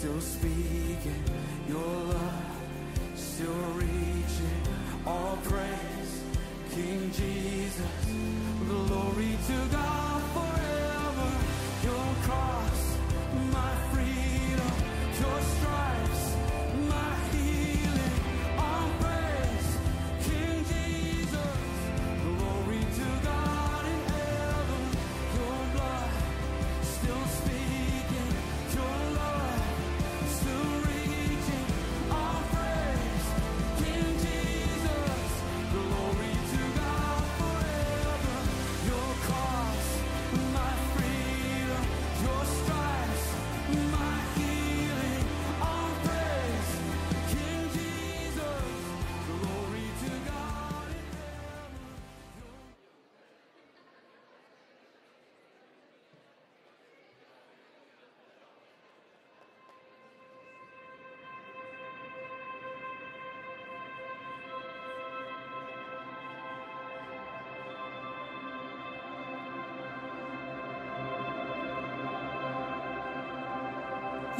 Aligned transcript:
still 0.00 0.20
speaking. 0.22 1.22
Your 1.68 1.78
love 1.78 2.46
still 3.14 3.52
reaching. 3.74 4.62
All 5.06 5.38
praise, 5.44 6.22
King 6.74 7.10
Jesus. 7.12 8.19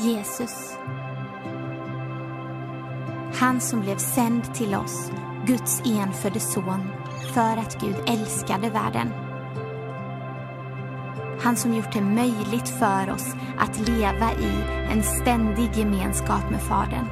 Jesus. 0.00 0.76
Han 3.35 3.61
som 3.61 3.80
blev 3.80 3.97
sänd 3.97 4.54
till 4.54 4.75
oss, 4.75 5.11
Guds 5.47 5.83
enfödde 5.87 6.40
son, 6.40 6.90
för 7.35 7.57
att 7.57 7.80
Gud 7.80 7.97
älskade 8.07 8.71
världen. 8.71 9.12
Han 11.42 11.57
som 11.57 11.75
gjort 11.75 11.92
det 11.92 12.00
möjligt 12.00 12.69
för 12.69 13.11
oss 13.11 13.35
att 13.59 13.88
leva 13.88 14.33
i 14.33 14.64
en 14.90 15.02
ständig 15.02 15.76
gemenskap 15.76 16.50
med 16.50 16.62
Fadern. 16.62 17.07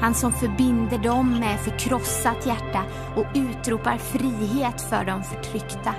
Han 0.00 0.14
som 0.14 0.32
förbinder 0.32 0.98
dem 0.98 1.40
med 1.40 1.60
förkrossat 1.60 2.46
hjärta 2.46 2.82
och 3.16 3.26
utropar 3.34 3.98
frihet 3.98 4.80
för 4.80 5.04
de 5.04 5.22
förtryckta. 5.22 5.94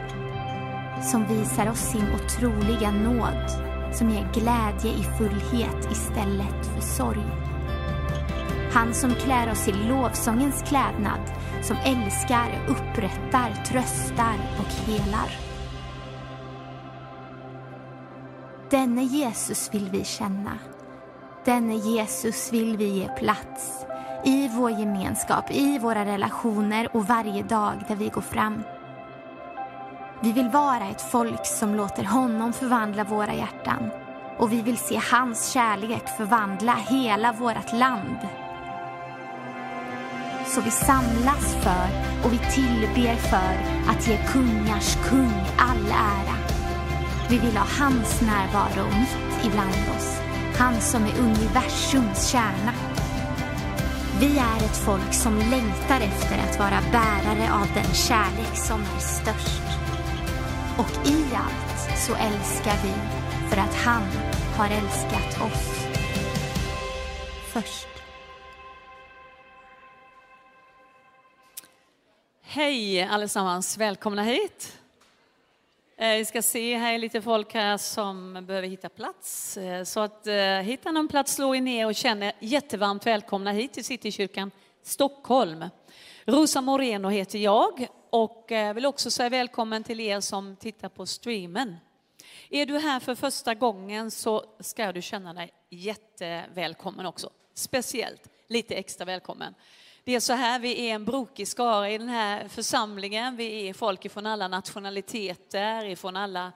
Som 1.01 1.25
visar 1.25 1.69
oss 1.69 1.79
sin 1.79 2.05
otroliga 2.13 2.91
nåd, 2.91 3.74
som 3.95 4.09
ger 4.09 4.29
glädje 4.33 4.91
i 4.99 5.03
fullhet 5.17 5.91
istället 5.91 6.65
för 6.73 6.81
sorg. 6.81 7.25
Han 8.73 8.93
som 8.93 9.15
klär 9.15 9.51
oss 9.51 9.67
i 9.67 9.71
lovsångens 9.71 10.61
klädnad, 10.61 11.19
som 11.63 11.77
älskar, 11.85 12.65
upprättar, 12.67 13.63
tröstar 13.67 14.35
och 14.59 14.91
helar. 14.91 15.29
Denne 18.69 19.03
Jesus 19.03 19.73
vill 19.73 19.89
vi 19.91 20.03
känna. 20.03 20.51
Denne 21.45 21.75
Jesus 21.75 22.53
vill 22.53 22.77
vi 22.77 22.85
ge 22.85 23.07
plats 23.07 23.85
i 24.25 24.47
vår 24.47 24.71
gemenskap, 24.71 25.51
i 25.51 25.79
våra 25.79 26.05
relationer 26.05 26.95
och 26.95 27.05
varje 27.07 27.43
dag 27.43 27.73
där 27.87 27.95
vi 27.95 28.09
går 28.09 28.21
fram. 28.21 28.63
Vi 30.21 30.31
vill 30.31 30.49
vara 30.49 30.85
ett 30.91 31.01
folk 31.01 31.45
som 31.45 31.75
låter 31.75 32.03
honom 32.03 32.53
förvandla 32.53 33.03
våra 33.03 33.33
hjärtan 33.33 33.89
och 34.37 34.53
vi 34.53 34.61
vill 34.61 34.77
se 34.77 35.01
hans 35.11 35.51
kärlek 35.51 36.07
förvandla 36.17 36.73
hela 36.73 37.31
vårt 37.31 37.73
land. 37.73 38.17
Så 40.45 40.61
vi 40.61 40.71
samlas 40.71 41.55
för 41.63 41.87
och 42.25 42.33
vi 42.33 42.37
tillber 42.37 43.15
för 43.15 43.55
att 43.91 44.07
ge 44.07 44.17
kungars 44.17 44.95
kung 45.09 45.33
all 45.57 45.87
ära. 45.87 46.37
Vi 47.29 47.37
vill 47.37 47.57
ha 47.57 47.65
hans 47.79 48.21
närvaro 48.21 48.85
mitt 48.99 49.45
ibland 49.45 49.97
oss. 49.97 50.19
Han 50.57 50.81
som 50.81 51.03
är 51.03 51.19
universums 51.19 52.27
kärna. 52.27 52.73
Vi 54.19 54.37
är 54.37 54.57
ett 54.57 54.77
folk 54.77 55.13
som 55.13 55.37
längtar 55.37 56.01
efter 56.01 56.37
att 56.37 56.59
vara 56.59 56.79
bärare 56.91 57.53
av 57.53 57.67
den 57.73 57.93
kärlek 57.93 58.55
som 58.55 58.81
är 58.81 58.99
störst. 58.99 59.84
Och 60.77 61.07
i 61.07 61.35
allt 61.35 61.99
så 61.99 62.15
älskar 62.15 62.83
vi 62.83 62.93
för 63.49 63.57
att 63.57 63.75
han 63.75 64.03
har 64.57 64.69
älskat 64.69 65.41
oss 65.41 65.85
först. 67.53 67.87
Hej 72.41 73.03
allesammans, 73.03 73.77
välkomna 73.77 74.23
hit. 74.23 74.77
Eh, 75.97 76.17
vi 76.17 76.25
ska 76.25 76.41
se, 76.41 76.77
här 76.77 76.93
är 76.93 76.97
lite 76.97 77.21
folk 77.21 77.53
här 77.53 77.77
som 77.77 78.45
behöver 78.45 78.67
hitta 78.67 78.89
plats. 78.89 79.57
Eh, 79.57 79.83
så 79.83 79.99
att 79.99 80.27
eh, 80.27 80.35
hitta 80.43 80.91
någon 80.91 81.07
plats, 81.07 81.33
slå 81.33 81.55
er 81.55 81.61
ner 81.61 81.85
och 81.85 81.95
känn 81.95 82.23
er 82.23 82.33
jättevarmt 82.39 83.05
välkomna 83.05 83.51
hit 83.51 83.73
till 83.73 83.85
Citykyrkan 83.85 84.51
Stockholm. 84.83 85.65
Rosa 86.25 86.61
Moreno 86.61 87.09
heter 87.09 87.39
jag 87.39 87.87
och 88.15 88.45
jag 88.47 88.73
vill 88.73 88.85
också 88.85 89.11
säga 89.11 89.29
välkommen 89.29 89.83
till 89.83 89.99
er 89.99 90.19
som 90.19 90.55
tittar 90.55 90.89
på 90.89 91.05
streamen. 91.05 91.77
Är 92.49 92.65
du 92.65 92.77
här 92.77 92.99
för 92.99 93.15
första 93.15 93.53
gången 93.53 94.11
så 94.11 94.45
ska 94.59 94.91
du 94.91 95.01
känna 95.01 95.33
dig 95.33 95.53
jättevälkommen 95.69 97.05
också. 97.05 97.29
Speciellt 97.53 98.29
lite 98.47 98.75
extra 98.75 99.05
välkommen. 99.05 99.55
Det 100.03 100.15
är 100.15 100.19
så 100.19 100.33
här, 100.33 100.59
vi 100.59 100.89
är 100.89 100.95
en 100.95 101.05
brokig 101.05 101.47
skara 101.47 101.89
i 101.89 101.97
den 101.97 102.09
här 102.09 102.47
församlingen. 102.47 103.35
Vi 103.35 103.69
är 103.69 103.73
folk 103.73 104.11
från 104.11 104.25
alla 104.25 104.47
nationaliteter, 104.47 105.85
ifrån 105.85 106.15
alla 106.15 106.51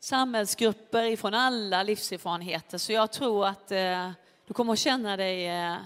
samhällsgrupper, 0.00 1.04
ifrån 1.04 1.34
alla 1.34 1.82
livserfarenheter. 1.82 2.78
Så 2.78 2.92
jag 2.92 3.12
tror 3.12 3.46
att 3.46 3.72
eh, 3.72 4.10
du 4.46 4.54
kommer 4.54 4.72
att 4.72 4.78
känna 4.78 5.16
dig 5.16 5.48
eh, 5.48 5.76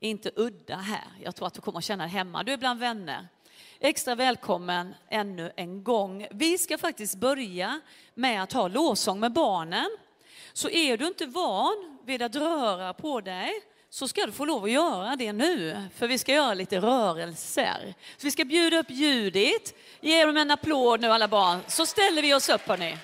inte 0.00 0.30
udda 0.36 0.76
här. 0.76 1.06
Jag 1.22 1.36
tror 1.36 1.46
att 1.46 1.54
du 1.54 1.60
kommer 1.60 1.78
att 1.78 1.84
känna 1.84 2.04
dig 2.04 2.12
hemma. 2.12 2.42
Du 2.42 2.52
är 2.52 2.56
bland 2.56 2.80
vänner. 2.80 3.28
Extra 3.80 4.14
välkommen 4.14 4.94
ännu 5.10 5.52
en 5.56 5.84
gång. 5.84 6.26
Vi 6.30 6.58
ska 6.58 6.78
faktiskt 6.78 7.14
börja 7.14 7.80
med 8.14 8.42
att 8.42 8.52
ha 8.52 8.68
lovsång 8.68 9.20
med 9.20 9.32
barnen. 9.32 9.86
Så 10.52 10.70
är 10.70 10.96
du 10.96 11.06
inte 11.06 11.26
van 11.26 11.98
vid 12.06 12.22
att 12.22 12.36
röra 12.36 12.94
på 12.94 13.20
dig 13.20 13.52
så 13.90 14.08
ska 14.08 14.26
du 14.26 14.32
få 14.32 14.44
lov 14.44 14.64
att 14.64 14.70
göra 14.70 15.16
det 15.16 15.32
nu, 15.32 15.82
för 15.94 16.08
vi 16.08 16.18
ska 16.18 16.32
göra 16.32 16.54
lite 16.54 16.78
rörelser. 16.78 17.94
Så 18.16 18.26
vi 18.26 18.30
ska 18.30 18.44
bjuda 18.44 18.78
upp 18.78 18.90
Judit. 18.90 19.74
Ge 20.00 20.24
dem 20.24 20.36
en 20.36 20.50
applåd 20.50 21.00
nu 21.00 21.08
alla 21.08 21.28
barn, 21.28 21.60
så 21.66 21.86
ställer 21.86 22.22
vi 22.22 22.34
oss 22.34 22.48
upp 22.48 22.68
hörni. 22.68 22.96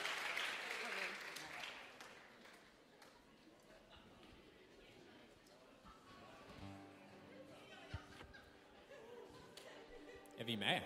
Är 10.44 10.46
vi 10.46 10.56
med? 10.56 10.80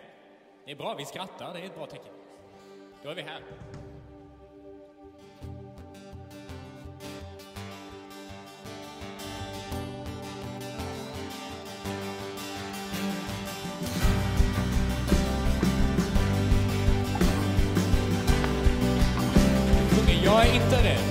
Det 0.65 0.71
är 0.71 0.77
bra, 0.77 0.95
vi 0.99 1.05
skrattar, 1.05 1.55
det 1.55 1.61
är 1.61 1.65
ett 1.65 1.75
bra 1.75 1.87
tecken. 1.87 2.13
Då 3.03 3.11
är 3.11 3.15
vi 3.15 3.23
här. 3.23 3.41
Sjunger 19.91 20.25
jag 20.25 20.47
är 20.47 20.55
inte 20.55 20.85
rädd. 20.85 21.05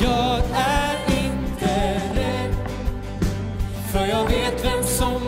Jag 0.00 0.40
är 0.54 1.24
inte 1.24 2.00
rädd. 2.14 2.54
För 3.92 4.06
jag 4.06 4.24
vet 4.24 4.64
vem 4.64 4.82
som 4.84 5.21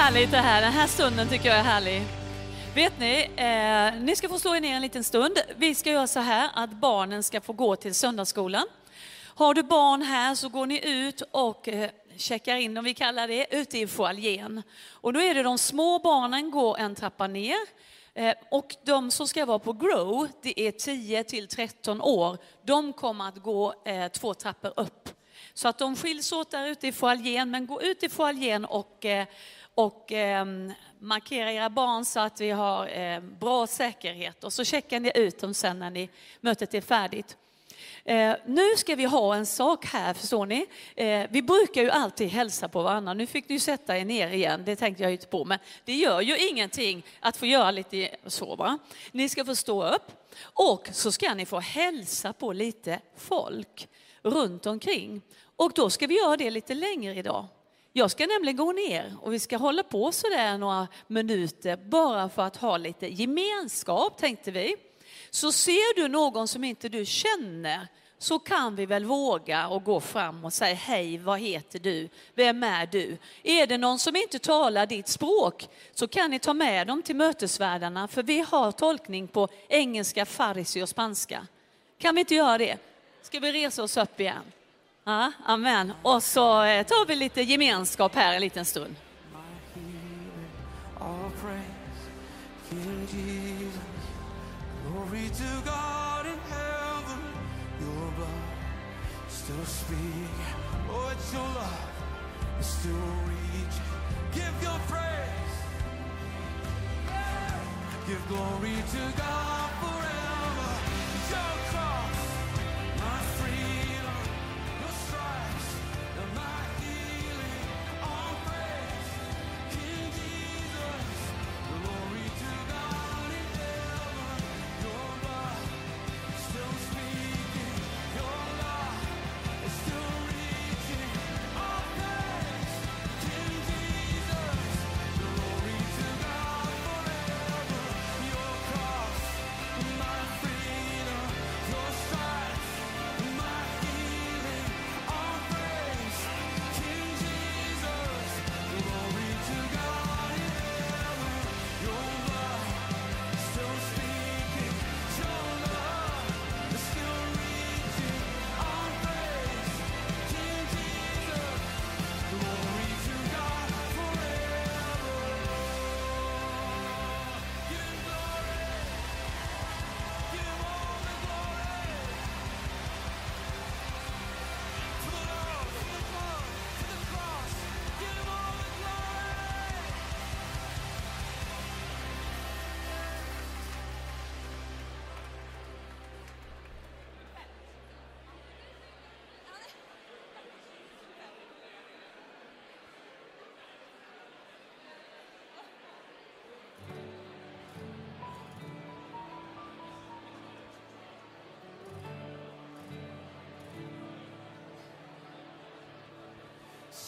härligt 0.00 0.30
det 0.30 0.36
här. 0.36 0.62
Den 0.62 0.72
här 0.72 0.86
stunden 0.86 1.28
tycker 1.28 1.48
jag 1.48 1.58
är 1.58 1.62
härlig. 1.62 2.02
Vet 2.74 2.98
ni, 2.98 3.30
eh, 3.36 4.02
ni 4.02 4.16
ska 4.16 4.28
få 4.28 4.38
slå 4.38 4.56
er 4.56 4.60
ner 4.60 4.76
en 4.76 4.82
liten 4.82 5.04
stund. 5.04 5.38
Vi 5.56 5.74
ska 5.74 5.90
göra 5.90 6.06
så 6.06 6.20
här 6.20 6.50
att 6.54 6.70
barnen 6.70 7.22
ska 7.22 7.40
få 7.40 7.52
gå 7.52 7.76
till 7.76 7.94
söndagsskolan. 7.94 8.66
Har 9.24 9.54
du 9.54 9.62
barn 9.62 10.02
här 10.02 10.34
så 10.34 10.48
går 10.48 10.66
ni 10.66 10.88
ut 10.88 11.22
och 11.30 11.68
eh, 11.68 11.90
checkar 12.16 12.56
in, 12.56 12.78
om 12.78 12.84
vi 12.84 12.94
kallar 12.94 13.28
det, 13.28 13.46
ute 13.50 13.78
i 13.78 13.86
foajén. 13.86 14.62
Och 14.90 15.12
då 15.12 15.20
är 15.20 15.34
det 15.34 15.42
de 15.42 15.58
små 15.58 15.98
barnen 15.98 16.50
går 16.50 16.78
en 16.78 16.94
trappa 16.94 17.26
ner. 17.26 17.58
Eh, 18.14 18.34
Och 18.50 18.76
de 18.84 19.10
som 19.10 19.28
ska 19.28 19.46
vara 19.46 19.58
på 19.58 19.72
Grow, 19.72 20.28
det 20.42 20.60
är 20.60 20.72
10 20.72 21.24
till 21.24 21.48
13 21.48 22.00
år, 22.00 22.38
de 22.64 22.92
kommer 22.92 23.28
att 23.28 23.38
gå 23.38 23.74
eh, 23.84 24.08
två 24.08 24.34
trappor 24.34 24.72
upp. 24.76 25.08
Så 25.54 25.68
att 25.68 25.78
de 25.78 25.96
skiljs 25.96 26.32
åt 26.32 26.50
där 26.50 26.66
ute 26.66 26.88
i 26.88 26.92
foajén, 26.92 27.50
men 27.50 27.66
gå 27.66 27.82
ut 27.82 28.02
i 28.02 28.08
foajén 28.08 28.64
och, 28.64 29.04
eh, 29.04 29.26
och 29.74 30.12
eh, 30.12 30.46
markera 30.98 31.52
era 31.52 31.70
barn 31.70 32.04
så 32.04 32.20
att 32.20 32.40
vi 32.40 32.50
har 32.50 32.98
eh, 32.98 33.20
bra 33.20 33.66
säkerhet. 33.66 34.44
Och 34.44 34.52
så 34.52 34.64
checkar 34.64 35.00
ni 35.00 35.12
ut 35.14 35.38
dem 35.38 35.54
sen 35.54 35.78
när 35.78 35.90
ni, 35.90 36.08
mötet 36.40 36.74
är 36.74 36.80
färdigt. 36.80 37.36
Eh, 38.04 38.34
nu 38.46 38.76
ska 38.76 38.94
vi 38.94 39.04
ha 39.04 39.34
en 39.34 39.46
sak 39.46 39.86
här, 39.86 40.14
förstår 40.14 40.46
ni. 40.46 40.66
Eh, 40.96 41.26
vi 41.30 41.42
brukar 41.42 41.82
ju 41.82 41.90
alltid 41.90 42.28
hälsa 42.28 42.68
på 42.68 42.82
varandra. 42.82 43.14
Nu 43.14 43.26
fick 43.26 43.48
ni 43.48 43.54
ju 43.54 43.60
sätta 43.60 43.98
er 43.98 44.04
ner 44.04 44.28
igen, 44.28 44.62
det 44.64 44.76
tänkte 44.76 45.02
jag 45.02 45.10
ju 45.10 45.16
inte 45.16 45.26
på. 45.26 45.44
Men 45.44 45.58
det 45.84 45.94
gör 45.94 46.20
ju 46.20 46.48
ingenting 46.48 47.06
att 47.20 47.36
få 47.36 47.46
göra 47.46 47.70
lite 47.70 48.16
så. 48.26 48.56
Va? 48.56 48.78
Ni 49.12 49.28
ska 49.28 49.44
få 49.44 49.54
stå 49.54 49.88
upp 49.88 50.12
och 50.42 50.88
så 50.92 51.12
ska 51.12 51.34
ni 51.34 51.46
få 51.46 51.60
hälsa 51.60 52.32
på 52.32 52.52
lite 52.52 53.00
folk 53.16 53.88
runt 54.22 54.66
omkring. 54.66 55.22
Och 55.56 55.72
då 55.74 55.90
ska 55.90 56.06
vi 56.06 56.16
göra 56.16 56.36
det 56.36 56.50
lite 56.50 56.74
längre 56.74 57.14
idag. 57.14 57.46
Jag 57.92 58.10
ska 58.10 58.26
nämligen 58.26 58.56
gå 58.56 58.72
ner 58.72 59.16
och 59.20 59.32
vi 59.32 59.38
ska 59.38 59.56
hålla 59.56 59.82
på 59.82 60.12
sådär 60.12 60.58
några 60.58 60.88
minuter 61.06 61.76
bara 61.76 62.28
för 62.28 62.42
att 62.42 62.56
ha 62.56 62.76
lite 62.76 63.08
gemenskap 63.08 64.18
tänkte 64.18 64.50
vi. 64.50 64.76
Så 65.30 65.52
ser 65.52 65.94
du 65.96 66.08
någon 66.08 66.48
som 66.48 66.64
inte 66.64 66.88
du 66.88 67.04
känner 67.04 67.88
så 68.18 68.38
kan 68.38 68.76
vi 68.76 68.86
väl 68.86 69.04
våga 69.04 69.68
och 69.68 69.84
gå 69.84 70.00
fram 70.00 70.44
och 70.44 70.52
säga 70.52 70.74
hej, 70.74 71.18
vad 71.18 71.40
heter 71.40 71.78
du? 71.78 72.08
Vem 72.34 72.62
är 72.62 72.86
du? 72.86 73.16
Är 73.42 73.66
det 73.66 73.78
någon 73.78 73.98
som 73.98 74.16
inte 74.16 74.38
talar 74.38 74.86
ditt 74.86 75.08
språk 75.08 75.68
så 75.94 76.08
kan 76.08 76.30
ni 76.30 76.38
ta 76.38 76.54
med 76.54 76.86
dem 76.86 77.02
till 77.02 77.16
mötesvärdarna 77.16 78.08
för 78.08 78.22
vi 78.22 78.40
har 78.40 78.72
tolkning 78.72 79.28
på 79.28 79.48
engelska, 79.68 80.26
farisi 80.26 80.82
och 80.82 80.88
spanska. 80.88 81.46
Kan 81.98 82.14
vi 82.14 82.20
inte 82.20 82.34
göra 82.34 82.58
det? 82.58 82.76
Ska 83.22 83.40
vi 83.40 83.52
resa 83.52 83.82
oss 83.82 83.96
upp 83.96 84.20
igen? 84.20 84.52
Ja, 85.04 85.32
amen. 85.46 85.92
Och 86.02 86.22
så 86.22 86.62
eh, 86.62 86.86
tar 86.86 87.06
vi 87.06 87.16
lite 87.16 87.42
gemenskap 87.42 88.14
här 88.14 88.34
en 88.34 88.40
liten 88.40 88.64
stund. 88.64 88.96
my 89.32 89.38
healer, 89.74 90.48
all 91.00 91.30
praise, 91.30 92.00
forever. 109.80 111.59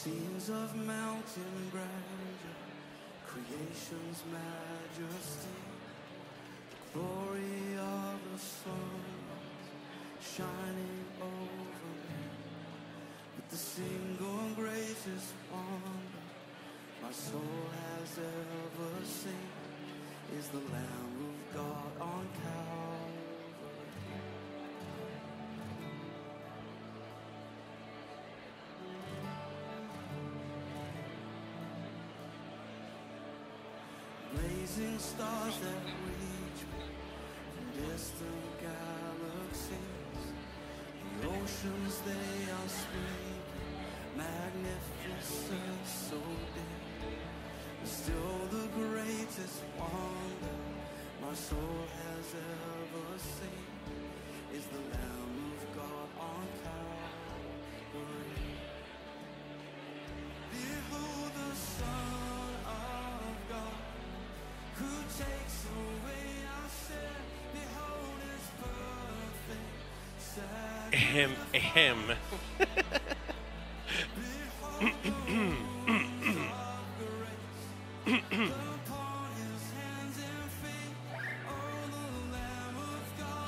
Scenes 0.03 0.49
of 0.49 0.75
mountain 0.75 1.71
grandeur, 1.71 2.59
creation's 3.25 4.25
majesty, 4.33 5.63
the 6.71 6.99
glory 6.99 7.79
of 7.79 8.19
the 8.33 8.39
sun 8.41 9.01
shining 10.21 11.05
over 11.21 11.93
me. 12.09 12.25
With 13.37 13.49
the 13.51 13.57
single 13.57 14.49
greatest 14.57 15.35
wonder 15.53 16.27
my 17.01 17.13
soul 17.13 17.71
has 17.71 18.19
ever 18.19 19.07
seen 19.07 19.53
is 20.37 20.49
the 20.49 20.59
Lamb 20.59 21.31
of 21.31 21.55
God 21.55 21.93
on 22.01 22.27
Calvary. 22.43 22.82
Blazing 34.63 34.99
stars 35.01 35.59
that 35.59 35.83
reach 36.07 36.61
from 36.63 37.67
distant 37.83 38.61
galaxies. 38.61 39.79
The 41.21 41.27
oceans 41.27 41.99
they 42.07 42.53
are 42.59 42.69
speaking, 42.69 43.43
magnificent, 44.17 45.85
so 45.85 46.17
deep. 46.55 47.11
But 47.81 47.89
still 47.89 48.39
the 48.53 48.69
greatest 48.79 49.65
wonder 49.77 50.59
my 51.21 51.35
soul 51.35 51.83
has 52.07 52.35
ever 52.39 53.19
seen 53.19 54.57
is 54.57 54.65
the 54.67 54.79
Lamb 54.79 55.22
Ehem, 71.13 71.33
ehem. 71.53 72.13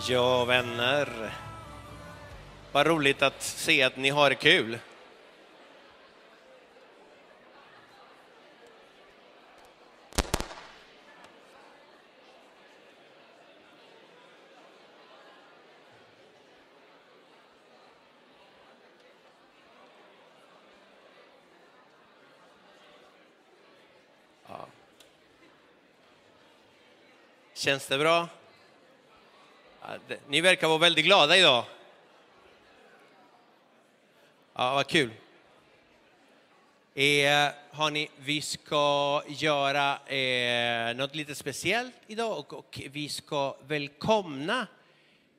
Ja, 0.08 0.44
vänner. 0.44 1.32
Vad 2.72 2.86
roligt 2.86 3.22
att 3.22 3.42
se 3.42 3.82
att 3.82 3.96
ni 3.96 4.10
har 4.10 4.34
kul. 4.34 4.78
Känns 27.64 27.86
det 27.86 27.98
bra? 27.98 28.28
Ni 30.28 30.40
verkar 30.40 30.68
vara 30.68 30.78
väldigt 30.78 31.04
glada 31.04 31.36
idag. 31.36 31.64
Ja, 34.54 34.74
vad 34.74 34.86
kul. 34.86 35.10
Eh, 36.94 37.50
hörni, 37.70 38.08
vi 38.16 38.40
ska 38.40 39.22
göra 39.28 39.98
eh, 40.06 40.96
något 40.96 41.14
lite 41.14 41.34
speciellt 41.34 41.94
idag 42.06 42.38
och, 42.38 42.52
och 42.52 42.80
vi 42.90 43.08
ska 43.08 43.56
välkomna 43.66 44.66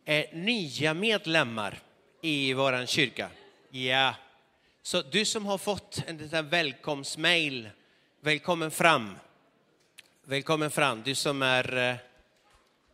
eh, 0.06 0.26
nya 0.34 0.94
medlemmar 0.94 1.80
i 2.22 2.54
vår 2.54 2.86
kyrka. 2.86 3.30
Ja. 3.70 4.16
Så 4.82 5.02
du 5.02 5.26
som 5.26 5.46
har 5.46 5.58
fått 5.58 6.04
en 6.08 6.18
liten 6.18 6.50
välkomstmail, 6.50 7.70
välkommen 8.22 8.72
fram. 8.72 9.16
Välkommen 10.24 10.72
fram, 10.72 11.02
du 11.04 11.16
som 11.16 11.42
är, 11.42 11.78
eh, 11.78 11.96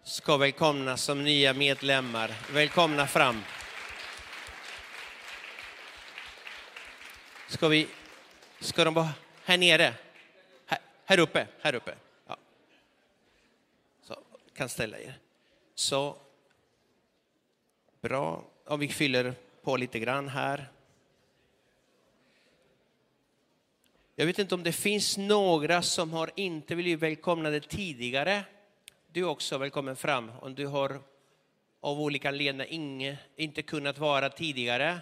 ska 0.04 0.38
välkomnas 0.38 1.04
som 1.04 1.24
nya 1.24 1.54
medlemmar. 1.54 2.32
Välkomna 2.54 3.08
fram. 3.08 3.42
Ska, 7.48 7.68
vi, 7.68 7.88
ska 8.60 8.84
de 8.84 8.94
vara 8.94 9.10
här 9.46 9.58
nere? 9.58 9.94
Här, 10.66 10.80
här 11.06 11.20
uppe? 11.20 11.48
Här 11.62 11.76
uppe. 11.76 11.96
Ja. 12.28 12.38
Så, 14.04 14.18
kan 14.54 14.70
ställa 14.70 15.00
er. 15.00 15.14
Så, 15.76 16.18
bra. 18.02 18.44
Om 18.66 18.80
vi 18.80 18.88
fyller 18.88 19.34
på 19.64 19.78
lite 19.78 20.00
grann 20.00 20.28
här. 20.28 20.70
Jag 24.16 24.26
vet 24.26 24.40
inte 24.40 24.56
om 24.56 24.64
det 24.64 24.72
finns 24.72 25.18
några 25.18 25.82
som 25.82 26.14
har 26.14 26.32
inte 26.36 26.76
blivit 26.76 27.00
välkomnade 27.00 27.60
tidigare. 27.60 28.44
Du 29.14 29.20
är 29.20 29.28
också 29.28 29.58
välkommen 29.58 29.96
fram 29.96 30.32
om 30.40 30.56
du 30.56 30.68
har 30.68 31.02
av 31.82 32.02
olika 32.02 32.30
anledningar 32.30 33.18
inte 33.36 33.62
kunnat 33.62 33.98
vara 33.98 34.30
tidigare. 34.30 35.00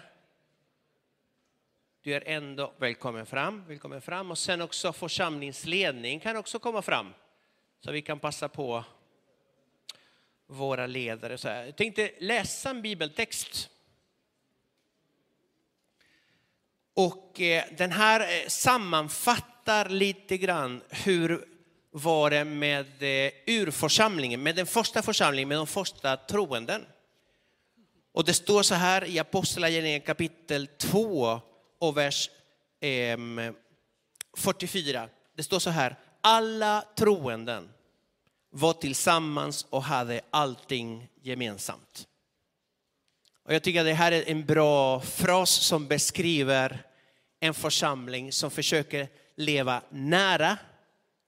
Du 2.02 2.14
är 2.14 2.22
ändå 2.26 2.72
välkommen 2.78 3.26
fram. 3.26 3.64
Välkommen 3.68 4.00
fram. 4.00 4.30
Och 4.30 4.38
sen 4.38 4.60
också 4.60 4.92
församlingsledning 4.92 6.20
kan 6.20 6.36
också 6.36 6.58
komma 6.58 6.82
fram. 6.82 7.14
Så 7.80 7.92
vi 7.92 8.02
kan 8.02 8.18
passa 8.18 8.48
på 8.48 8.84
våra 10.46 10.86
ledare. 10.86 11.38
Så 11.38 11.48
här. 11.48 11.64
Jag 11.64 11.76
tänkte 11.76 12.12
läsa 12.18 12.70
en 12.70 12.82
bibeltext. 12.82 13.70
Och 16.94 17.40
eh, 17.40 17.64
den 17.78 17.92
här 17.92 18.20
eh, 18.20 18.48
sammanfattar 18.48 19.88
lite 19.88 20.38
grann 20.38 20.82
hur 20.90 21.59
var 21.90 22.30
det 22.30 22.44
med 22.44 22.86
eh, 23.02 23.32
urförsamlingen, 23.46 24.42
med 24.42 24.56
den 24.56 24.66
första 24.66 25.02
församlingen, 25.02 25.48
med 25.48 25.58
de 25.58 25.66
första 25.66 26.16
troenden. 26.16 26.86
Och 28.12 28.24
det 28.24 28.34
står 28.34 28.62
så 28.62 28.74
här 28.74 29.04
i 29.04 29.18
Apostlagärningarna 29.18 30.04
kapitel 30.04 30.66
2 30.66 31.40
och 31.80 31.96
vers 31.96 32.30
44. 34.36 35.08
Det 35.36 35.42
står 35.42 35.58
så 35.58 35.70
här, 35.70 35.96
alla 36.20 36.84
troenden 36.96 37.68
var 38.50 38.72
tillsammans 38.72 39.66
och 39.70 39.82
hade 39.82 40.20
allting 40.30 41.08
gemensamt. 41.22 42.06
Och 43.44 43.54
jag 43.54 43.62
tycker 43.62 43.80
att 43.80 43.86
det 43.86 43.94
här 43.94 44.12
är 44.12 44.28
en 44.30 44.46
bra 44.46 45.00
fras 45.00 45.50
som 45.50 45.88
beskriver 45.88 46.86
en 47.40 47.54
församling 47.54 48.32
som 48.32 48.50
försöker 48.50 49.08
leva 49.36 49.82
nära 49.90 50.58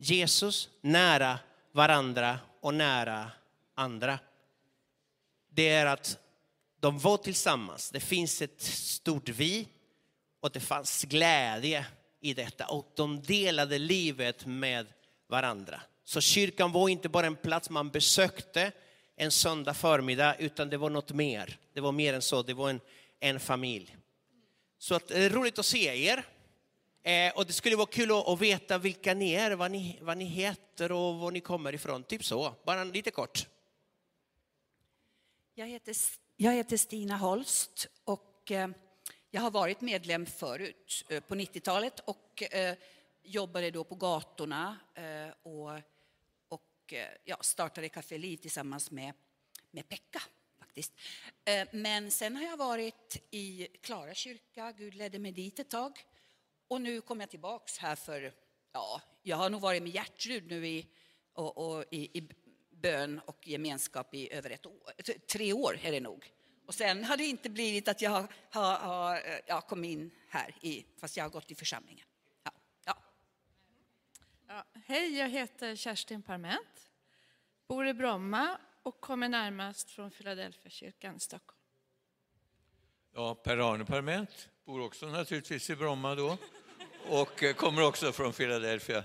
Jesus, 0.03 0.69
nära 0.81 1.39
varandra 1.73 2.39
och 2.61 2.75
nära 2.75 3.31
andra. 3.75 4.19
Det 5.49 5.69
är 5.69 5.87
att 5.87 6.19
de 6.81 6.99
var 6.99 7.17
tillsammans. 7.17 7.91
Det 7.91 8.01
finns 8.01 8.43
ett 8.43 8.63
stort 8.63 9.29
vi 9.29 9.69
och 10.41 10.51
det 10.51 10.61
fanns 10.61 11.05
glädje 11.05 11.87
i 12.21 12.35
detta 12.35 12.67
och 12.67 12.93
de 12.95 13.23
delade 13.23 13.79
livet 13.79 14.47
med 14.47 14.87
varandra. 15.29 15.81
Så 16.05 16.21
kyrkan 16.21 16.73
var 16.73 16.89
inte 16.89 17.09
bara 17.09 17.27
en 17.27 17.37
plats 17.37 17.71
man 17.71 17.91
besökte 17.91 18.73
en 19.17 19.31
söndag 19.31 19.75
förmiddag 19.75 20.37
utan 20.39 20.71
det 20.71 20.77
var 20.77 20.91
något 20.91 21.13
mer. 21.13 21.59
Det 21.73 21.81
var 21.81 21.93
mer 21.93 22.15
än 22.15 22.23
så, 22.23 22.43
det 22.43 22.55
var 22.55 22.71
en, 22.71 22.81
en 23.21 23.41
familj. 23.41 23.97
Så 24.79 24.95
att, 24.95 25.09
det 25.09 25.25
är 25.25 25.31
roligt 25.31 25.59
att 25.59 25.67
se 25.67 26.07
er. 26.07 26.25
Eh, 27.03 27.33
och 27.37 27.47
det 27.47 27.53
skulle 27.53 27.77
vara 27.77 27.87
kul 27.87 28.11
att, 28.11 28.29
att 28.29 28.41
veta 28.41 28.79
vilka 28.79 29.15
ni 29.15 29.33
är, 29.33 29.51
vad 29.51 29.71
ni, 29.71 29.99
vad 30.03 30.19
ni 30.19 30.25
heter 30.25 30.93
och 30.93 31.15
var 31.15 31.31
ni 31.31 31.41
kommer 31.41 31.75
ifrån. 31.75 32.05
Typ 32.05 32.25
så, 32.25 32.55
bara 32.65 32.85
lite 32.85 33.11
kort. 33.11 33.49
Jag 35.55 35.67
heter, 35.67 35.97
jag 36.37 36.53
heter 36.53 36.77
Stina 36.77 37.17
Holst 37.17 37.89
och 38.05 38.51
eh, 38.51 38.69
jag 39.31 39.41
har 39.41 39.51
varit 39.51 39.81
medlem 39.81 40.27
förut 40.27 41.05
eh, 41.09 41.21
på 41.21 41.35
90-talet 41.35 42.01
och 42.01 42.43
eh, 42.53 42.77
jobbade 43.23 43.71
då 43.71 43.85
på 43.85 43.95
gatorna 43.95 44.77
eh, 44.95 45.35
och, 45.43 45.71
och 46.49 46.93
eh, 46.93 47.09
ja, 47.25 47.37
startade 47.41 47.89
Café 47.89 48.19
Liv 48.19 48.37
tillsammans 48.37 48.91
med, 48.91 49.13
med 49.71 49.89
Pekka. 49.89 50.23
Faktiskt. 50.59 50.93
Eh, 51.45 51.69
Men 51.73 52.11
sen 52.11 52.37
har 52.37 52.45
jag 52.45 52.57
varit 52.57 53.23
i 53.31 53.69
Klara 53.81 54.15
kyrka, 54.15 54.73
Gud 54.73 54.95
ledde 54.95 55.19
mig 55.19 55.33
dit 55.33 55.59
ett 55.59 55.71
tag. 55.71 56.05
Och 56.73 56.81
nu 56.81 57.01
kom 57.01 57.21
jag 57.21 57.31
tillbaks 57.31 57.79
här 57.79 57.97
för, 57.97 58.33
ja, 58.73 59.01
jag 59.23 59.37
har 59.37 59.51
nog 59.51 59.61
varit 59.61 59.83
med 59.83 59.93
Gertrud 59.95 60.47
nu 60.47 60.67
i, 60.67 60.87
och, 61.33 61.59
och 61.59 61.85
i, 61.91 62.19
i 62.19 62.29
bön 62.71 63.21
och 63.27 63.49
gemenskap 63.49 64.15
i 64.15 64.33
över 64.33 64.51
ett 64.51 64.67
år, 64.67 64.93
tre 65.33 65.53
år 65.53 65.79
är 65.83 65.93
det 65.93 66.01
nog. 66.01 66.33
Och 66.67 66.75
sen 66.75 67.05
har 67.05 67.17
det 67.17 67.25
inte 67.25 67.51
blivit 67.51 67.89
att 67.89 68.03
jag 68.03 68.11
har, 68.11 68.29
har, 68.51 68.79
har 68.79 69.17
eh, 69.17 69.39
jag 69.47 69.67
kom 69.67 69.85
in 69.85 70.11
här, 70.29 70.55
i, 70.61 70.87
fast 70.99 71.17
jag 71.17 71.25
har 71.25 71.31
gått 71.31 71.51
i 71.51 71.55
församlingen. 71.55 72.07
Ja, 72.43 72.51
ja. 72.85 72.97
Ja, 74.49 74.65
hej, 74.87 75.19
jag 75.19 75.29
heter 75.29 75.77
Kerstin 75.77 76.23
Parment, 76.23 76.91
bor 77.69 77.87
i 77.87 77.95
Bromma 77.95 78.59
och 78.83 79.01
kommer 79.01 79.29
närmast 79.29 79.91
från 79.91 80.11
Philadelphia 80.11 80.71
kyrkan 80.71 81.17
i 81.17 81.21
Stockholm. 81.21 81.61
Ja, 83.15 83.35
Per-Arne 83.35 83.85
Parment 83.85 84.49
bor 84.65 84.81
också 84.81 85.07
naturligtvis 85.07 85.71
i 85.71 85.77
Bromma 85.77 86.15
då 86.15 86.39
och 87.09 87.43
eh, 87.43 87.55
kommer 87.55 87.83
också 87.83 88.13
från 88.13 88.33
Philadelphia. 88.33 89.05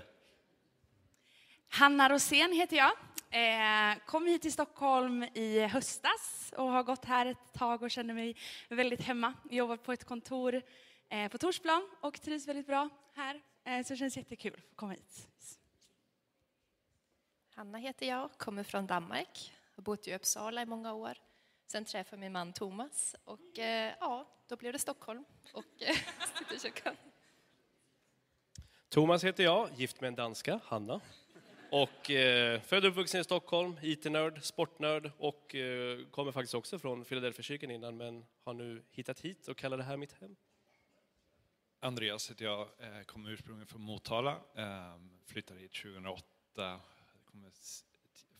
Hanna 1.68 2.08
Rosén 2.08 2.52
heter 2.52 2.76
jag. 2.76 2.92
Eh, 3.30 3.98
kom 4.06 4.26
hit 4.26 4.42
till 4.42 4.52
Stockholm 4.52 5.22
i 5.22 5.60
höstas 5.60 6.54
och 6.56 6.64
har 6.64 6.82
gått 6.82 7.04
här 7.04 7.26
ett 7.26 7.52
tag 7.52 7.82
och 7.82 7.90
känner 7.90 8.14
mig 8.14 8.36
väldigt 8.68 9.00
hemma. 9.00 9.34
Jobbat 9.50 9.82
på 9.82 9.92
ett 9.92 10.04
kontor 10.04 10.62
eh, 11.08 11.28
på 11.28 11.38
Torsplan 11.38 11.90
och 12.00 12.20
trivs 12.20 12.48
väldigt 12.48 12.66
bra 12.66 12.88
här. 13.14 13.42
Så 13.84 13.92
det 13.92 13.96
känns 13.96 14.16
jättekul 14.16 14.54
att 14.54 14.76
komma 14.76 14.92
hit. 14.92 15.28
Hanna 17.54 17.78
heter 17.78 18.06
jag, 18.06 18.30
kommer 18.38 18.62
från 18.62 18.86
Danmark. 18.86 19.52
Har 19.76 19.82
bott 19.82 20.08
i 20.08 20.14
Uppsala 20.14 20.62
i 20.62 20.66
många 20.66 20.92
år. 20.92 21.18
Sen 21.66 21.84
träffade 21.84 22.20
min 22.20 22.32
man 22.32 22.52
Thomas 22.52 23.16
och 23.24 23.58
ja, 24.00 24.28
då 24.46 24.56
blev 24.56 24.72
det 24.72 24.78
Stockholm 24.78 25.24
och 25.52 25.64
sitter 26.38 26.54
i 26.56 26.58
kyrkan. 26.58 26.96
Thomas 28.88 29.24
heter 29.24 29.44
jag, 29.44 29.68
gift 29.76 30.00
med 30.00 30.08
en 30.08 30.14
danska, 30.14 30.60
Hanna. 30.64 31.00
Och 31.70 32.10
eh, 32.10 32.60
född 32.60 32.84
och 32.84 32.90
uppvuxen 32.90 33.20
i 33.20 33.24
Stockholm, 33.24 33.78
IT-nörd, 33.82 34.44
sportnörd 34.44 35.10
och 35.18 35.54
eh, 35.54 35.98
kommer 36.10 36.32
faktiskt 36.32 36.54
också 36.54 36.78
från 36.78 37.04
Philadelphia 37.04 37.42
kyrkan 37.42 37.70
innan 37.70 37.96
men 37.96 38.24
har 38.44 38.54
nu 38.54 38.82
hittat 38.90 39.20
hit 39.20 39.48
och 39.48 39.56
kallar 39.56 39.76
det 39.76 39.82
här 39.82 39.96
mitt 39.96 40.12
hem. 40.12 40.36
Andreas 41.80 42.30
heter 42.30 42.44
jag, 42.44 42.60
eh, 42.60 43.02
kommer 43.06 43.30
ursprungligen 43.30 43.66
från 43.66 43.80
Motala, 43.80 44.36
eh, 44.54 44.94
flyttade 45.26 45.60
hit 45.60 45.72
2008, 45.72 46.80
kommer 47.24 47.50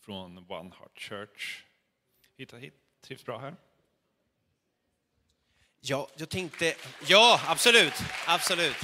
från 0.01 0.39
One 0.49 0.75
Heart 0.79 0.99
Church. 1.01 1.65
Hittade 2.37 2.63
hit, 2.63 2.75
trivs 3.01 3.25
bra 3.25 3.39
här. 3.39 3.57
Ja, 5.81 6.09
jag 6.17 6.29
tänkte... 6.29 6.75
Ja, 7.09 7.41
absolut. 7.47 7.95
Absolut. 8.27 8.77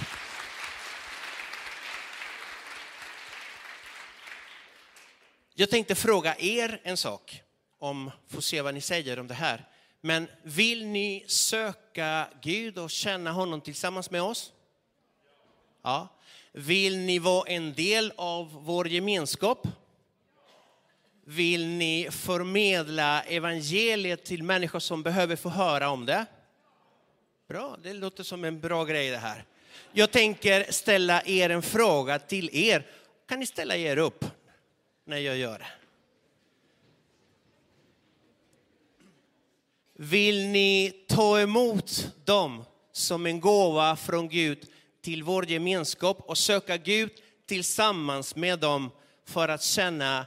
Jag 5.57 5.71
tänkte 5.71 5.95
fråga 5.95 6.37
er 6.38 6.81
en 6.83 6.97
sak, 6.97 7.43
om 7.79 8.11
får 8.29 8.40
se 8.40 8.62
vad 8.62 8.75
ni 8.75 8.81
säger 8.81 9.19
om 9.19 9.29
det 9.29 9.35
här. 9.35 9.69
Men 10.01 10.29
vill 10.43 10.87
ni 10.87 11.25
söka 11.27 12.29
Gud 12.43 12.79
och 12.79 12.90
känna 12.90 13.33
honom 13.33 13.61
tillsammans 13.61 14.11
med 14.11 14.23
oss? 14.23 14.53
Ja. 15.83 16.09
Vill 16.53 16.99
ni 16.99 17.19
vara 17.19 17.49
en 17.49 17.75
del 17.75 18.12
av 18.17 18.53
vår 18.53 18.88
gemenskap? 18.88 19.69
Vill 21.25 21.67
ni 21.67 22.09
förmedla 22.11 23.23
evangeliet 23.23 24.25
till 24.25 24.43
människor 24.43 24.81
som 24.81 25.03
behöver 25.03 25.37
få 25.37 25.49
höra 25.49 25.90
om 25.90 26.07
det? 26.07 26.27
Bra, 27.49 27.77
det 27.83 27.93
låter 27.93 28.23
som 28.23 28.45
en 28.45 28.61
bra 28.61 28.85
grej 28.85 29.11
det 29.11 29.19
här. 29.19 29.45
Jag 29.93 30.11
tänker 30.11 30.73
ställa 30.73 31.23
er 31.23 31.51
en 31.51 31.62
fråga 31.62 32.19
till 32.19 32.51
er. 32.53 32.87
Kan 33.29 33.40
ni 33.40 33.47
ställa 33.47 33.77
er 33.77 33.97
upp 33.97 34.25
när 35.05 35.19
jag 35.19 35.37
gör 35.37 35.59
det? 35.59 35.67
Vill 39.97 40.47
ni 40.47 41.05
ta 41.09 41.40
emot 41.40 42.12
dem 42.25 42.64
som 42.93 43.27
en 43.27 43.40
gåva 43.40 43.97
från 43.97 44.29
Gud 44.29 44.67
till 45.01 45.23
vår 45.23 45.47
gemenskap 45.51 46.21
och 46.21 46.38
söka 46.38 46.77
Gud 46.77 47.11
tillsammans 47.47 48.37
med 48.37 48.59
dem 48.59 48.90
för 49.25 49.49
att 49.49 49.62
känna 49.62 50.27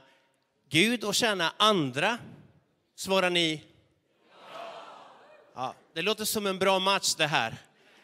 Gud 0.70 1.04
och 1.04 1.16
känna 1.16 1.54
andra? 1.58 2.18
Svarar 2.96 3.30
ni 3.30 3.64
Ja, 5.56 5.74
det 5.94 6.02
låter 6.02 6.26
som 6.26 6.46
en 6.46 6.60
bra 6.60 6.80
match 6.80 7.16
det 7.16 7.28
här. 7.28 7.58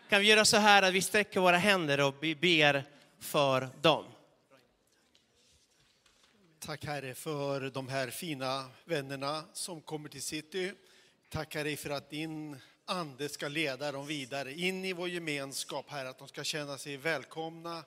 Kan 0.10 0.22
vi 0.22 0.28
göra 0.28 0.46
så 0.46 0.58
här 0.58 0.82
att 0.82 0.94
vi 0.94 1.02
sträcker 1.02 1.40
våra 1.40 1.58
händer 1.58 2.00
och 2.00 2.14
ber 2.14 2.84
för 3.20 3.70
dem? 3.82 4.06
Tack 6.66 6.86
Herre 6.86 7.16
för 7.16 7.70
de 7.70 7.88
här 7.88 8.10
fina 8.10 8.70
vännerna 8.86 9.44
som 9.54 9.82
kommer 9.82 10.10
till 10.10 10.22
city. 10.22 10.72
Tack 11.30 11.56
Herre 11.56 11.76
för 11.76 11.90
att 11.90 12.10
din 12.10 12.58
ande 12.86 13.30
ska 13.30 13.48
leda 13.48 13.92
dem 13.92 14.08
vidare 14.08 14.54
in 14.54 14.86
i 14.86 14.94
vår 14.94 15.10
gemenskap 15.10 15.90
Herre, 15.90 16.10
att 16.10 16.18
de 16.18 16.28
ska 16.28 16.44
känna 16.44 16.78
sig 16.78 16.98
välkomna 16.98 17.84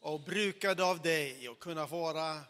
och 0.00 0.20
brukade 0.20 0.84
av 0.84 1.02
dig 1.02 1.48
och 1.48 1.58
kunna 1.58 1.86
vara, 1.86 2.40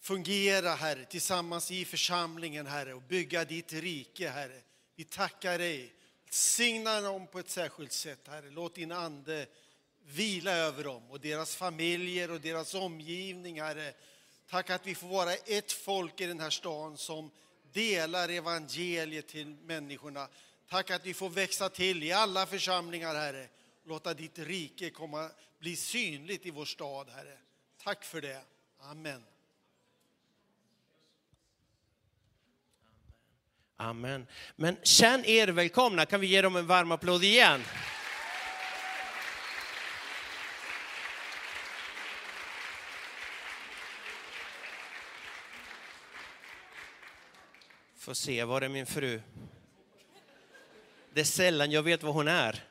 fungera 0.00 0.74
Herre 0.74 1.04
tillsammans 1.04 1.70
i 1.70 1.84
församlingen 1.84 2.66
Herre 2.66 2.94
och 2.94 3.02
bygga 3.02 3.44
ditt 3.44 3.72
rike 3.72 4.28
Herre. 4.28 4.60
Vi 4.94 5.04
tackar 5.04 5.58
dig, 5.58 5.92
signa 6.30 7.00
dem 7.00 7.26
på 7.26 7.38
ett 7.38 7.50
särskilt 7.50 7.92
sätt 7.92 8.28
Herre. 8.28 8.50
Låt 8.50 8.74
din 8.74 8.92
ande 8.92 9.46
vila 10.06 10.52
över 10.52 10.84
dem 10.84 11.10
och 11.10 11.20
deras 11.20 11.56
familjer 11.56 12.30
och 12.30 12.40
deras 12.40 12.74
omgivning 12.74 13.60
Herre. 13.60 13.94
Tack 14.50 14.70
att 14.70 14.86
vi 14.86 14.94
får 14.94 15.08
vara 15.08 15.34
ett 15.34 15.72
folk 15.72 16.20
i 16.20 16.26
den 16.26 16.40
här 16.40 16.50
stan 16.50 16.96
som 16.96 17.30
delar 17.72 18.28
evangeliet 18.28 19.28
till 19.28 19.46
människorna. 19.46 20.28
Tack 20.68 20.90
att 20.90 21.06
vi 21.06 21.14
får 21.14 21.30
växa 21.30 21.68
till 21.68 22.02
i 22.02 22.12
alla 22.12 22.46
församlingar, 22.46 23.14
Herre. 23.14 23.48
Låta 23.84 24.14
ditt 24.14 24.38
rike 24.38 24.90
komma, 24.90 25.30
bli 25.58 25.76
synligt 25.76 26.46
i 26.46 26.50
vår 26.50 26.64
stad, 26.64 27.10
Herre. 27.10 27.38
Tack 27.82 28.04
för 28.04 28.20
det. 28.20 28.40
Amen. 28.80 29.22
Amen. 33.76 34.26
Men 34.56 34.76
känn 34.82 35.24
er 35.24 35.48
välkomna. 35.48 36.06
Kan 36.06 36.20
vi 36.20 36.26
ge 36.26 36.42
dem 36.42 36.56
en 36.56 36.66
varm 36.66 36.92
applåd 36.92 37.24
igen? 37.24 37.62
Får 48.06 48.14
se, 48.14 48.44
var 48.44 48.62
är 48.62 48.68
min 48.68 48.86
fru? 48.86 49.20
Det 51.14 51.20
är 51.20 51.24
sällan 51.24 51.70
jag 51.70 51.82
vet 51.82 52.02
var 52.02 52.12
hon 52.12 52.28
är. 52.28 52.64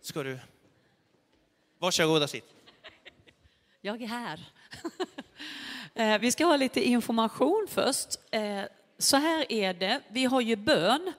Ska 0.00 0.22
du? 0.22 0.38
Varsågoda 1.78 2.28
sitt. 2.28 2.44
Jag 3.80 4.02
är 4.02 4.06
här. 4.06 4.40
Eh, 5.94 6.18
vi 6.18 6.32
ska 6.32 6.44
ha 6.44 6.56
lite 6.56 6.88
information 6.88 7.66
först. 7.70 8.08
Eh, 8.30 8.62
så 8.98 9.16
här 9.16 9.52
är 9.52 9.74
det, 9.74 10.00
vi 10.08 10.24
har 10.24 10.40
ju 10.40 10.56
bön 10.56 11.12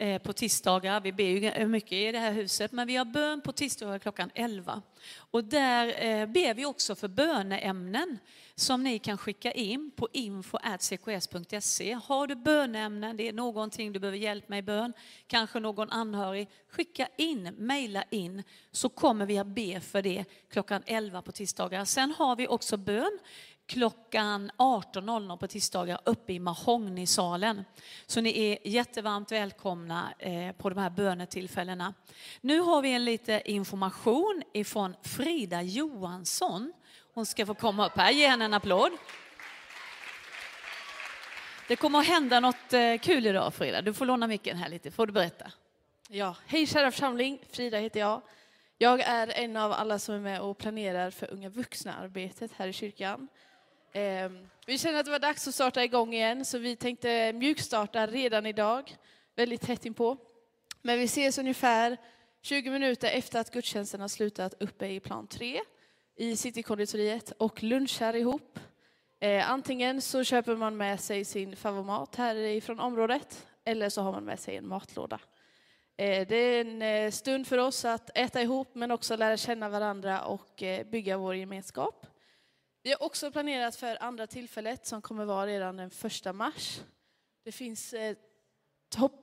Eh, 0.00 0.18
på 0.18 0.32
tisdagar. 0.32 1.00
Vi 1.00 1.12
ber 1.12 1.24
ju 1.24 1.48
eh, 1.48 1.68
mycket 1.68 1.92
i 1.92 2.12
det 2.12 2.18
här 2.18 2.32
huset, 2.32 2.72
men 2.72 2.86
vi 2.86 2.96
har 2.96 3.04
bön 3.04 3.40
på 3.40 3.52
tisdagar 3.52 3.98
klockan 3.98 4.30
11. 4.34 4.82
Och 5.16 5.44
där 5.44 5.86
eh, 5.86 6.26
ber 6.26 6.54
vi 6.54 6.66
också 6.66 6.94
för 6.94 7.08
böneämnen 7.08 8.18
som 8.54 8.82
ni 8.82 8.98
kan 8.98 9.18
skicka 9.18 9.52
in 9.52 9.90
på 9.96 10.08
info.cks.se. 10.12 11.92
Har 12.04 12.26
du 12.26 12.34
böneämnen, 12.34 13.16
det 13.16 13.28
är 13.28 13.32
någonting 13.32 13.92
du 13.92 13.98
behöver 13.98 14.18
hjälp 14.18 14.48
med 14.48 14.58
i 14.58 14.62
bön, 14.62 14.92
kanske 15.26 15.60
någon 15.60 15.90
anhörig, 15.90 16.48
skicka 16.68 17.08
in, 17.16 17.54
mejla 17.58 18.04
in, 18.10 18.42
så 18.72 18.88
kommer 18.88 19.26
vi 19.26 19.38
att 19.38 19.46
be 19.46 19.80
för 19.80 20.02
det 20.02 20.24
klockan 20.50 20.82
11 20.86 21.22
på 21.22 21.32
tisdagar. 21.32 21.84
Sen 21.84 22.14
har 22.18 22.36
vi 22.36 22.48
också 22.48 22.76
bön 22.76 23.18
klockan 23.70 24.50
18.00 24.56 25.36
på 25.36 25.46
tisdagar 25.46 26.00
uppe 26.04 26.32
i 26.32 26.38
Mahognisalen. 26.38 27.64
Så 28.06 28.20
ni 28.20 28.44
är 28.44 28.58
jättevarmt 28.68 29.32
välkomna 29.32 30.14
eh, 30.18 30.52
på 30.52 30.70
de 30.70 30.78
här 30.78 30.90
bönetillfällena. 30.90 31.94
Nu 32.40 32.60
har 32.60 32.82
vi 32.82 32.92
en 32.92 33.04
lite 33.04 33.42
information 33.44 34.42
ifrån 34.52 34.96
Frida 35.02 35.62
Johansson. 35.62 36.72
Hon 37.14 37.26
ska 37.26 37.46
få 37.46 37.54
komma 37.54 37.86
upp 37.86 37.96
här, 37.96 38.12
ge 38.12 38.28
henne 38.28 38.44
en 38.44 38.54
applåd. 38.54 38.92
Det 41.68 41.76
kommer 41.76 41.98
att 41.98 42.06
hända 42.06 42.40
något 42.40 42.72
eh, 42.72 42.98
kul 42.98 43.26
idag 43.26 43.54
Frida. 43.54 43.82
Du 43.82 43.94
får 43.94 44.06
låna 44.06 44.26
micken 44.26 44.56
här 44.56 44.68
lite, 44.68 44.90
får 44.90 45.06
du 45.06 45.12
berätta. 45.12 45.52
Ja, 46.08 46.36
hej 46.46 46.66
kära 46.66 46.90
församling, 46.90 47.42
Frida 47.52 47.78
heter 47.78 48.00
jag. 48.00 48.22
Jag 48.78 49.00
är 49.00 49.28
en 49.28 49.56
av 49.56 49.72
alla 49.72 49.98
som 49.98 50.14
är 50.14 50.20
med 50.20 50.40
och 50.40 50.58
planerar 50.58 51.10
för 51.10 51.32
unga 51.32 51.48
vuxna-arbetet 51.48 52.50
här 52.56 52.68
i 52.68 52.72
kyrkan. 52.72 53.28
Ehm, 53.92 54.48
vi 54.66 54.78
kände 54.78 55.00
att 55.00 55.04
det 55.04 55.10
var 55.12 55.18
dags 55.18 55.48
att 55.48 55.54
starta 55.54 55.84
igång 55.84 56.14
igen, 56.14 56.44
så 56.44 56.58
vi 56.58 56.76
tänkte 56.76 57.32
mjukstarta 57.32 58.06
redan 58.06 58.46
idag, 58.46 58.96
väldigt 59.36 59.60
tätt 59.60 59.86
inpå. 59.86 60.16
Men 60.82 60.98
vi 60.98 61.04
ses 61.04 61.38
ungefär 61.38 61.96
20 62.42 62.70
minuter 62.70 63.10
efter 63.10 63.40
att 63.40 63.50
gudstjänsten 63.50 64.00
har 64.00 64.08
slutat 64.08 64.54
uppe 64.60 64.86
i 64.86 65.00
plan 65.00 65.26
3 65.26 65.60
i 66.16 66.36
Citykonditoriet 66.36 67.30
och 67.30 67.62
lunchar 67.62 68.16
ihop. 68.16 68.58
Ehm, 69.20 69.44
antingen 69.46 70.00
så 70.00 70.24
köper 70.24 70.56
man 70.56 70.76
med 70.76 71.00
sig 71.00 71.24
sin 71.24 71.56
favoritmat 71.56 72.16
härifrån 72.16 72.80
området 72.80 73.46
eller 73.64 73.88
så 73.88 74.02
har 74.02 74.12
man 74.12 74.24
med 74.24 74.40
sig 74.40 74.56
en 74.56 74.68
matlåda. 74.68 75.20
Ehm, 75.96 76.26
det 76.28 76.36
är 76.36 76.60
en 76.60 76.82
eh, 76.82 77.10
stund 77.10 77.46
för 77.46 77.58
oss 77.58 77.84
att 77.84 78.10
äta 78.14 78.42
ihop 78.42 78.74
men 78.74 78.90
också 78.90 79.16
lära 79.16 79.36
känna 79.36 79.68
varandra 79.68 80.24
och 80.24 80.62
eh, 80.62 80.86
bygga 80.86 81.16
vår 81.16 81.34
gemenskap. 81.34 82.06
Vi 82.82 82.90
har 82.90 83.02
också 83.02 83.30
planerat 83.32 83.76
för 83.76 84.02
andra 84.02 84.26
tillfället 84.26 84.86
som 84.86 85.02
kommer 85.02 85.24
vara 85.24 85.46
redan 85.46 85.76
den 85.76 85.90
första 85.90 86.32
mars. 86.32 86.80
Det 87.44 87.52
finns 87.52 87.92
eh, 87.92 88.16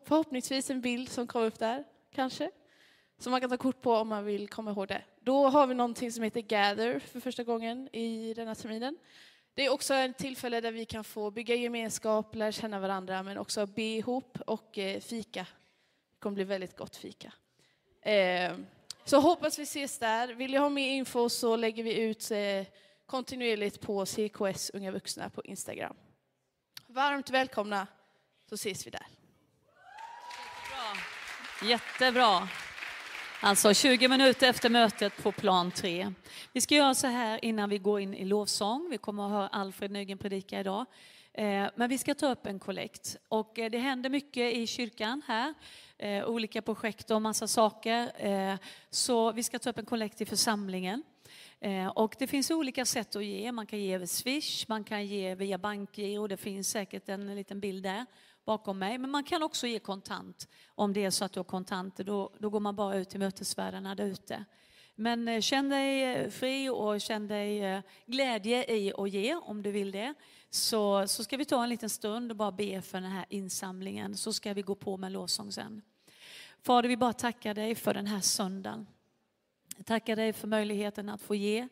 förhoppningsvis 0.05 0.69
en 0.69 0.81
bild 0.81 1.09
som 1.09 1.27
kommer 1.27 1.45
upp 1.45 1.59
där, 1.59 1.83
kanske. 2.11 2.51
Som 3.19 3.31
man 3.31 3.41
kan 3.41 3.49
ta 3.49 3.57
kort 3.57 3.81
på 3.81 3.93
om 3.93 4.07
man 4.07 4.25
vill 4.25 4.47
komma 4.47 4.71
ihåg 4.71 4.87
det. 4.87 5.03
Då 5.21 5.47
har 5.47 5.67
vi 5.67 5.73
någonting 5.73 6.11
som 6.11 6.23
heter 6.23 6.41
Gather 6.41 6.99
för 6.99 7.19
första 7.19 7.43
gången 7.43 7.89
i 7.95 8.33
denna 8.33 8.55
terminen. 8.55 8.97
Det 9.53 9.65
är 9.65 9.69
också 9.69 9.93
ett 9.93 10.17
tillfälle 10.17 10.61
där 10.61 10.71
vi 10.71 10.85
kan 10.85 11.03
få 11.03 11.31
bygga 11.31 11.55
gemenskap, 11.55 12.35
lära 12.35 12.51
känna 12.51 12.79
varandra 12.79 13.23
men 13.23 13.37
också 13.37 13.65
be 13.65 13.81
ihop 13.81 14.37
och 14.47 14.77
eh, 14.77 14.99
fika. 14.99 15.47
Det 16.11 16.19
kommer 16.19 16.35
bli 16.35 16.43
väldigt 16.43 16.77
gott 16.77 16.95
fika. 16.95 17.33
Eh, 18.01 18.53
Så 19.05 19.19
hoppas 19.19 19.59
vi 19.59 19.63
ses 19.63 19.99
där. 19.99 20.27
Vill 20.27 20.51
ni 20.51 20.57
ha 20.57 20.69
mer 20.69 20.89
info 20.89 21.29
så 21.29 21.55
lägger 21.55 21.83
vi 21.83 21.99
ut 22.01 22.31
eh, 22.31 22.65
kontinuerligt 23.07 23.81
på 23.81 24.05
CKS 24.05 24.69
Unga 24.69 24.91
Vuxna 24.91 25.29
på 25.29 25.43
Instagram. 25.43 25.95
Varmt 26.87 27.29
välkomna 27.29 27.87
så 28.49 28.55
ses 28.55 28.87
vi 28.87 28.91
där. 28.91 29.07
Jättebra. 31.63 32.49
Alltså 33.41 33.73
20 33.73 34.07
minuter 34.07 34.49
efter 34.49 34.69
mötet 34.69 35.23
på 35.23 35.31
plan 35.31 35.71
3. 35.71 36.13
Vi 36.53 36.61
ska 36.61 36.75
göra 36.75 36.95
så 36.95 37.07
här 37.07 37.45
innan 37.45 37.69
vi 37.69 37.77
går 37.77 37.99
in 37.99 38.13
i 38.13 38.25
lovsång. 38.25 38.87
Vi 38.89 38.97
kommer 38.97 39.25
att 39.25 39.31
höra 39.31 39.47
Alfred 39.47 39.91
Nygren 39.91 40.17
predika 40.17 40.59
idag. 40.59 40.85
Eh, 41.33 41.69
men 41.75 41.89
vi 41.89 41.97
ska 41.97 42.13
ta 42.13 42.31
upp 42.31 42.45
en 42.45 42.59
kollekt. 42.59 43.17
Och 43.27 43.59
eh, 43.59 43.69
det 43.69 43.77
händer 43.77 44.09
mycket 44.09 44.53
i 44.53 44.67
kyrkan 44.67 45.21
här. 45.27 45.53
Eh, 45.97 46.25
olika 46.25 46.61
projekt 46.61 47.11
och 47.11 47.21
massa 47.21 47.47
saker. 47.47 48.11
Så 48.89 49.31
vi 49.31 49.43
ska 49.43 49.59
ta 49.59 49.69
upp 49.69 49.77
en 49.77 49.85
kollekt 49.85 50.21
i 50.21 50.25
församlingen. 50.25 51.03
Eh, 51.59 51.87
och 51.87 52.15
det 52.19 52.27
finns 52.27 52.51
olika 52.51 52.85
sätt 52.85 53.15
att 53.15 53.25
ge. 53.25 53.51
Man 53.51 53.65
kan 53.65 53.79
ge 53.79 53.95
över 53.95 54.05
Swish, 54.05 54.65
man 54.67 54.83
kan 54.83 55.05
ge 55.05 55.35
via 55.35 55.57
bankgiro. 55.57 56.27
Det 56.27 56.37
finns 56.37 56.69
säkert 56.69 57.09
en 57.09 57.35
liten 57.35 57.59
bild 57.59 57.83
där 57.83 58.05
bakom 58.45 58.79
mig. 58.79 58.97
Men 58.97 59.11
man 59.11 59.23
kan 59.23 59.43
också 59.43 59.67
ge 59.67 59.79
kontant. 59.79 60.47
Om 60.67 60.93
det 60.93 61.05
är 61.05 61.09
så 61.09 61.25
att 61.25 61.33
du 61.33 61.39
har 61.39 61.43
kontanter, 61.45 62.03
då, 62.03 62.31
då 62.39 62.49
går 62.49 62.59
man 62.59 62.75
bara 62.75 62.95
ut 62.95 63.09
till 63.09 63.19
mötesvärdarna 63.19 63.95
där 63.95 64.05
ute. 64.05 64.45
Men 64.95 65.27
eh, 65.27 65.41
känn 65.41 65.69
dig 65.69 66.03
eh, 66.03 66.29
fri 66.29 66.69
och 66.69 67.01
känn 67.01 67.27
dig 67.27 67.83
glädje 68.05 68.75
i 68.75 68.93
att 68.97 69.09
ge 69.09 69.35
om 69.35 69.63
du 69.63 69.71
vill 69.71 69.91
det. 69.91 70.13
Så, 70.49 71.07
så 71.07 71.23
ska 71.23 71.37
vi 71.37 71.45
ta 71.45 71.63
en 71.63 71.69
liten 71.69 71.89
stund 71.89 72.31
och 72.31 72.37
bara 72.37 72.51
be 72.51 72.81
för 72.81 73.01
den 73.01 73.11
här 73.11 73.25
insamlingen. 73.29 74.17
Så 74.17 74.33
ska 74.33 74.53
vi 74.53 74.61
gå 74.61 74.75
på 74.75 74.97
med 74.97 75.11
lovsång 75.11 75.51
sen. 75.51 75.81
Fader, 76.61 76.89
vi 76.89 76.97
bara 76.97 77.13
tackar 77.13 77.53
dig 77.53 77.75
för 77.75 77.93
den 77.93 78.07
här 78.07 78.21
söndagen. 78.21 78.87
Jag 79.77 79.85
tackar 79.85 80.15
dig 80.15 80.33
för 80.33 80.47
möjligheten 80.47 81.09
att 81.09 81.21
få 81.21 81.35
ge 81.35 81.67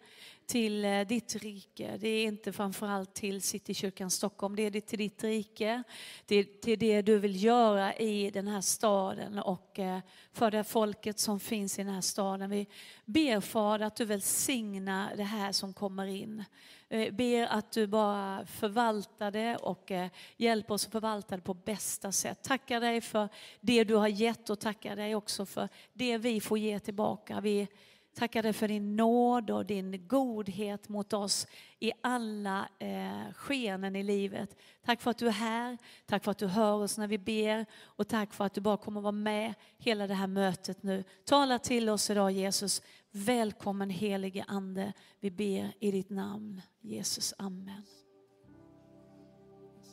till 0.46 0.86
eh, 0.86 1.02
ditt 1.02 1.36
rike. 1.36 1.98
Det 1.98 2.08
är 2.08 2.24
inte 2.26 2.54
framförallt 2.54 3.14
till 3.14 3.42
Citykyrkan 3.42 4.10
Stockholm, 4.10 4.56
det 4.56 4.64
är 4.64 4.82
till 4.82 5.00
ditt 5.00 5.24
rike. 5.24 5.84
Det 6.26 6.36
är 6.36 6.44
till 6.44 6.80
det 6.80 7.02
du 7.02 7.20
vill 7.20 7.44
göra 7.44 7.94
i 7.96 8.32
den 8.32 8.48
här 8.48 8.62
staden 8.62 9.40
och 9.40 9.80
eh, 9.80 10.00
för 10.34 10.52
det 10.52 10.64
folket 10.64 11.20
som 11.20 11.40
finns 11.40 11.80
i 11.80 11.84
den 11.84 11.94
här 11.94 12.02
staden. 12.02 12.50
Vi 12.50 12.68
ber 13.06 13.42
Fader 13.42 13.86
att 13.86 13.96
du 13.96 14.06
välsignar 14.06 15.16
det 15.16 15.24
här 15.24 15.52
som 15.52 15.74
kommer 15.74 16.06
in. 16.06 16.44
Vi 16.90 17.12
Ber 17.12 17.48
att 17.48 17.72
du 17.72 17.88
bara 17.88 18.46
förvaltar 18.46 19.32
det 19.32 19.56
och 19.56 19.92
eh, 19.92 20.10
hjälper 20.38 20.74
oss 20.74 20.86
att 20.86 20.92
förvalta 20.92 21.36
det 21.36 21.42
på 21.42 21.54
bästa 21.54 22.12
sätt. 22.12 22.44
Tackar 22.44 22.82
dig 22.82 23.02
för 23.02 23.30
det 23.62 23.84
du 23.84 23.96
har 23.96 24.08
gett 24.08 24.50
och 24.50 24.60
tackar 24.60 24.96
dig 24.96 25.16
också 25.16 25.46
för 25.46 25.70
det 25.94 26.18
vi 26.18 26.42
får 26.42 26.58
ge 26.58 26.80
tillbaka. 26.80 27.42
Vi 27.42 27.68
tackar 28.16 28.44
dig 28.44 28.54
för 28.54 28.68
din 28.68 28.96
nåd 28.96 29.50
och 29.50 29.66
din 29.66 30.08
godhet 30.08 30.90
mot 30.90 31.14
oss 31.14 31.48
i 31.80 31.92
alla 32.02 32.70
eh, 32.80 33.34
skenen 33.34 33.96
i 33.96 34.04
livet. 34.04 34.58
Tack 34.86 35.02
för 35.02 35.12
att 35.12 35.18
du 35.18 35.28
är 35.28 35.32
här, 35.32 35.78
tack 36.06 36.24
för 36.24 36.32
att 36.32 36.38
du 36.38 36.48
hör 36.48 36.74
oss 36.74 36.98
när 36.98 37.08
vi 37.08 37.18
ber 37.18 37.66
och 37.84 38.08
tack 38.08 38.34
för 38.34 38.46
att 38.46 38.54
du 38.54 38.62
bara 38.62 38.78
kommer 38.78 39.02
vara 39.02 39.12
med 39.12 39.54
hela 39.78 40.08
det 40.08 40.14
här 40.14 40.28
mötet 40.28 40.84
nu. 40.84 41.04
Tala 41.26 41.60
till 41.60 41.90
oss 41.90 42.10
idag 42.10 42.32
Jesus. 42.32 42.82
Välkommen 43.12 43.90
helige 43.90 44.46
Ande. 44.48 44.94
Vi 45.20 45.32
ber 45.32 45.74
i 45.80 45.92
ditt 45.92 46.10
namn. 46.10 46.62
Jesus, 46.82 47.34
amen. 47.38 47.84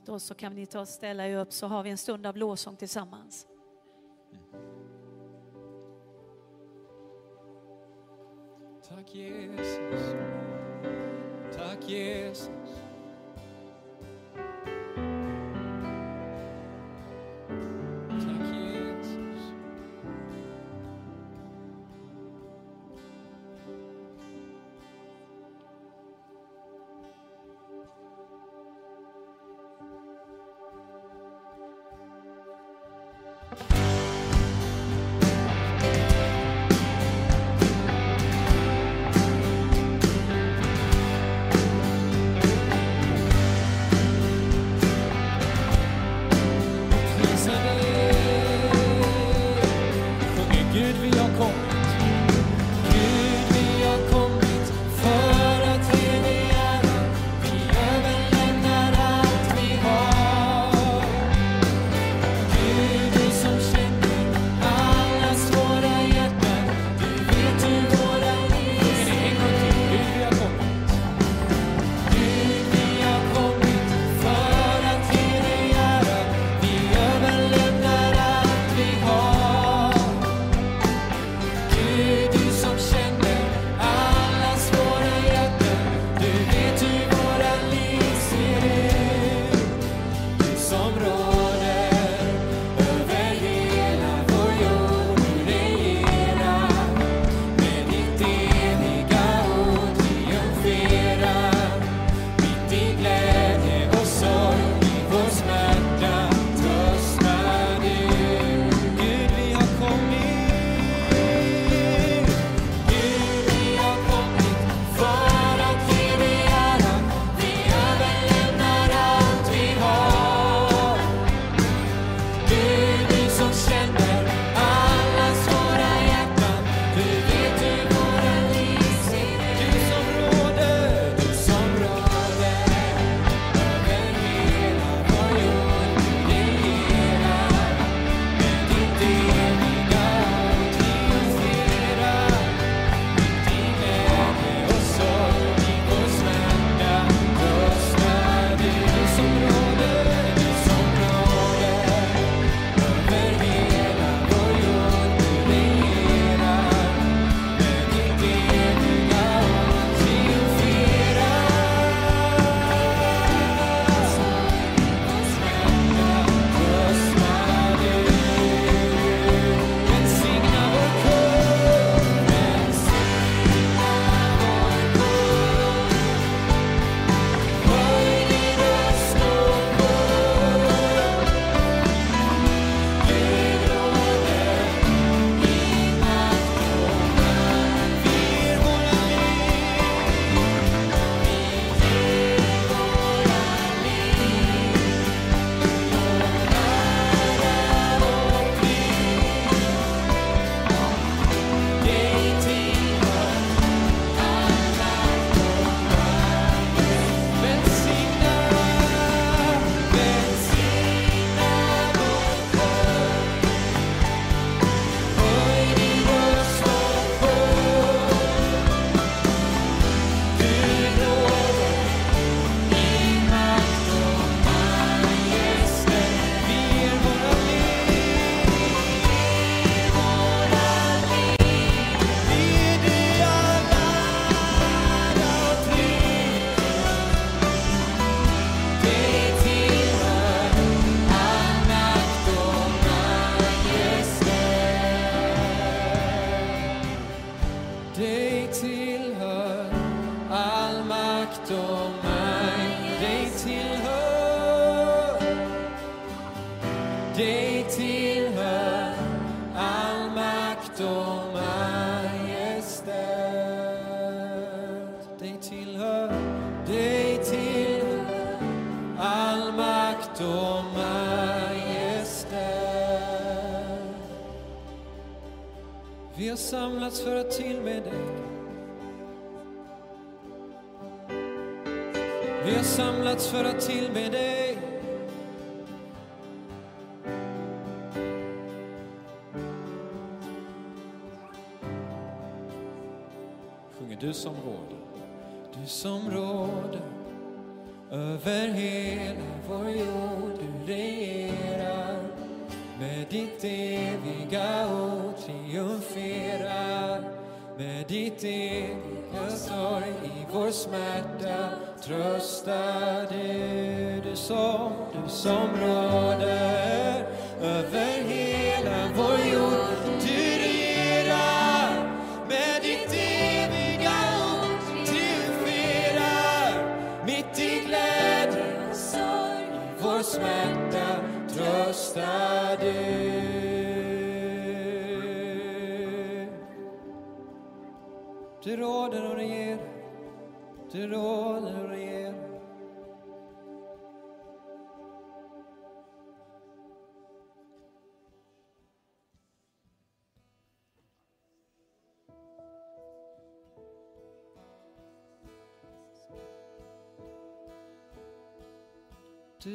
Då 0.07 0.19
så 0.19 0.35
kan 0.35 0.55
ni 0.55 0.67
ta 0.67 0.81
och 0.81 0.89
ställa 0.89 1.29
er 1.29 1.37
upp 1.37 1.53
så 1.53 1.67
har 1.67 1.83
vi 1.83 1.91
en 1.91 1.99
stund 1.99 2.27
av 2.27 2.37
lovsång 2.37 2.77
tillsammans. 2.77 3.47
Tack 8.83 9.07
Jesus. 9.13 9.79
Tack 11.53 11.81
Jesus. 11.87 12.51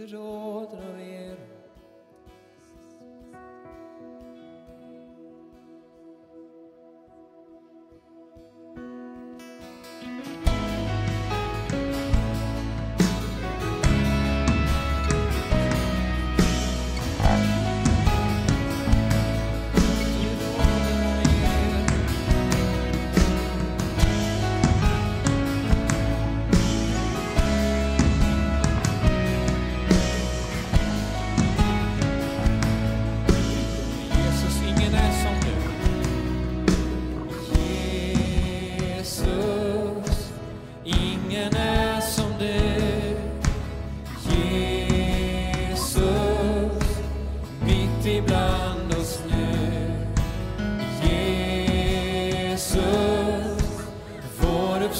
Du 0.09 0.86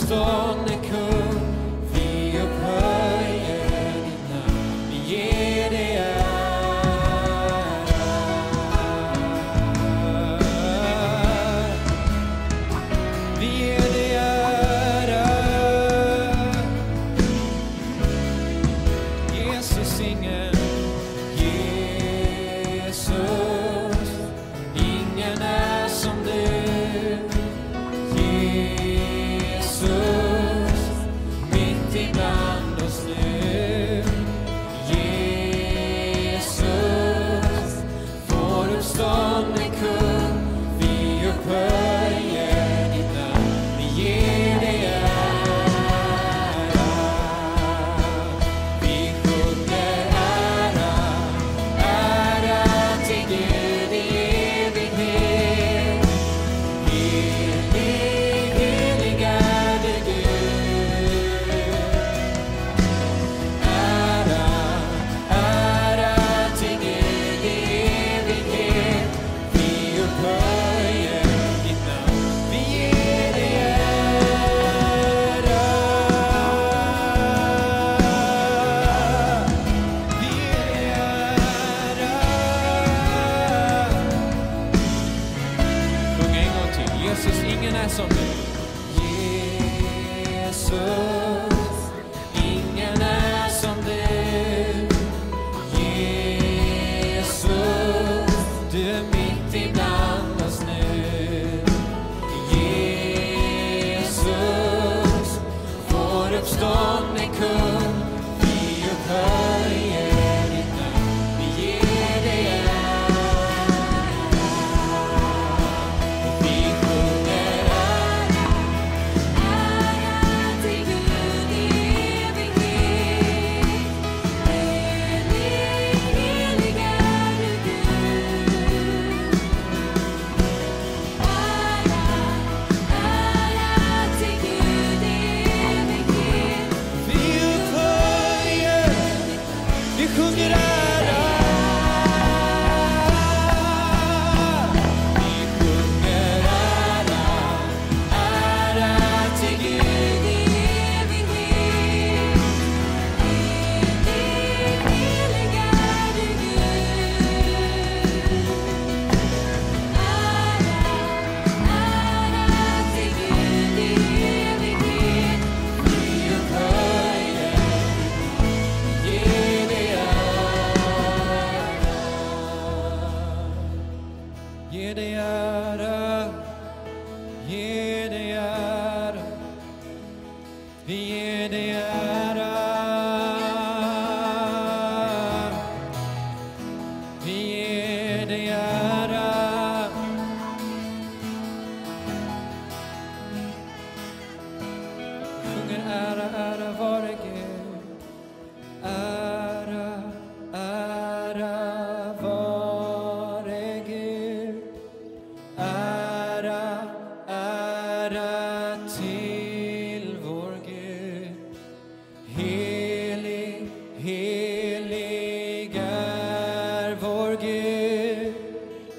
vår 0.09 0.66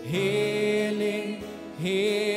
healing, 0.08 1.42
healing. 1.78 2.27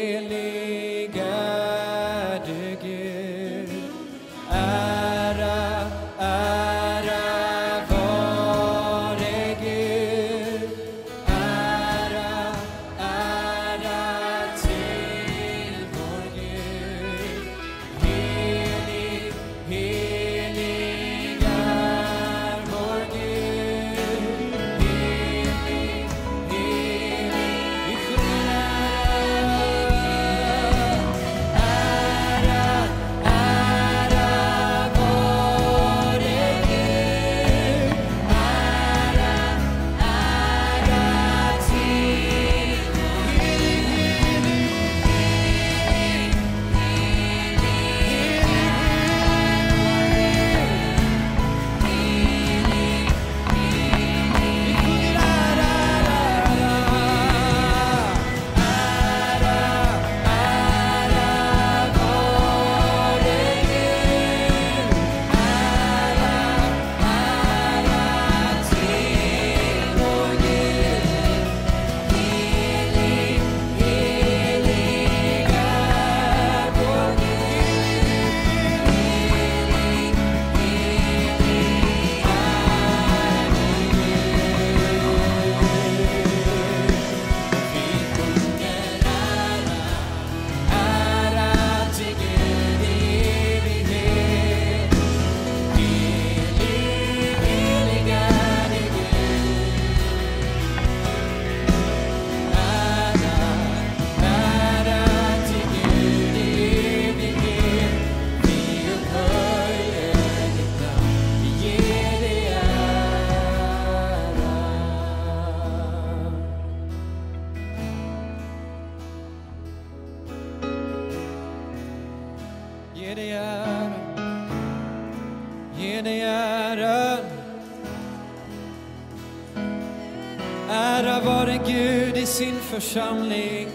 församling. 132.82 133.68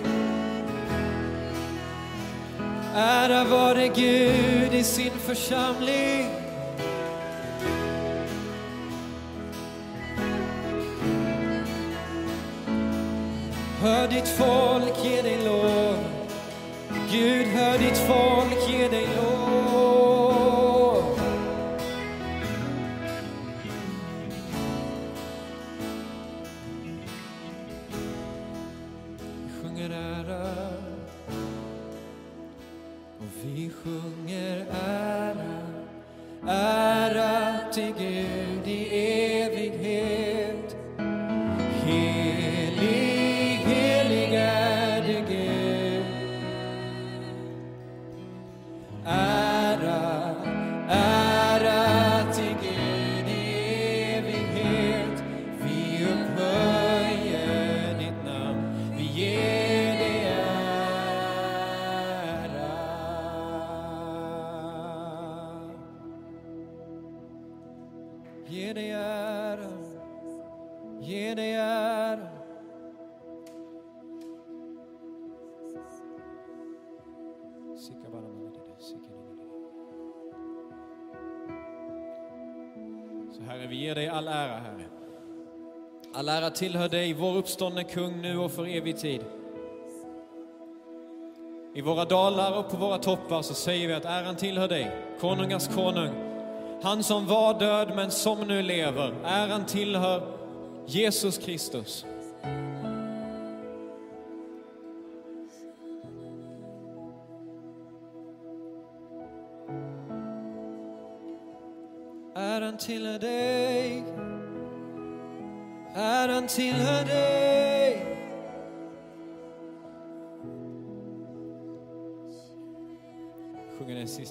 Ära 2.95 3.45
vare 3.45 3.89
Gud 3.89 4.75
i 4.75 4.83
sin 4.83 5.13
församling. 5.27 6.27
Hör 13.81 14.09
ditt 14.09 14.29
folk 14.29 15.05
ge 15.05 15.23
dig 15.23 15.45
lov. 15.45 15.97
Gud, 17.11 17.47
hör 17.47 17.79
ditt 17.79 17.99
folk 17.99 18.71
ge 18.71 18.89
dig 18.89 19.07
lov. 19.16 19.16
All 86.17 86.29
ära 86.29 86.51
tillhör 86.51 86.89
dig, 86.89 87.13
vår 87.13 87.37
uppståndne 87.37 87.85
kung, 87.85 88.23
nu 88.23 88.39
och 88.39 88.53
för 88.53 88.67
evig 88.67 88.99
tid. 88.99 89.21
I 91.75 91.81
våra 91.81 92.05
dalar 92.05 92.59
och 92.59 92.71
på 92.71 92.77
våra 92.77 92.99
toppar 92.99 93.43
så 93.43 93.55
säger 93.55 93.89
vi 93.89 93.95
att 93.95 94.05
äran 94.05 94.37
tillhör 94.37 94.69
dig, 94.69 94.91
konungars 95.21 95.69
konung. 95.69 96.11
Han 96.83 97.03
som 97.03 97.27
var 97.27 97.59
död 97.59 97.93
men 97.97 98.11
som 98.11 98.41
nu 98.41 98.63
lever, 98.63 99.15
äran 99.25 99.67
tillhör 99.67 100.23
Jesus 100.87 101.39
Kristus. 101.39 102.05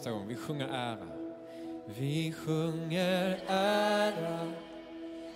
Nästa 0.06 0.12
gång. 0.12 0.28
Vi 0.28 0.36
sjunger 0.36 0.68
ära. 0.68 1.08
Vi 1.86 2.34
sjunger 2.34 3.40
ära, 3.48 4.52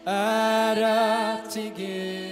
ära 0.06 1.38
till 1.52 1.72
Gud. 1.78 2.29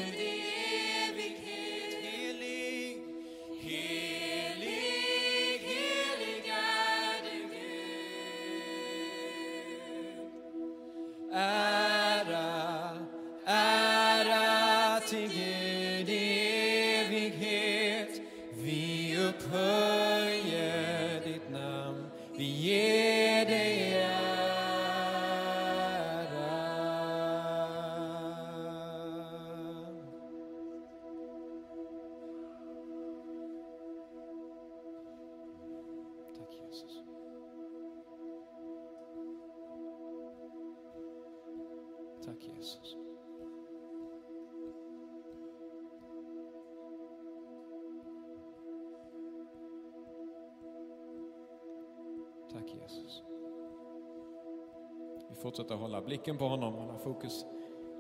Blicken 56.08 56.38
på 56.38 56.48
honom, 56.48 56.74
hålla 56.74 56.98
fokus 56.98 57.46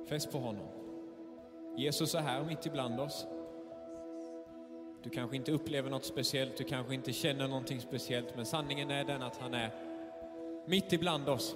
fäst 0.09 0.31
på 0.31 0.37
honom. 0.37 0.67
Jesus 1.77 2.15
är 2.15 2.19
här 2.19 2.43
mitt 2.43 2.65
ibland 2.65 2.99
oss. 2.99 3.27
Du 5.03 5.09
kanske 5.09 5.35
inte 5.35 5.51
upplever 5.51 5.89
något 5.89 6.05
speciellt, 6.05 6.57
du 6.57 6.63
kanske 6.63 6.93
inte 6.93 7.13
känner 7.13 7.47
någonting 7.47 7.81
speciellt, 7.81 8.35
men 8.35 8.45
sanningen 8.45 8.91
är 8.91 9.03
den 9.03 9.21
att 9.21 9.37
han 9.37 9.53
är 9.53 9.71
mitt 10.65 10.93
ibland 10.93 11.29
oss. 11.29 11.55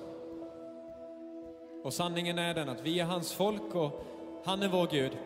Och 1.84 1.94
sanningen 1.94 2.40
är 2.40 2.54
den 2.54 2.70
att 2.70 2.82
vi 2.82 3.00
är 3.00 3.06
hans 3.06 3.34
folk 3.34 3.76
och 3.76 4.04
han 4.44 4.64
är 4.64 4.70
vår 4.70 4.88
Gud. 4.92 5.18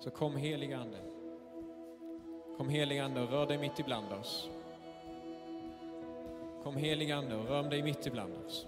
Så 0.00 0.10
kom 0.10 0.36
helig 0.36 0.72
Ande. 0.72 1.17
Kom 2.58 2.68
helige 2.68 3.04
Ande 3.04 3.20
och 3.20 3.30
rör 3.30 3.46
dig 3.46 3.58
mitt 3.58 3.78
ibland 3.78 4.12
oss. 4.12 4.50
Kom 6.62 6.76
helige 6.76 7.16
Ande 7.16 7.36
och 7.36 7.48
rör 7.48 7.62
dig 7.62 7.82
mitt 7.82 8.06
ibland 8.06 8.32
oss. 8.46 8.66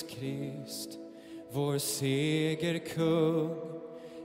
Jesus 0.00 0.02
Krist, 0.02 0.98
vår 1.52 1.78
segerkung. 1.78 3.56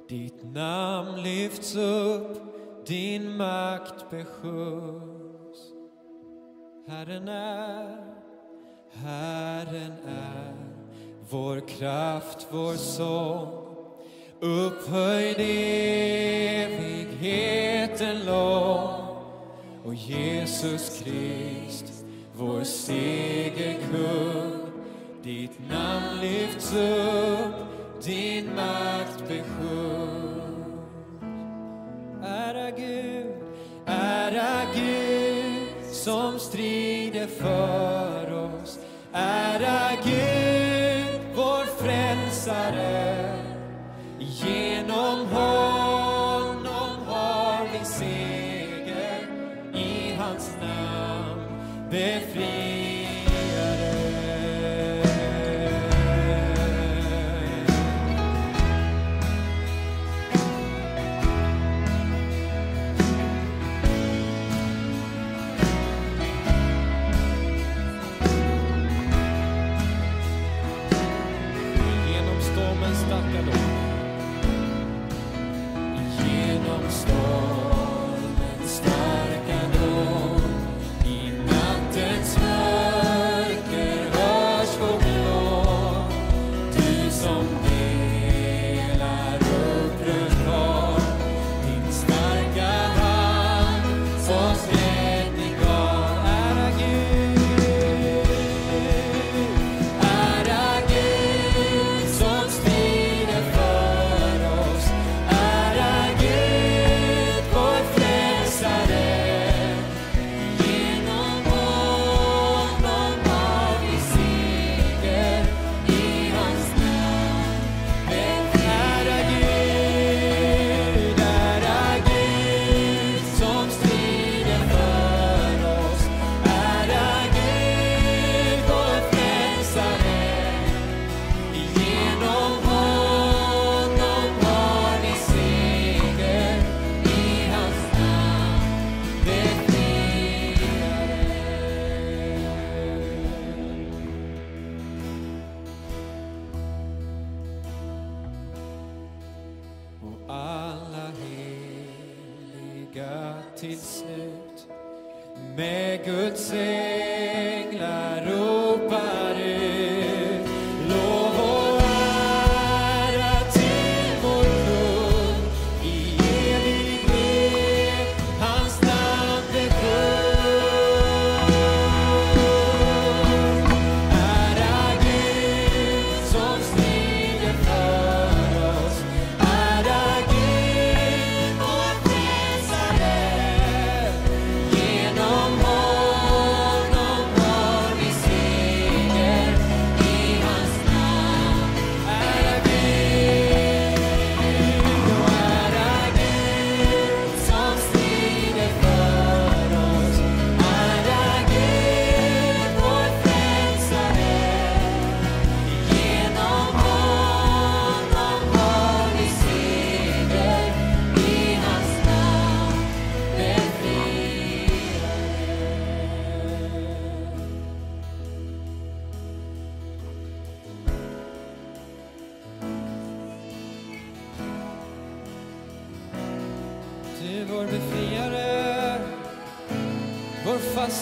Ditt 0.09 0.43
namn 0.53 1.23
lyfts 1.23 1.76
upp, 1.76 2.38
din 2.86 3.38
makt 3.38 4.09
besjungs 4.09 5.15
Herren 6.88 7.28
är, 7.28 7.97
Herren 8.93 9.93
är 10.07 10.53
vår 11.30 11.59
kraft, 11.67 12.47
vår 12.49 12.76
sång. 12.76 13.65
Upphöjd 14.39 15.36
evigheten 16.99 18.26
lång. 18.26 18.89
Och 19.84 19.95
Jesus 19.95 21.03
Krist, 21.03 21.93
vår 22.34 22.63
segerkung 22.63 24.55
ditt 25.26 25.59
namn 25.69 26.21
lyfts 26.21 26.73
upp, 26.73 27.55
din 28.05 28.45
makt 28.55 29.28
besjungs 29.28 30.45
Ära 32.23 32.71
Gud, 32.71 33.34
ära 33.86 34.61
Gud 34.76 35.93
som 35.93 36.39
strider 36.39 37.28
för 37.28 38.34
oss. 38.34 38.80
Ära 39.13 39.89
Gud, 40.03 41.21
vår 41.36 41.65
frälsare. 41.84 43.36
Genom 44.19 45.28
honom 45.28 46.97
har 47.07 47.67
vi 47.73 47.86
seger, 47.86 49.28
i 49.73 50.13
hans 50.17 50.57
namn 50.61 51.41
befriare. 51.89 52.95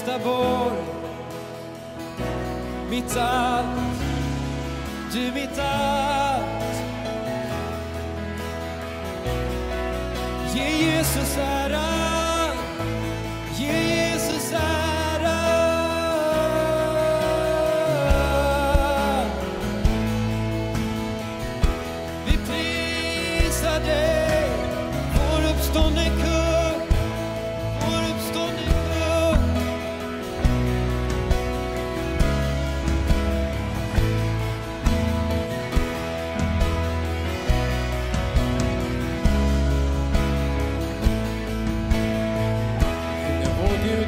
Vår 0.06 0.18
fasta 0.18 0.53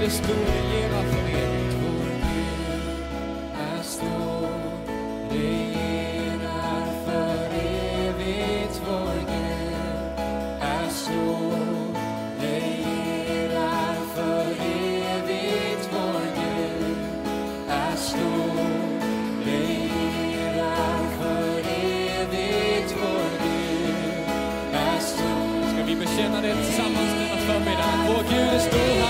för 0.09 1.29
evigt. 1.29 1.75
Vår 1.81 2.05
Gud 2.21 2.85
är 3.59 3.83
stor, 3.83 4.49
regerar 5.29 6.85
för 7.05 7.45
evigt. 7.55 8.81
Vår 8.87 9.15
Gud 9.27 9.73
är 10.61 10.89
stor, 10.89 11.95
regerar 12.41 13.95
för 14.15 14.45
evigt. 14.45 15.89
Vår 15.91 16.21
Gud 16.35 16.97
är 17.69 17.95
stor, 17.95 18.59
regerar 19.45 20.99
för 21.19 21.59
evigt. 21.59 22.95
Vår 23.01 23.29
Gud 23.43 24.25
är 24.73 24.99
stor. 24.99 25.73
Ska 25.73 25.83
vi 25.85 25.95
bekänna 25.95 26.41
det 26.41 26.55
tillsammans 26.55 27.13
denna 27.13 27.37
förmiddag? 27.37 27.93
Vår 28.07 28.23
Gud 28.29 28.49
är 28.53 28.59
stor, 28.59 29.04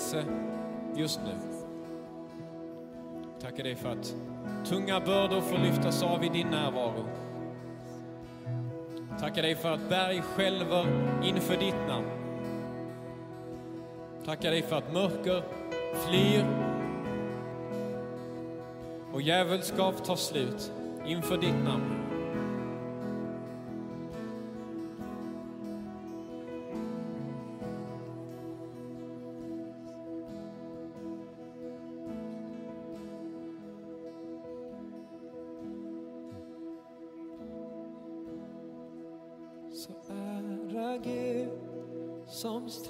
välsignelse 0.00 0.24
just 0.96 1.20
nu. 1.24 1.34
Tackar 3.40 3.64
dig 3.64 3.76
för 3.76 3.88
att 3.88 4.14
tunga 4.64 5.00
bördor 5.00 5.40
får 5.40 5.58
lyftas 5.58 6.02
av 6.02 6.24
i 6.24 6.28
din 6.28 6.46
närvaro. 6.46 7.04
Tackar 9.20 9.42
dig 9.42 9.54
för 9.54 9.72
att 9.72 9.88
berg 9.88 10.22
skälver 10.22 10.86
inför 11.24 11.56
ditt 11.56 11.88
namn. 11.88 12.06
Tackar 14.24 14.50
dig 14.50 14.62
för 14.62 14.76
att 14.76 14.92
mörker 14.92 15.42
flyr 15.94 16.44
och 19.12 19.22
djävulskap 19.22 20.04
tar 20.04 20.16
slut 20.16 20.72
inför 21.06 21.36
ditt 21.36 21.64
namn. 21.64 21.99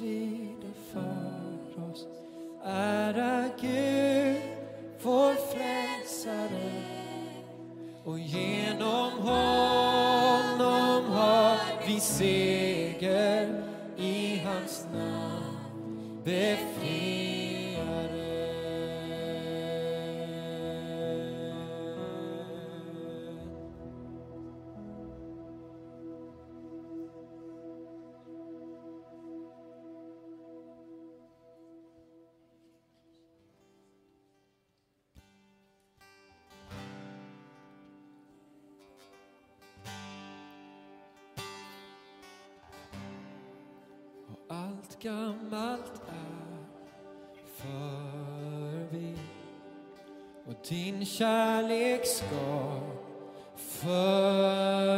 Strider 0.01 0.73
för 0.93 1.91
oss. 1.91 2.07
Ära 2.65 3.45
Gud, 3.61 4.43
vår 5.03 5.35
frälsare. 5.35 6.73
Och 8.05 8.19
genom 8.19 9.13
honom 9.13 11.05
har 11.05 11.59
vi 11.87 12.01
seger 12.01 13.63
i 13.97 14.37
hans 14.45 14.87
namn. 14.93 16.23
Befriare. 16.25 17.00
Allt 45.01 45.41
gammalt 45.43 46.03
är 46.09 46.61
förbi 47.57 49.17
och 50.47 50.55
din 50.69 51.07
kärlek 51.07 52.07
ska 52.07 52.81
förbli. 53.57 54.91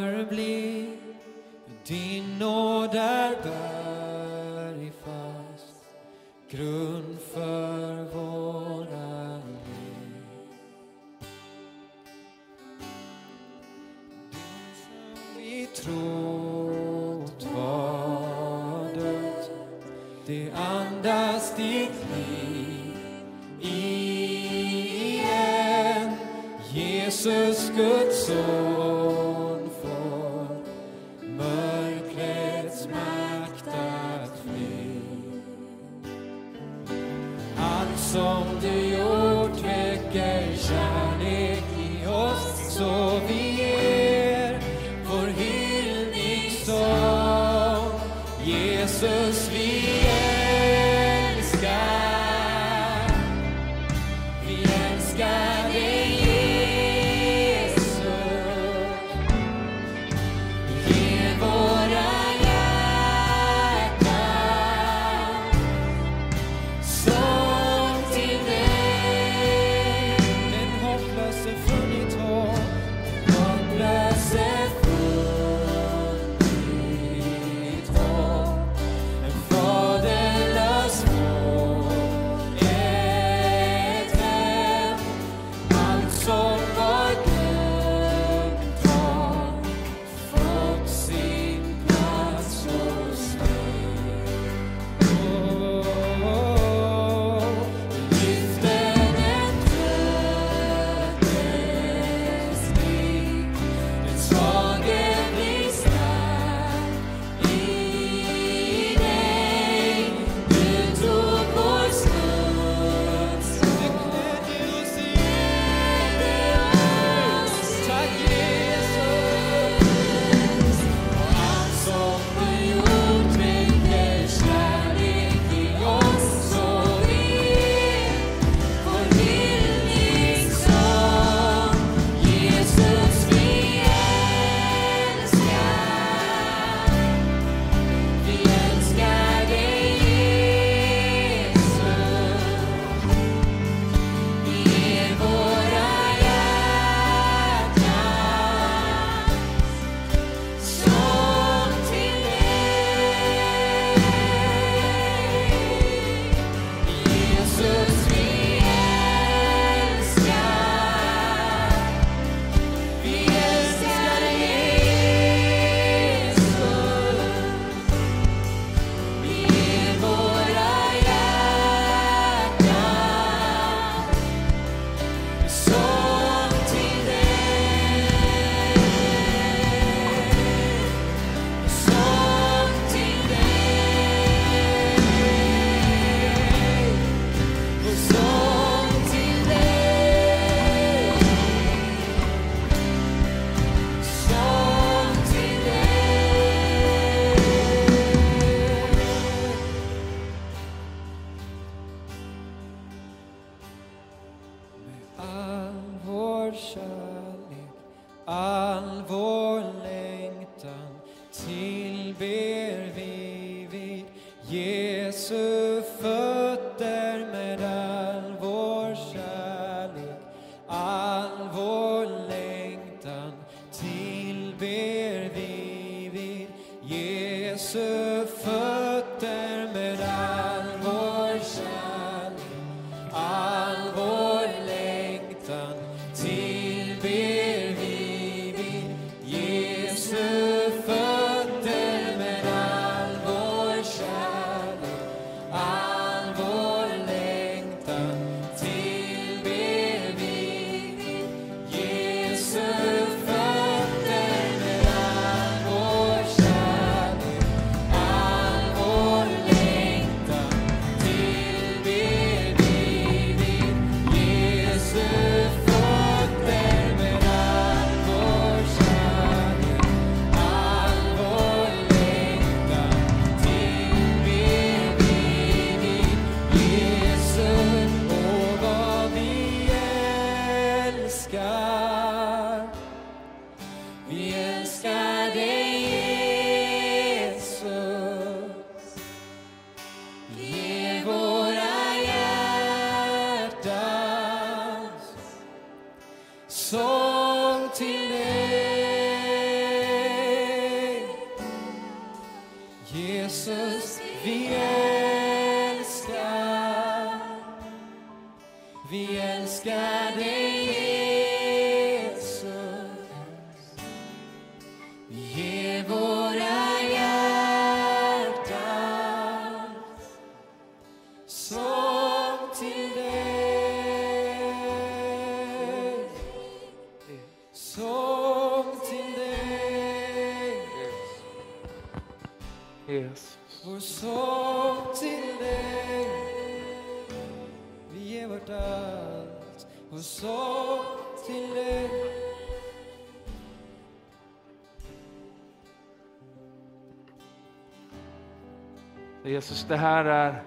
Jesus, 349.43 349.67
det 349.69 349.77
här 349.77 350.05
är 350.05 350.43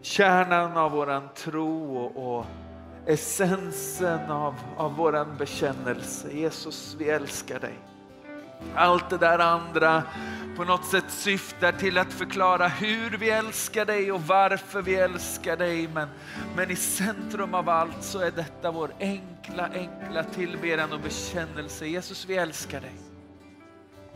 kärnan 0.00 0.76
av 0.76 0.90
våran 0.90 1.28
tro 1.34 1.96
och, 1.96 2.38
och 2.38 2.46
essensen 3.06 4.30
av, 4.30 4.54
av 4.76 4.96
våran 4.96 5.36
bekännelse. 5.38 6.28
Jesus, 6.32 6.96
vi 6.98 7.10
älskar 7.10 7.60
dig. 7.60 7.74
Allt 8.74 9.10
det 9.10 9.18
där 9.18 9.38
andra 9.38 10.02
på 10.56 10.64
något 10.64 10.84
sätt 10.84 11.04
syftar 11.08 11.72
till 11.72 11.98
att 11.98 12.12
förklara 12.12 12.68
hur 12.68 13.10
vi 13.10 13.30
älskar 13.30 13.84
dig 13.84 14.12
och 14.12 14.22
varför 14.22 14.82
vi 14.82 14.94
älskar 14.94 15.56
dig. 15.56 15.88
Men, 15.88 16.08
men 16.56 16.70
i 16.70 16.76
centrum 16.76 17.54
av 17.54 17.68
allt 17.68 18.02
så 18.02 18.18
är 18.18 18.30
detta 18.30 18.70
vår 18.70 18.90
enkla, 19.00 19.68
enkla 19.74 20.24
tillbedjan 20.24 20.92
och 20.92 21.00
bekännelse. 21.00 21.86
Jesus, 21.86 22.26
vi 22.26 22.36
älskar 22.36 22.80
dig. 22.80 22.94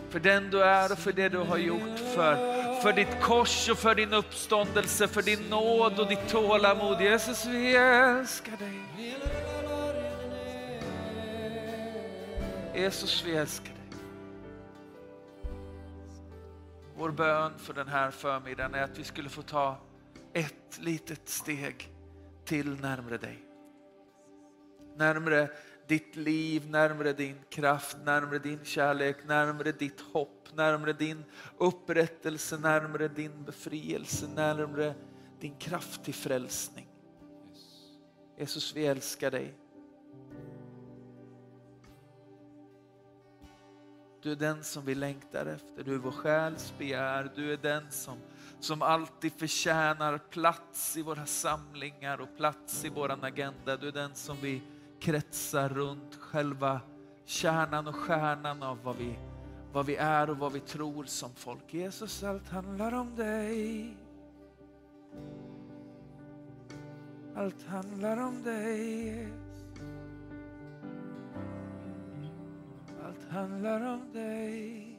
För 0.08 0.20
den 0.20 0.50
du 0.50 0.62
är 0.62 0.92
och 0.92 0.98
för 0.98 1.12
det 1.12 1.28
du 1.28 1.38
har 1.38 1.58
gjort, 1.58 1.98
för, 2.14 2.53
för 2.82 2.92
ditt 2.92 3.20
kors 3.20 3.68
och 3.68 3.78
för 3.78 3.94
din 3.94 4.12
uppståndelse, 4.12 5.08
för 5.08 5.22
din 5.22 5.42
nåd 5.50 6.00
och 6.00 6.08
ditt 6.08 6.28
tålamod. 6.28 7.00
Jesus, 7.00 7.46
vi 7.46 7.76
älskar 7.76 8.56
dig. 8.56 8.80
Jesus, 12.74 13.24
vi 13.26 13.36
älskar 13.36 13.68
dig. 13.68 13.74
Vår 16.96 17.10
bön 17.10 17.52
för 17.58 17.74
den 17.74 17.88
här 17.88 18.10
förmiddagen 18.10 18.74
är 18.74 18.82
att 18.82 18.98
vi 18.98 19.04
skulle 19.04 19.28
få 19.28 19.42
ta 19.42 19.76
ett 20.32 20.78
litet 20.80 21.28
steg 21.28 21.92
till 22.44 22.80
närmre 22.80 23.18
dig. 23.18 23.44
Närmre 24.96 25.48
ditt 25.86 26.16
liv, 26.16 26.70
närmre 26.70 27.12
din 27.12 27.36
kraft, 27.48 27.96
närmre 28.04 28.38
din 28.38 28.64
kärlek, 28.64 29.16
närmre 29.26 29.72
ditt 29.72 30.00
hopp, 30.00 30.48
närmre 30.54 30.92
din 30.92 31.24
upprättelse, 31.58 32.58
närmre 32.58 33.08
din 33.08 33.44
befrielse, 33.44 34.26
närmre 34.34 34.94
din 35.40 35.54
kraft 35.58 36.04
till 36.04 36.14
frälsning. 36.14 36.88
Jesus, 38.38 38.76
vi 38.76 38.86
älskar 38.86 39.30
dig. 39.30 39.54
Du 44.22 44.32
är 44.32 44.36
den 44.36 44.64
som 44.64 44.84
vi 44.84 44.94
längtar 44.94 45.46
efter, 45.46 45.84
du 45.84 45.94
är 45.94 45.98
vår 45.98 46.10
själs 46.10 46.74
begär, 46.78 47.32
du 47.36 47.52
är 47.52 47.56
den 47.56 47.90
som, 47.90 48.18
som 48.60 48.82
alltid 48.82 49.32
förtjänar 49.32 50.18
plats 50.18 50.96
i 50.96 51.02
våra 51.02 51.26
samlingar 51.26 52.20
och 52.20 52.36
plats 52.36 52.84
i 52.84 52.88
våran 52.88 53.24
agenda. 53.24 53.76
Du 53.76 53.88
är 53.88 53.92
den 53.92 54.14
som 54.14 54.36
vi 54.42 54.62
kretsar 55.04 55.68
runt 55.68 56.14
själva 56.14 56.80
kärnan 57.24 57.86
och 57.86 57.94
stjärnan 57.94 58.62
av 58.62 58.78
vad 58.82 58.96
vi, 58.96 59.18
vad 59.72 59.86
vi 59.86 59.96
är 59.96 60.30
och 60.30 60.38
vad 60.38 60.52
vi 60.52 60.60
tror 60.60 61.04
som 61.04 61.30
folk. 61.34 61.74
Jesus, 61.74 62.24
allt 62.24 62.48
handlar 62.48 62.92
om 62.92 63.16
dig. 63.16 63.96
Allt 67.36 67.66
handlar 67.66 68.16
om 68.16 68.42
dig. 68.42 69.28
Allt 73.04 73.30
handlar 73.30 73.94
om 73.94 74.12
dig. 74.12 74.90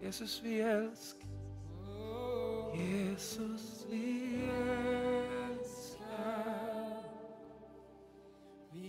Jesus, 0.00 0.40
vi 0.42 0.60
älskar. 0.60 1.28
Jesus, 2.74 3.86
vi 3.90 4.34
älskar. 4.44 4.81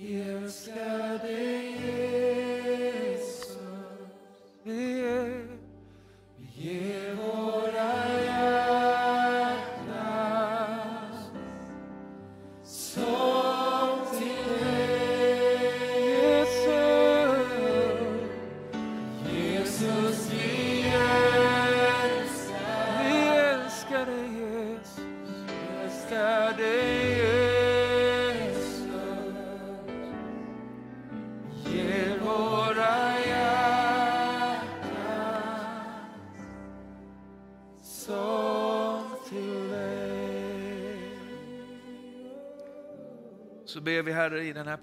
Vi 0.05 0.21
älskar 0.21 1.62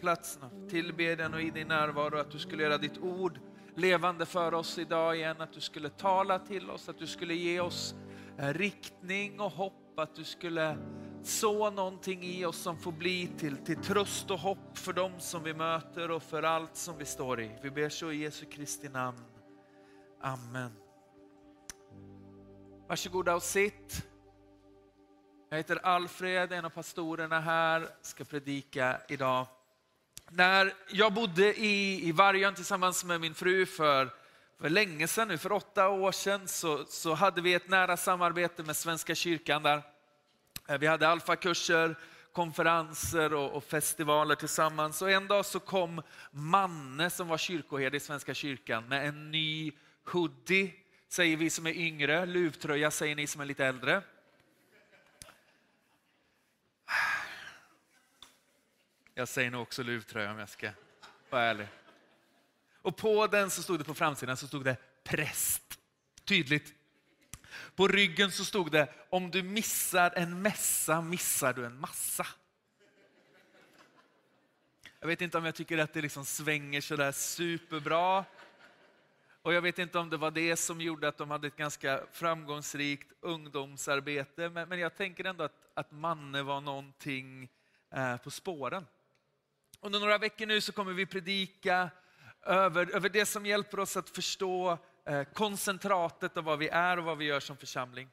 platsen, 0.00 0.42
av 0.42 0.68
tillbedjan 0.68 1.34
och 1.34 1.42
i 1.42 1.50
din 1.50 1.68
närvaro 1.68 2.18
att 2.18 2.30
du 2.30 2.38
skulle 2.38 2.62
göra 2.62 2.78
ditt 2.78 2.98
ord 2.98 3.40
levande 3.74 4.26
för 4.26 4.54
oss 4.54 4.78
idag 4.78 5.16
igen, 5.16 5.40
att 5.40 5.52
du 5.52 5.60
skulle 5.60 5.88
tala 5.88 6.38
till 6.38 6.70
oss, 6.70 6.88
att 6.88 6.98
du 6.98 7.06
skulle 7.06 7.34
ge 7.34 7.60
oss 7.60 7.94
eh, 8.38 8.48
riktning 8.48 9.40
och 9.40 9.50
hopp, 9.50 9.98
att 9.98 10.14
du 10.14 10.24
skulle 10.24 10.76
så 11.22 11.70
någonting 11.70 12.22
i 12.22 12.44
oss 12.44 12.56
som 12.56 12.78
får 12.78 12.92
bli 12.92 13.26
till, 13.38 13.56
till 13.56 13.76
tröst 13.76 14.30
och 14.30 14.38
hopp 14.38 14.78
för 14.78 14.92
dem 14.92 15.12
som 15.18 15.42
vi 15.42 15.54
möter 15.54 16.10
och 16.10 16.22
för 16.22 16.42
allt 16.42 16.76
som 16.76 16.98
vi 16.98 17.04
står 17.04 17.40
i. 17.40 17.50
Vi 17.62 17.70
ber 17.70 17.88
så 17.88 18.12
i 18.12 18.16
Jesu 18.16 18.46
Kristi 18.46 18.88
namn. 18.88 19.24
Amen. 20.20 20.70
Varsågoda 22.88 23.34
och 23.34 23.42
sitt. 23.42 24.06
Jag 25.50 25.56
heter 25.56 25.86
Alfred, 25.86 26.52
en 26.52 26.64
av 26.64 26.70
pastorerna 26.70 27.40
här, 27.40 27.88
ska 28.02 28.24
predika 28.24 29.00
idag. 29.08 29.46
När 30.32 30.72
jag 30.88 31.12
bodde 31.12 31.60
i, 31.60 32.08
i 32.08 32.12
Vargön 32.12 32.54
tillsammans 32.54 33.04
med 33.04 33.20
min 33.20 33.34
fru 33.34 33.66
för, 33.66 34.10
för 34.60 34.68
länge 34.68 35.08
sedan 35.08 35.28
nu, 35.28 35.38
för 35.38 35.52
åtta 35.52 35.88
år 35.88 36.12
sedan, 36.12 36.48
så, 36.48 36.84
så 36.88 37.14
hade 37.14 37.40
vi 37.40 37.54
ett 37.54 37.68
nära 37.68 37.96
samarbete 37.96 38.62
med 38.62 38.76
Svenska 38.76 39.14
kyrkan 39.14 39.62
där. 39.62 39.82
Eh, 40.68 40.78
vi 40.78 40.86
hade 40.86 41.08
alfakurser, 41.08 41.96
konferenser 42.32 43.34
och, 43.34 43.52
och 43.52 43.64
festivaler 43.64 44.34
tillsammans. 44.34 45.02
Och 45.02 45.10
en 45.10 45.26
dag 45.26 45.46
så 45.46 45.60
kom 45.60 46.02
Manne 46.30 47.10
som 47.10 47.28
var 47.28 47.38
kyrkoherde 47.38 47.96
i 47.96 48.00
Svenska 48.00 48.34
kyrkan 48.34 48.88
med 48.88 49.08
en 49.08 49.30
ny 49.30 49.72
hoodie, 50.06 50.72
säger 51.08 51.36
vi 51.36 51.50
som 51.50 51.66
är 51.66 51.76
yngre. 51.76 52.26
Luvtröja 52.26 52.90
säger 52.90 53.16
ni 53.16 53.26
som 53.26 53.40
är 53.40 53.46
lite 53.46 53.66
äldre. 53.66 54.02
Jag 59.20 59.28
säger 59.28 59.50
nog 59.50 59.62
också 59.62 59.82
luvtröja 59.82 60.30
om 60.30 60.38
jag 60.38 60.48
ska 60.48 60.70
vara 61.30 61.42
ärlig. 61.42 61.68
Och 62.82 62.96
på 62.96 63.26
den 63.26 63.50
så 63.50 63.62
stod 63.62 63.80
det 63.80 63.84
på 63.84 63.94
framsidan 63.94 64.36
så 64.36 64.46
stod 64.46 64.64
det 64.64 64.76
präst. 65.04 65.78
Tydligt. 66.24 66.74
På 67.74 67.88
ryggen 67.88 68.30
så 68.32 68.44
stod 68.44 68.70
det 68.70 68.88
om 69.10 69.30
du 69.30 69.42
missar 69.42 70.12
en 70.16 70.42
mässa 70.42 71.00
missar 71.00 71.52
du 71.52 71.66
en 71.66 71.80
massa. 71.80 72.26
Jag 75.00 75.06
vet 75.06 75.20
inte 75.20 75.38
om 75.38 75.44
jag 75.44 75.54
tycker 75.54 75.78
att 75.78 75.92
det 75.92 76.02
liksom 76.02 76.24
svänger 76.24 76.80
sådär 76.80 77.12
superbra. 77.12 78.24
Och 79.42 79.54
jag 79.54 79.62
vet 79.62 79.78
inte 79.78 79.98
om 79.98 80.10
det 80.10 80.16
var 80.16 80.30
det 80.30 80.56
som 80.56 80.80
gjorde 80.80 81.08
att 81.08 81.18
de 81.18 81.30
hade 81.30 81.46
ett 81.46 81.56
ganska 81.56 82.00
framgångsrikt 82.12 83.12
ungdomsarbete. 83.20 84.48
Men, 84.48 84.68
men 84.68 84.78
jag 84.78 84.96
tänker 84.96 85.24
ändå 85.24 85.44
att, 85.44 85.70
att 85.74 85.92
Manne 85.92 86.42
var 86.42 86.60
någonting 86.60 87.48
eh, 87.90 88.16
på 88.16 88.30
spåren. 88.30 88.86
Under 89.82 90.00
några 90.00 90.18
veckor 90.18 90.46
nu 90.46 90.60
så 90.60 90.72
kommer 90.72 90.92
vi 90.92 91.06
predika 91.06 91.90
över, 92.42 92.94
över 92.94 93.08
det 93.08 93.26
som 93.26 93.46
hjälper 93.46 93.80
oss 93.80 93.96
att 93.96 94.10
förstå 94.10 94.78
eh, 95.04 95.22
koncentratet 95.22 96.36
av 96.36 96.44
vad 96.44 96.58
vi 96.58 96.68
är 96.68 96.98
och 96.98 97.04
vad 97.04 97.18
vi 97.18 97.24
gör 97.24 97.40
som 97.40 97.56
församling. 97.56 98.08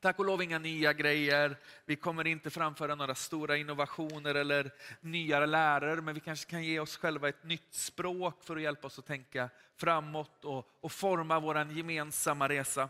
Tack 0.00 0.18
och 0.18 0.24
lov 0.24 0.42
inga 0.42 0.58
nya 0.58 0.92
grejer. 0.92 1.56
Vi 1.84 1.96
kommer 1.96 2.26
inte 2.26 2.50
framföra 2.50 2.94
några 2.94 3.14
stora 3.14 3.56
innovationer 3.56 4.34
eller 4.34 4.70
nya 5.00 5.46
lärare, 5.46 6.00
men 6.00 6.14
vi 6.14 6.20
kanske 6.20 6.50
kan 6.50 6.64
ge 6.64 6.80
oss 6.80 6.96
själva 6.96 7.28
ett 7.28 7.44
nytt 7.44 7.74
språk 7.74 8.44
för 8.44 8.56
att 8.56 8.62
hjälpa 8.62 8.86
oss 8.86 8.98
att 8.98 9.06
tänka 9.06 9.50
framåt 9.76 10.44
och, 10.44 10.68
och 10.80 10.92
forma 10.92 11.40
vår 11.40 11.72
gemensamma 11.72 12.48
resa. 12.48 12.88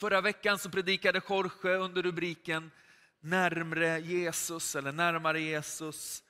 Förra 0.00 0.20
veckan 0.20 0.58
så 0.58 0.70
predikade 0.70 1.20
Jorge 1.28 1.76
under 1.76 2.02
rubriken 2.02 2.70
Närmre 3.20 3.98
Jesus 3.98 4.76
eller 4.76 4.92
Närmare 4.92 5.40
Jesus. 5.40 6.22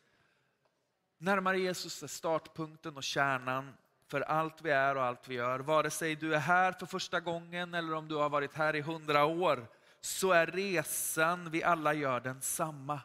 Närmare 1.22 1.58
Jesus 1.58 2.02
är 2.02 2.06
startpunkten 2.06 2.96
och 2.96 3.02
kärnan 3.02 3.74
för 4.08 4.20
allt 4.20 4.62
vi 4.62 4.70
är 4.70 4.96
och 4.96 5.04
allt 5.04 5.28
vi 5.28 5.34
gör. 5.34 5.58
Vare 5.58 5.90
sig 5.90 6.16
du 6.16 6.34
är 6.34 6.38
här 6.38 6.72
för 6.72 6.86
första 6.86 7.20
gången 7.20 7.74
eller 7.74 7.94
om 7.94 8.08
du 8.08 8.14
har 8.14 8.28
varit 8.28 8.54
här 8.54 8.76
i 8.76 8.80
hundra 8.80 9.24
år 9.24 9.66
så 10.00 10.32
är 10.32 10.46
resan 10.46 11.50
vi 11.50 11.62
alla 11.62 11.94
gör 11.94 12.20
densamma. 12.20 13.00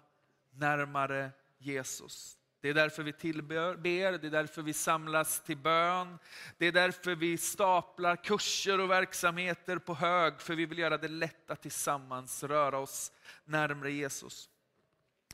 Närmare 0.52 1.32
Jesus. 1.58 2.38
Det 2.62 2.70
är 2.70 2.74
därför 2.74 3.04
vi 3.04 3.14
tillber, 3.14 3.76
det 3.76 4.02
är 4.04 4.18
därför 4.18 4.62
vi 4.62 4.74
samlas 4.74 5.44
till 5.44 5.58
bön. 5.58 6.20
Det 6.58 6.66
är 6.66 6.72
därför 6.72 7.16
vi 7.16 7.38
staplar 7.38 8.16
kurser 8.16 8.80
och 8.80 8.92
verksamheter 8.92 9.78
på 9.78 9.94
hög, 9.94 10.42
för 10.42 10.56
vi 10.56 10.66
vill 10.66 10.78
göra 10.78 10.98
det 10.98 11.08
lätt 11.08 11.52
att 11.52 11.62
tillsammans 11.62 12.44
röra 12.44 12.78
oss 12.78 13.12
närmare 13.46 13.92
Jesus. 13.92 14.50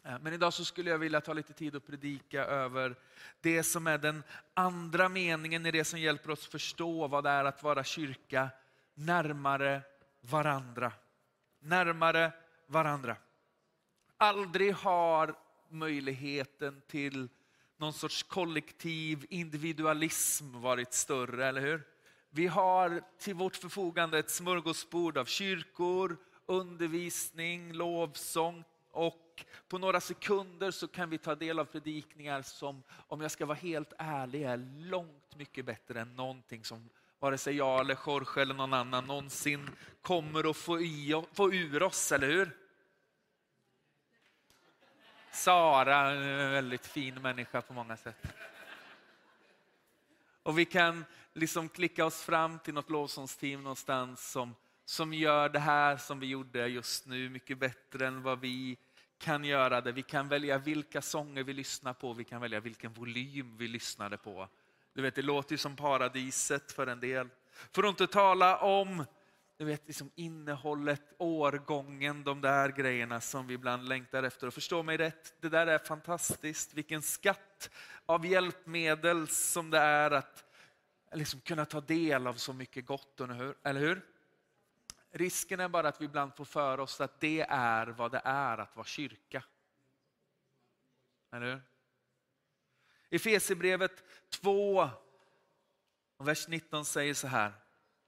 Eh, 0.03 0.19
men 0.21 0.33
idag 0.33 0.53
så 0.53 0.65
skulle 0.65 0.89
jag 0.89 0.97
vilja 0.97 1.21
ta 1.21 1.33
lite 1.33 1.53
tid 1.53 1.75
och 1.75 1.85
predika 1.85 2.45
över 2.45 2.95
det 3.41 3.63
som 3.63 3.87
är 3.87 3.97
den 3.97 4.23
andra 4.53 5.09
meningen 5.09 5.65
i 5.65 5.71
det 5.71 5.83
som 5.83 5.99
hjälper 5.99 6.31
oss 6.31 6.47
förstå 6.47 7.07
vad 7.07 7.23
det 7.23 7.29
är 7.29 7.45
att 7.45 7.63
vara 7.63 7.83
kyrka 7.83 8.49
närmare 8.93 9.81
varandra. 10.21 10.91
Närmare 11.59 12.31
varandra. 12.67 13.17
Aldrig 14.17 14.73
har 14.73 15.35
möjligheten 15.69 16.81
till 16.87 17.29
någon 17.77 17.93
sorts 17.93 18.23
kollektiv 18.23 19.25
individualism 19.29 20.61
varit 20.61 20.93
större, 20.93 21.47
eller 21.47 21.61
hur? 21.61 21.87
Vi 22.29 22.47
har 22.47 23.01
till 23.19 23.35
vårt 23.35 23.55
förfogande 23.55 24.19
ett 24.19 24.29
smörgåsbord 24.29 25.17
av 25.17 25.25
kyrkor, 25.25 26.17
undervisning, 26.45 27.73
lovsång 27.73 28.63
och 28.91 29.20
på 29.67 29.77
några 29.77 30.01
sekunder 30.01 30.71
så 30.71 30.87
kan 30.87 31.09
vi 31.09 31.17
ta 31.17 31.35
del 31.35 31.59
av 31.59 31.65
predikningar 31.65 32.41
som, 32.41 32.83
om 32.91 33.21
jag 33.21 33.31
ska 33.31 33.45
vara 33.45 33.57
helt 33.57 33.93
ärlig, 33.97 34.43
är 34.43 34.57
långt 34.77 35.35
mycket 35.35 35.65
bättre 35.65 36.01
än 36.01 36.15
någonting 36.15 36.63
som 36.63 36.89
vare 37.19 37.37
sig 37.37 37.55
jag 37.55 37.79
eller 37.79 37.97
Jorge 38.05 38.41
eller 38.41 38.53
någon 38.53 38.73
annan 38.73 39.05
någonsin 39.05 39.69
kommer 40.01 40.49
att 40.49 40.57
få, 40.57 40.79
i, 40.79 41.23
få 41.33 41.53
ur 41.53 41.83
oss, 41.83 42.11
eller 42.11 42.27
hur? 42.27 42.57
Sara, 45.31 46.11
en 46.11 46.51
väldigt 46.51 46.85
fin 46.85 47.21
människa 47.21 47.61
på 47.61 47.73
många 47.73 47.97
sätt. 47.97 48.25
Och 50.43 50.59
vi 50.59 50.65
kan 50.65 51.05
liksom 51.33 51.69
klicka 51.69 52.05
oss 52.05 52.21
fram 52.21 52.59
till 52.59 52.73
något 52.73 52.89
lovsångsteam 52.89 53.63
någonstans 53.63 54.31
som, 54.31 54.55
som 54.85 55.13
gör 55.13 55.49
det 55.49 55.59
här 55.59 55.97
som 55.97 56.19
vi 56.19 56.27
gjorde 56.27 56.67
just 56.67 57.05
nu 57.05 57.29
mycket 57.29 57.57
bättre 57.57 58.07
än 58.07 58.21
vad 58.21 58.39
vi 58.39 58.77
kan 59.21 59.43
göra 59.43 59.81
det. 59.81 59.91
Vi 59.91 60.01
kan 60.03 60.27
välja 60.27 60.57
vilka 60.57 61.01
sånger 61.01 61.43
vi 61.43 61.53
lyssnar 61.53 61.93
på, 61.93 62.13
vi 62.13 62.23
kan 62.23 62.41
välja 62.41 62.59
vilken 62.59 62.93
volym 62.93 63.57
vi 63.57 63.67
lyssnade 63.67 64.17
på. 64.17 64.47
Du 64.93 65.01
vet, 65.01 65.15
det 65.15 65.21
låter 65.21 65.53
ju 65.53 65.57
som 65.57 65.75
paradiset 65.75 66.71
för 66.71 66.87
en 66.87 66.99
del. 66.99 67.29
För 67.71 67.83
att 67.83 67.89
inte 67.89 68.07
tala 68.07 68.57
om 68.57 69.05
du 69.61 69.65
vet, 69.65 69.87
liksom 69.87 70.11
innehållet, 70.15 71.01
årgången, 71.17 72.23
de 72.23 72.41
där 72.41 72.69
grejerna 72.69 73.21
som 73.21 73.47
vi 73.47 73.53
ibland 73.53 73.87
längtar 73.87 74.23
efter. 74.23 74.47
Och 74.47 74.53
förstå 74.53 74.83
mig 74.83 74.97
rätt, 74.97 75.33
det 75.39 75.49
där 75.49 75.67
är 75.67 75.77
fantastiskt. 75.77 76.73
Vilken 76.73 77.01
skatt 77.01 77.69
av 78.05 78.25
hjälpmedel 78.25 79.27
som 79.27 79.69
det 79.69 79.77
är 79.77 80.11
att 80.11 80.43
liksom 81.13 81.39
kunna 81.39 81.65
ta 81.65 81.81
del 81.81 82.27
av 82.27 82.33
så 82.33 82.53
mycket 82.53 82.85
gott, 82.85 83.21
eller 83.63 83.79
hur? 83.79 84.01
Risken 85.11 85.59
är 85.59 85.69
bara 85.69 85.87
att 85.87 86.01
vi 86.01 86.05
ibland 86.05 86.35
får 86.35 86.45
för 86.45 86.79
oss 86.79 87.01
att 87.01 87.19
det 87.19 87.41
är 87.49 87.87
vad 87.87 88.11
det 88.11 88.21
är 88.23 88.57
att 88.57 88.75
vara 88.75 88.85
kyrka. 88.85 89.43
Eller 91.31 91.45
hur? 91.45 91.61
Efesierbrevet 93.09 94.03
2, 94.29 94.89
vers 96.17 96.47
19 96.47 96.85
säger 96.85 97.13
så 97.13 97.27
här. 97.27 97.53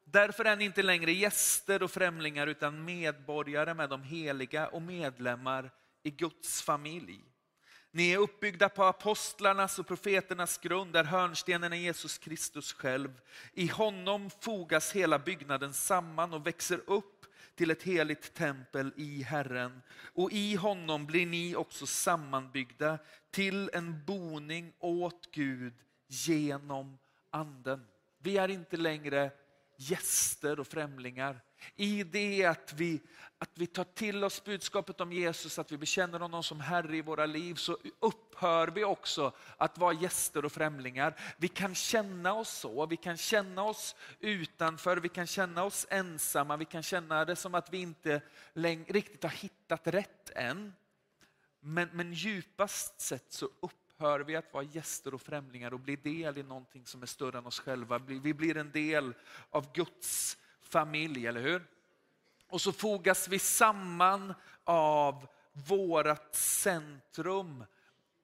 Därför 0.03 0.45
är 0.45 0.55
ni 0.55 0.65
inte 0.65 0.83
längre 0.83 1.11
gäster 1.11 1.83
och 1.83 1.91
främlingar 1.91 2.47
utan 2.47 2.85
medborgare 2.85 3.73
med 3.73 3.89
de 3.89 4.03
heliga 4.03 4.67
och 4.67 4.81
medlemmar 4.81 5.71
i 6.03 6.11
Guds 6.11 6.61
familj. 6.61 7.32
Ni 7.95 8.11
är 8.11 8.17
uppbyggda 8.17 8.69
på 8.69 8.83
apostlarnas 8.83 9.79
och 9.79 9.87
profeternas 9.87 10.57
grund, 10.57 10.93
där 10.93 11.03
hörnstenen 11.03 11.73
är 11.73 11.77
Jesus 11.77 12.17
Kristus 12.17 12.73
själv. 12.73 13.21
I 13.53 13.67
honom 13.67 14.29
fogas 14.41 14.91
hela 14.91 15.19
byggnaden 15.19 15.73
samman 15.73 16.33
och 16.33 16.47
växer 16.47 16.81
upp 16.87 17.25
till 17.55 17.71
ett 17.71 17.83
heligt 17.83 18.33
tempel 18.33 18.93
i 18.95 19.23
Herren. 19.23 19.81
Och 20.13 20.31
i 20.31 20.55
honom 20.55 21.05
blir 21.05 21.25
ni 21.25 21.55
också 21.55 21.85
sammanbyggda 21.85 22.99
till 23.31 23.69
en 23.73 24.05
boning 24.05 24.73
åt 24.79 25.31
Gud 25.31 25.73
genom 26.07 26.97
Anden. 27.29 27.85
Vi 28.19 28.37
är 28.37 28.47
inte 28.47 28.77
längre 28.77 29.31
gäster 29.77 30.59
och 30.59 30.67
främlingar. 30.67 31.41
I 31.75 32.03
det 32.03 32.45
att 32.45 32.73
vi, 32.73 33.01
att 33.37 33.49
vi 33.53 33.67
tar 33.67 33.83
till 33.83 34.23
oss 34.23 34.43
budskapet 34.43 35.01
om 35.01 35.13
Jesus, 35.13 35.59
att 35.59 35.71
vi 35.71 35.77
bekänner 35.77 36.19
honom 36.19 36.43
som 36.43 36.59
Herre 36.59 36.97
i 36.97 37.01
våra 37.01 37.25
liv, 37.25 37.55
så 37.55 37.77
upphör 37.99 38.67
vi 38.67 38.83
också 38.83 39.31
att 39.57 39.77
vara 39.77 39.93
gäster 39.93 40.45
och 40.45 40.51
främlingar. 40.51 41.19
Vi 41.37 41.47
kan 41.47 41.75
känna 41.75 42.33
oss 42.33 42.49
så, 42.49 42.85
vi 42.85 42.97
kan 42.97 43.17
känna 43.17 43.63
oss 43.63 43.95
utanför, 44.19 44.97
vi 44.97 45.09
kan 45.09 45.27
känna 45.27 45.63
oss 45.63 45.87
ensamma, 45.89 46.57
vi 46.57 46.65
kan 46.65 46.83
känna 46.83 47.25
det 47.25 47.35
som 47.35 47.55
att 47.55 47.73
vi 47.73 47.77
inte 47.77 48.21
riktigt 48.87 49.23
har 49.23 49.29
hittat 49.29 49.87
rätt 49.87 50.29
än. 50.35 50.73
Men, 51.59 51.89
men 51.93 52.13
djupast 52.13 53.01
sett 53.01 53.33
så 53.33 53.49
upphör 53.59 54.19
vi 54.19 54.35
att 54.35 54.53
vara 54.53 54.63
gäster 54.63 55.13
och 55.13 55.21
främlingar 55.21 55.73
och 55.73 55.79
bli 55.79 55.95
del 55.95 56.37
i 56.37 56.43
någonting 56.43 56.85
som 56.85 57.01
är 57.01 57.05
större 57.05 57.37
än 57.37 57.45
oss 57.45 57.59
själva. 57.59 57.97
Vi 57.97 58.33
blir 58.33 58.57
en 58.57 58.71
del 58.71 59.13
av 59.49 59.73
Guds 59.73 60.37
familj, 60.73 61.27
eller 61.27 61.41
hur? 61.41 61.67
Och 62.49 62.61
så 62.61 62.71
fogas 62.71 63.27
vi 63.27 63.39
samman 63.39 64.33
av 64.63 65.27
vårat 65.53 66.35
centrum. 66.35 67.65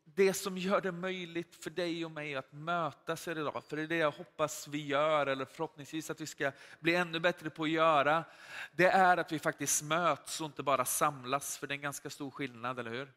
Det 0.03 0.34
som 0.34 0.57
gör 0.57 0.81
det 0.81 0.91
möjligt 0.91 1.63
för 1.63 1.69
dig 1.69 2.05
och 2.05 2.11
mig 2.11 2.35
att 2.35 2.53
mötas 2.53 3.27
här 3.27 3.38
idag, 3.38 3.63
för 3.67 3.77
det 3.77 3.84
är 3.84 3.88
det 3.88 3.95
jag 3.95 4.11
hoppas 4.11 4.67
vi 4.67 4.85
gör, 4.85 5.27
eller 5.27 5.45
förhoppningsvis 5.45 6.09
att 6.09 6.21
vi 6.21 6.26
ska 6.26 6.51
bli 6.80 6.95
ännu 6.95 7.19
bättre 7.19 7.49
på 7.49 7.63
att 7.63 7.69
göra, 7.69 8.23
det 8.71 8.88
är 8.88 9.17
att 9.17 9.31
vi 9.31 9.39
faktiskt 9.39 9.84
möts 9.84 10.41
och 10.41 10.45
inte 10.45 10.63
bara 10.63 10.85
samlas, 10.85 11.57
för 11.57 11.67
det 11.67 11.73
är 11.73 11.76
en 11.76 11.81
ganska 11.81 12.09
stor 12.09 12.31
skillnad, 12.31 12.80
eller 12.80 12.91
hur? 12.91 13.13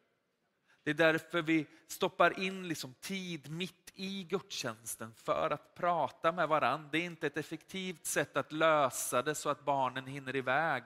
Det 0.84 0.90
är 0.90 0.94
därför 0.94 1.42
vi 1.42 1.66
stoppar 1.86 2.40
in 2.40 2.68
liksom 2.68 2.94
tid 3.00 3.50
mitt 3.50 3.92
i 3.94 4.24
gudstjänsten 4.24 5.14
för 5.14 5.50
att 5.50 5.74
prata 5.74 6.32
med 6.32 6.48
varandra. 6.48 6.88
Det 6.92 6.98
är 6.98 7.04
inte 7.04 7.26
ett 7.26 7.36
effektivt 7.36 8.06
sätt 8.06 8.36
att 8.36 8.52
lösa 8.52 9.22
det 9.22 9.34
så 9.34 9.48
att 9.48 9.64
barnen 9.64 10.06
hinner 10.06 10.36
iväg, 10.36 10.82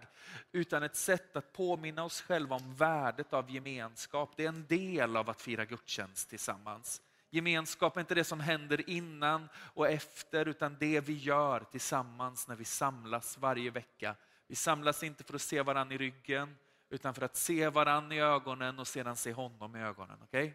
utan 0.53 0.83
ett 0.83 0.97
sätt 0.97 1.37
att 1.37 1.53
påminna 1.53 2.05
oss 2.05 2.21
själva 2.21 2.57
om 2.57 2.75
värdet 2.75 3.33
av 3.33 3.51
gemenskap. 3.51 4.33
Det 4.37 4.45
är 4.45 4.49
en 4.49 4.67
del 4.67 5.17
av 5.17 5.31
att 5.31 5.43
fira 5.43 5.65
gudstjänst 5.65 6.31
tillsammans. 6.31 7.03
Gemenskap 7.31 7.97
är 7.97 8.01
inte 8.01 8.15
det 8.15 8.25
som 8.25 8.41
händer 8.41 8.91
innan 8.91 9.49
och 9.57 9.89
efter, 9.89 10.49
utan 10.49 10.77
det 10.81 11.01
vi 11.01 11.13
gör 11.13 11.61
tillsammans 11.61 12.49
när 12.49 12.57
vi 12.57 12.65
samlas 12.65 13.39
varje 13.39 13.71
vecka. 13.71 14.17
Vi 14.47 14.55
samlas 14.55 15.03
inte 15.03 15.25
för 15.25 15.35
att 15.35 15.43
se 15.43 15.63
varandra 15.63 15.95
i 15.95 15.99
ryggen, 15.99 16.57
utan 16.91 17.15
för 17.15 17.23
att 17.23 17.37
se 17.37 17.69
varann 17.69 18.13
i 18.13 18.21
ögonen 18.21 18.79
och 18.79 18.89
sedan 18.89 19.17
se 19.17 19.33
honom 19.33 19.77
i 19.77 19.81
ögonen. 19.81 20.23
Okay? 20.23 20.53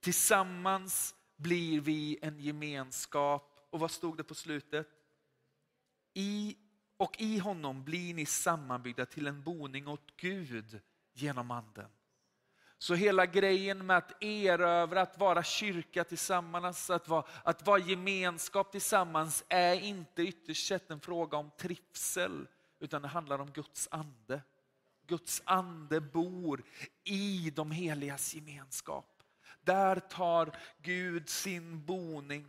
Tillsammans 0.00 1.14
blir 1.36 1.80
vi 1.80 2.18
en 2.22 2.40
gemenskap. 2.40 3.66
Och 3.70 3.80
vad 3.80 3.90
stod 3.90 4.16
det 4.16 4.24
på 4.24 4.34
slutet? 4.34 4.88
I, 6.14 6.56
och 6.96 7.20
i 7.20 7.38
honom 7.38 7.84
blir 7.84 8.14
ni 8.14 8.26
sammanbyggda 8.26 9.06
till 9.06 9.26
en 9.26 9.42
boning 9.42 9.88
åt 9.88 10.16
Gud 10.16 10.80
genom 11.12 11.50
anden. 11.50 11.90
Så 12.78 12.94
hela 12.94 13.26
grejen 13.26 13.86
med 13.86 13.96
att 13.96 14.22
erövra, 14.22 15.02
att 15.02 15.18
vara 15.18 15.42
kyrka 15.42 16.04
tillsammans, 16.04 16.90
att 16.90 17.08
vara, 17.08 17.24
att 17.42 17.66
vara 17.66 17.78
gemenskap 17.78 18.72
tillsammans 18.72 19.44
är 19.48 19.80
inte 19.80 20.22
ytterst 20.22 20.66
sett 20.66 20.90
en 20.90 21.00
fråga 21.00 21.38
om 21.38 21.50
trivsel 21.58 22.46
utan 22.80 23.02
det 23.02 23.08
handlar 23.08 23.38
om 23.38 23.50
Guds 23.50 23.88
ande. 23.90 24.42
Guds 25.06 25.42
ande 25.44 26.00
bor 26.00 26.62
i 27.04 27.50
de 27.50 27.70
heligas 27.70 28.34
gemenskap. 28.34 29.22
Där 29.60 29.96
tar 30.00 30.56
Gud 30.82 31.28
sin 31.28 31.84
boning. 31.84 32.46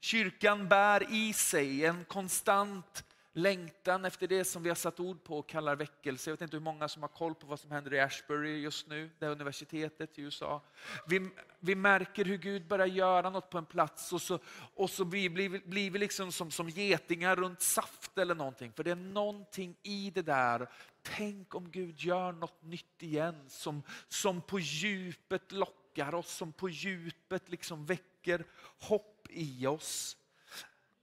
Kyrkan 0.00 0.68
bär 0.68 1.12
i 1.12 1.32
sig 1.32 1.84
en 1.84 2.04
konstant 2.04 3.04
längtan 3.32 4.04
efter 4.04 4.26
det 4.26 4.44
som 4.44 4.62
vi 4.62 4.68
har 4.68 4.76
satt 4.76 5.00
ord 5.00 5.24
på 5.24 5.38
och 5.38 5.48
kallar 5.48 5.76
väckelse. 5.76 6.30
Jag 6.30 6.32
vet 6.34 6.40
inte 6.40 6.56
hur 6.56 6.64
många 6.64 6.88
som 6.88 7.02
har 7.02 7.08
koll 7.08 7.34
på 7.34 7.46
vad 7.46 7.60
som 7.60 7.70
händer 7.70 7.94
i 7.94 8.00
Ashbury 8.00 8.60
just 8.60 8.88
nu, 8.88 9.10
det 9.18 9.26
universitetet 9.26 10.18
i 10.18 10.22
USA. 10.22 10.62
Vi, 11.06 11.30
vi 11.60 11.74
märker 11.74 12.24
hur 12.24 12.38
Gud 12.38 12.66
börjar 12.66 12.86
göra 12.86 13.30
något 13.30 13.50
på 13.50 13.58
en 13.58 13.66
plats 13.66 14.12
och 14.12 14.22
så, 14.22 14.38
och 14.74 14.90
så 14.90 15.04
blir, 15.04 15.30
blir, 15.30 15.68
blir 15.68 15.90
vi 15.90 15.98
liksom 15.98 16.32
som, 16.32 16.50
som 16.50 16.68
getingar 16.68 17.36
runt 17.36 17.60
saft 17.60 18.18
eller 18.18 18.34
någonting. 18.34 18.72
För 18.72 18.84
det 18.84 18.90
är 18.90 18.94
någonting 18.94 19.76
i 19.82 20.10
det 20.14 20.22
där. 20.22 20.68
Tänk 21.02 21.54
om 21.54 21.70
Gud 21.70 22.00
gör 22.00 22.32
något 22.32 22.62
nytt 22.62 23.02
igen 23.02 23.44
som, 23.48 23.82
som 24.08 24.42
på 24.42 24.60
djupet 24.60 25.52
lockar 25.52 26.14
oss, 26.14 26.36
som 26.36 26.52
på 26.52 26.68
djupet 26.68 27.48
liksom 27.48 27.86
väcker 27.86 28.44
hopp 28.78 29.26
i 29.30 29.66
oss. 29.66 30.16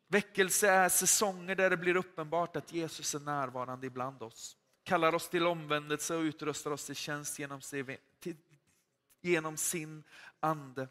Väckelse 0.07 0.69
är 0.69 0.89
säsonger 0.89 1.55
där 1.55 1.69
det 1.69 1.77
blir 1.77 1.95
uppenbart 1.95 2.55
att 2.55 2.73
Jesus 2.73 3.15
är 3.15 3.19
närvarande 3.19 3.88
ibland 3.88 4.23
oss. 4.23 4.57
Kallar 4.84 5.15
oss 5.15 5.29
till 5.29 5.47
omvändelse 5.47 6.15
och 6.15 6.21
utrustar 6.21 6.71
oss 6.71 6.85
till 6.85 6.95
tjänst 6.95 7.39
genom, 7.39 7.61
genom 9.21 9.57
sin 9.57 10.03
ande. 10.39 10.88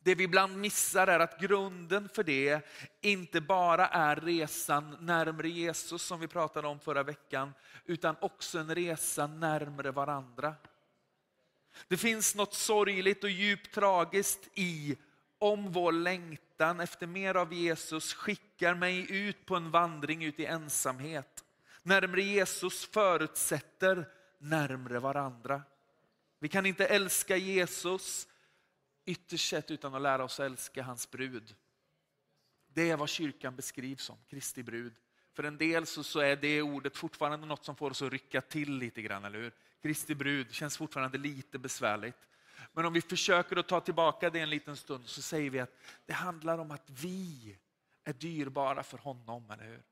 Det 0.00 0.14
vi 0.14 0.24
ibland 0.24 0.58
missar 0.58 1.06
är 1.06 1.20
att 1.20 1.40
grunden 1.40 2.08
för 2.08 2.24
det 2.24 2.66
inte 3.00 3.40
bara 3.40 3.88
är 3.88 4.16
resan 4.16 4.96
närmre 5.00 5.48
Jesus 5.48 6.02
som 6.02 6.20
vi 6.20 6.28
pratade 6.28 6.68
om 6.68 6.80
förra 6.80 7.02
veckan, 7.02 7.54
utan 7.84 8.16
också 8.20 8.58
en 8.58 8.74
resa 8.74 9.26
närmre 9.26 9.90
varandra. 9.90 10.54
Det 11.88 11.96
finns 11.96 12.34
något 12.34 12.54
sorgligt 12.54 13.24
och 13.24 13.30
djupt 13.30 13.74
tragiskt 13.74 14.48
i 14.54 14.96
om 15.38 15.72
vår 15.72 15.92
längtan 15.92 16.80
efter 16.80 17.06
mer 17.06 17.34
av 17.34 17.52
Jesus 17.52 18.14
skickar 18.14 18.74
mig 18.74 19.12
ut 19.12 19.46
på 19.46 19.56
en 19.56 19.70
vandring 19.70 20.24
ut 20.24 20.40
i 20.40 20.44
ensamhet. 20.44 21.44
Närmre 21.82 22.22
Jesus 22.22 22.84
förutsätter 22.84 24.08
närmre 24.38 24.98
varandra. 24.98 25.62
Vi 26.38 26.48
kan 26.48 26.66
inte 26.66 26.86
älska 26.86 27.36
Jesus 27.36 28.28
ytterst 29.04 29.48
sett 29.48 29.70
utan 29.70 29.94
att 29.94 30.02
lära 30.02 30.24
oss 30.24 30.40
älska 30.40 30.82
hans 30.82 31.10
brud. 31.10 31.54
Det 32.74 32.90
är 32.90 32.96
vad 32.96 33.08
kyrkan 33.08 33.56
beskrivs 33.56 34.02
som, 34.02 34.16
Kristi 34.30 34.62
brud. 34.62 34.94
För 35.32 35.42
en 35.42 35.58
del 35.58 35.86
så, 35.86 36.02
så 36.02 36.20
är 36.20 36.36
det 36.36 36.62
ordet 36.62 36.96
fortfarande 36.96 37.46
något 37.46 37.64
som 37.64 37.76
får 37.76 37.90
oss 37.90 38.02
att 38.02 38.12
rycka 38.12 38.40
till 38.40 38.72
lite 38.72 39.02
grann, 39.02 39.24
eller 39.24 39.38
hur? 39.38 39.52
Kristi 39.82 40.14
brud 40.14 40.52
känns 40.52 40.76
fortfarande 40.76 41.18
lite 41.18 41.58
besvärligt. 41.58 42.28
Men 42.78 42.86
om 42.86 42.92
vi 42.92 43.00
försöker 43.00 43.56
att 43.56 43.68
ta 43.68 43.80
tillbaka 43.80 44.30
det 44.30 44.40
en 44.40 44.50
liten 44.50 44.76
stund 44.76 45.08
så 45.08 45.22
säger 45.22 45.50
vi 45.50 45.60
att 45.60 45.72
det 46.06 46.12
handlar 46.12 46.58
om 46.58 46.70
att 46.70 46.90
vi 46.90 47.56
är 48.04 48.12
dyrbara 48.12 48.82
för 48.82 48.98
honom, 48.98 49.50
eller 49.50 49.64
hur? 49.64 49.82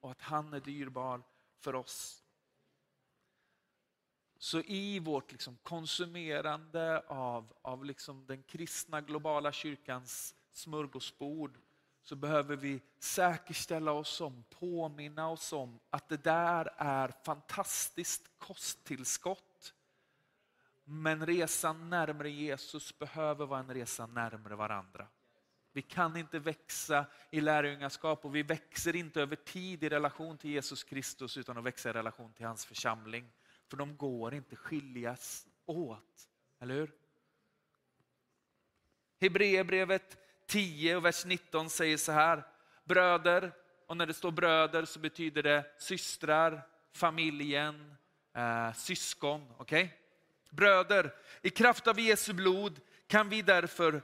Och 0.00 0.10
att 0.10 0.20
han 0.22 0.52
är 0.52 0.60
dyrbar 0.60 1.22
för 1.60 1.74
oss. 1.74 2.22
Så 4.38 4.60
i 4.60 4.98
vårt 4.98 5.32
liksom 5.32 5.58
konsumerande 5.62 7.02
av, 7.06 7.52
av 7.62 7.84
liksom 7.84 8.26
den 8.26 8.42
kristna 8.42 9.00
globala 9.00 9.52
kyrkans 9.52 10.34
smörgåsbord 10.52 11.58
så 12.02 12.16
behöver 12.16 12.56
vi 12.56 12.80
säkerställa 12.98 13.92
oss 13.92 14.20
om, 14.20 14.44
påminna 14.50 15.28
oss 15.28 15.52
om 15.52 15.80
att 15.90 16.08
det 16.08 16.24
där 16.24 16.74
är 16.76 17.14
fantastiskt 17.24 18.30
kosttillskott 18.38 19.51
men 20.84 21.26
resan 21.26 21.90
närmare 21.90 22.30
Jesus 22.30 22.98
behöver 22.98 23.46
vara 23.46 23.60
en 23.60 23.74
resa 23.74 24.06
närmare 24.06 24.56
varandra. 24.56 25.06
Vi 25.72 25.82
kan 25.82 26.16
inte 26.16 26.38
växa 26.38 27.06
i 27.30 27.40
lärjungaskap 27.40 28.24
och 28.24 28.34
vi 28.34 28.42
växer 28.42 28.96
inte 28.96 29.22
över 29.22 29.36
tid 29.36 29.84
i 29.84 29.88
relation 29.88 30.38
till 30.38 30.50
Jesus 30.50 30.84
Kristus 30.84 31.36
utan 31.36 31.58
att 31.58 31.64
växa 31.64 31.90
i 31.90 31.92
relation 31.92 32.32
till 32.32 32.46
hans 32.46 32.64
församling. 32.64 33.32
För 33.68 33.76
de 33.76 33.96
går 33.96 34.34
inte 34.34 34.56
skiljas 34.56 35.46
åt, 35.66 36.28
eller 36.60 36.74
hur? 36.74 36.92
Hebreerbrevet 39.20 40.18
10 40.46 40.96
och 40.96 41.04
vers 41.04 41.24
19 41.24 41.70
säger 41.70 41.96
så 41.96 42.12
här, 42.12 42.46
bröder, 42.84 43.52
och 43.86 43.96
när 43.96 44.06
det 44.06 44.14
står 44.14 44.30
bröder 44.30 44.84
så 44.84 44.98
betyder 44.98 45.42
det 45.42 45.64
systrar, 45.78 46.62
familjen, 46.92 47.96
eh, 48.34 48.72
syskon. 48.72 49.52
Okay? 49.58 49.88
Bröder, 50.52 51.14
i 51.42 51.50
kraft 51.50 51.86
av 51.86 52.00
Jesu 52.00 52.32
blod 52.32 52.80
kan 53.06 53.28
vi 53.28 53.42
därför 53.42 54.02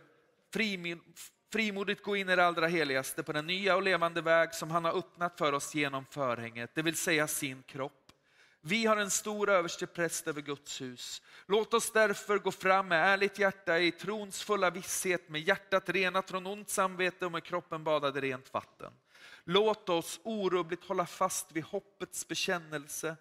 frimodigt 1.52 2.02
gå 2.02 2.16
in 2.16 2.28
i 2.28 2.36
det 2.36 2.46
allra 2.46 2.66
heligaste 2.66 3.22
på 3.22 3.32
den 3.32 3.46
nya 3.46 3.76
och 3.76 3.82
levande 3.82 4.20
väg 4.20 4.54
som 4.54 4.70
han 4.70 4.84
har 4.84 4.98
öppnat 4.98 5.38
för 5.38 5.52
oss 5.52 5.74
genom 5.74 6.06
förhänget, 6.10 6.70
det 6.74 6.82
vill 6.82 6.96
säga 6.96 7.26
sin 7.26 7.62
kropp. 7.62 7.92
Vi 8.60 8.86
har 8.86 8.96
en 8.96 9.10
stor 9.10 9.50
överstepräst 9.50 10.28
över 10.28 10.40
Guds 10.40 10.80
hus. 10.80 11.22
Låt 11.46 11.74
oss 11.74 11.92
därför 11.92 12.38
gå 12.38 12.50
fram 12.50 12.88
med 12.88 13.12
ärligt 13.12 13.38
hjärta 13.38 13.78
i 13.78 13.92
trons 13.92 14.42
fulla 14.42 14.70
visshet, 14.70 15.28
med 15.28 15.40
hjärtat 15.40 15.88
renat 15.88 16.30
från 16.30 16.46
ont 16.46 16.70
samvete 16.70 17.26
och 17.26 17.32
med 17.32 17.44
kroppen 17.44 17.84
badad 17.84 18.16
i 18.16 18.20
rent 18.20 18.52
vatten. 18.54 18.92
Låt 19.44 19.88
oss 19.88 20.20
orubbligt 20.22 20.84
hålla 20.84 21.06
fast 21.06 21.52
vid 21.52 21.64
hoppets 21.64 22.28
bekännelse. 22.28 23.16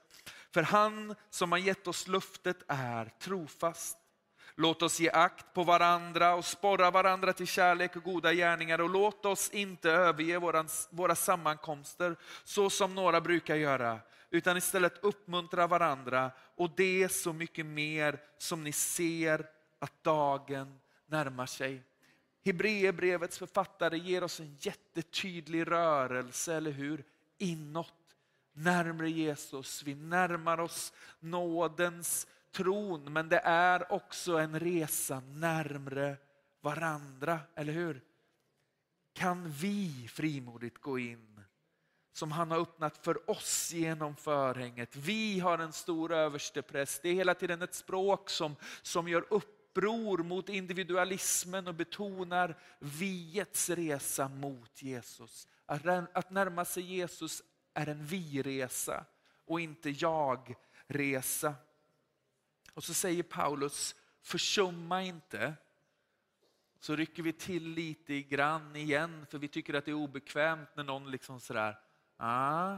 För 0.52 0.64
han 0.64 1.15
som 1.30 1.52
har 1.52 1.60
gett 1.60 1.88
oss 1.88 2.07
luftet 2.07 2.57
är 2.68 3.06
trofast. 3.19 3.98
Låt 4.56 4.82
oss 4.82 4.99
ge 4.99 5.10
akt 5.10 5.53
på 5.53 5.64
varandra 5.64 6.36
och 6.36 6.45
sporra 6.45 6.91
varandra 6.91 7.34
till 7.34 7.48
kärlek 7.48 7.95
och 7.95 8.03
goda 8.03 8.34
gärningar 8.34 8.82
och 8.82 8.90
låt 8.90 9.26
oss 9.26 9.49
inte 9.49 9.91
överge 9.91 10.38
våra, 10.38 10.65
våra 10.90 11.15
sammankomster 11.15 12.15
så 12.44 12.69
som 12.69 12.95
några 12.95 13.22
brukar 13.22 13.56
göra, 13.56 13.99
utan 14.30 14.57
istället 14.57 15.03
uppmuntra 15.03 15.68
varandra 15.68 16.32
och 16.56 16.69
det 16.76 17.10
så 17.11 17.34
mycket 17.34 17.65
mer 17.65 18.19
som 18.38 18.64
ni 18.64 18.72
ser 18.72 19.45
att 19.80 20.03
dagen 20.03 20.80
närmar 21.06 21.45
sig. 21.45 21.84
Hebreerbrevets 22.45 23.38
författare 23.38 23.98
ger 23.98 24.24
oss 24.24 24.40
en 24.40 24.57
jättetydlig 24.60 25.72
rörelse, 25.72 26.56
eller 26.56 26.72
hur? 26.72 27.03
Inåt 27.38 27.97
närmre 28.57 29.09
Jesus. 29.09 29.84
Vi 29.84 29.95
närmar 29.95 30.59
oss 30.59 30.93
nådens 31.19 32.27
tron, 32.51 33.13
men 33.13 33.29
det 33.29 33.39
är 33.43 33.91
också 33.91 34.38
en 34.38 34.59
resa 34.59 35.19
närmre 35.19 36.17
varandra, 36.61 37.39
eller 37.55 37.73
hur? 37.73 38.01
Kan 39.13 39.49
vi 39.49 40.07
frimodigt 40.13 40.77
gå 40.77 40.99
in 40.99 41.27
som 42.17 42.31
han 42.31 42.51
har 42.51 42.59
öppnat 42.59 42.97
för 42.97 43.29
oss 43.29 43.71
genom 43.73 44.15
förhänget. 44.15 44.95
Vi 44.95 45.39
har 45.39 45.57
en 45.59 45.73
stor 45.73 46.13
överstepräst. 46.13 47.01
Det 47.01 47.09
är 47.09 47.13
hela 47.13 47.34
tiden 47.34 47.61
ett 47.61 47.75
språk 47.75 48.29
som, 48.29 48.55
som 48.81 49.07
gör 49.07 49.25
uppror 49.29 50.17
mot 50.17 50.49
individualismen 50.49 51.67
och 51.67 51.75
betonar 51.75 52.57
viets 52.79 53.69
resa 53.69 54.27
mot 54.27 54.81
Jesus. 54.81 55.47
Att, 55.65 55.85
att 56.13 56.31
närma 56.31 56.65
sig 56.65 56.84
Jesus 56.84 57.43
är 57.77 57.89
en 57.89 58.05
vi-resa 58.05 59.05
och 59.45 59.59
inte 59.59 59.89
jag-resa. 59.89 61.55
Och 62.73 62.83
så 62.83 62.93
säger 62.93 63.23
Paulus, 63.23 63.95
försumma 64.21 65.03
inte. 65.03 65.53
Så 66.79 66.95
rycker 66.95 67.23
vi 67.23 67.33
till 67.33 67.69
lite 67.69 68.21
grann 68.21 68.75
igen 68.75 69.25
för 69.29 69.37
vi 69.37 69.47
tycker 69.47 69.73
att 69.73 69.85
det 69.85 69.91
är 69.91 69.95
obekvämt 69.95 70.69
när 70.75 70.83
någon 70.83 71.11
liksom 71.11 71.39
sådär, 71.39 71.79
ah, 72.17 72.77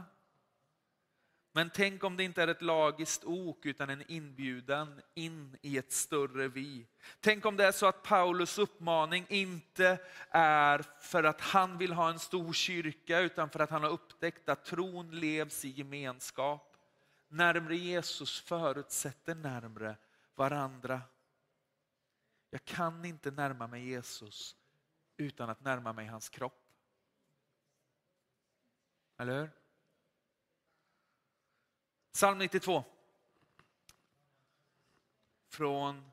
men 1.52 1.70
tänk 1.70 2.04
om 2.04 2.16
det 2.16 2.24
inte 2.24 2.42
är 2.42 2.48
ett 2.48 2.62
lagiskt 2.62 3.24
ok 3.24 3.66
utan 3.66 3.90
en 3.90 4.10
inbjudan 4.10 5.00
in 5.14 5.56
i 5.62 5.78
ett 5.78 5.92
större 5.92 6.48
vi. 6.48 6.86
Tänk 7.20 7.46
om 7.46 7.56
det 7.56 7.64
är 7.66 7.72
så 7.72 7.86
att 7.86 8.02
Paulus 8.02 8.58
uppmaning 8.58 9.26
inte 9.28 9.98
är 10.30 10.84
för 11.00 11.24
att 11.24 11.40
han 11.40 11.78
vill 11.78 11.92
ha 11.92 12.10
en 12.10 12.18
stor 12.18 12.52
kyrka 12.52 13.20
utan 13.20 13.50
för 13.50 13.60
att 13.60 13.70
han 13.70 13.82
har 13.82 13.90
upptäckt 13.90 14.48
att 14.48 14.64
tron 14.64 15.10
levs 15.20 15.64
i 15.64 15.68
gemenskap. 15.68 16.76
Närmre 17.28 17.76
Jesus 17.76 18.40
förutsätter 18.40 19.34
närmre 19.34 19.96
varandra. 20.34 21.00
Jag 22.50 22.64
kan 22.64 23.04
inte 23.04 23.30
närma 23.30 23.66
mig 23.66 23.88
Jesus 23.88 24.56
utan 25.16 25.50
att 25.50 25.60
närma 25.60 25.92
mig 25.92 26.06
hans 26.06 26.28
kropp. 26.28 26.72
Eller 29.18 29.40
hur? 29.40 29.59
Psalm 32.12 32.38
92. 32.38 32.84
Från 35.50 36.04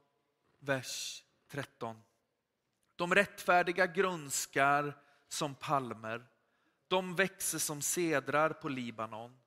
vers 0.60 1.24
13. 1.52 2.02
De 2.96 3.16
rättfärdiga 3.16 3.88
grönskar 3.88 4.98
som 5.28 5.56
palmer. 5.56 6.26
De 6.88 7.16
växer 7.16 7.60
som 7.60 7.82
sedrar 7.82 8.50
på 8.50 8.70
Libanon. 8.70 9.38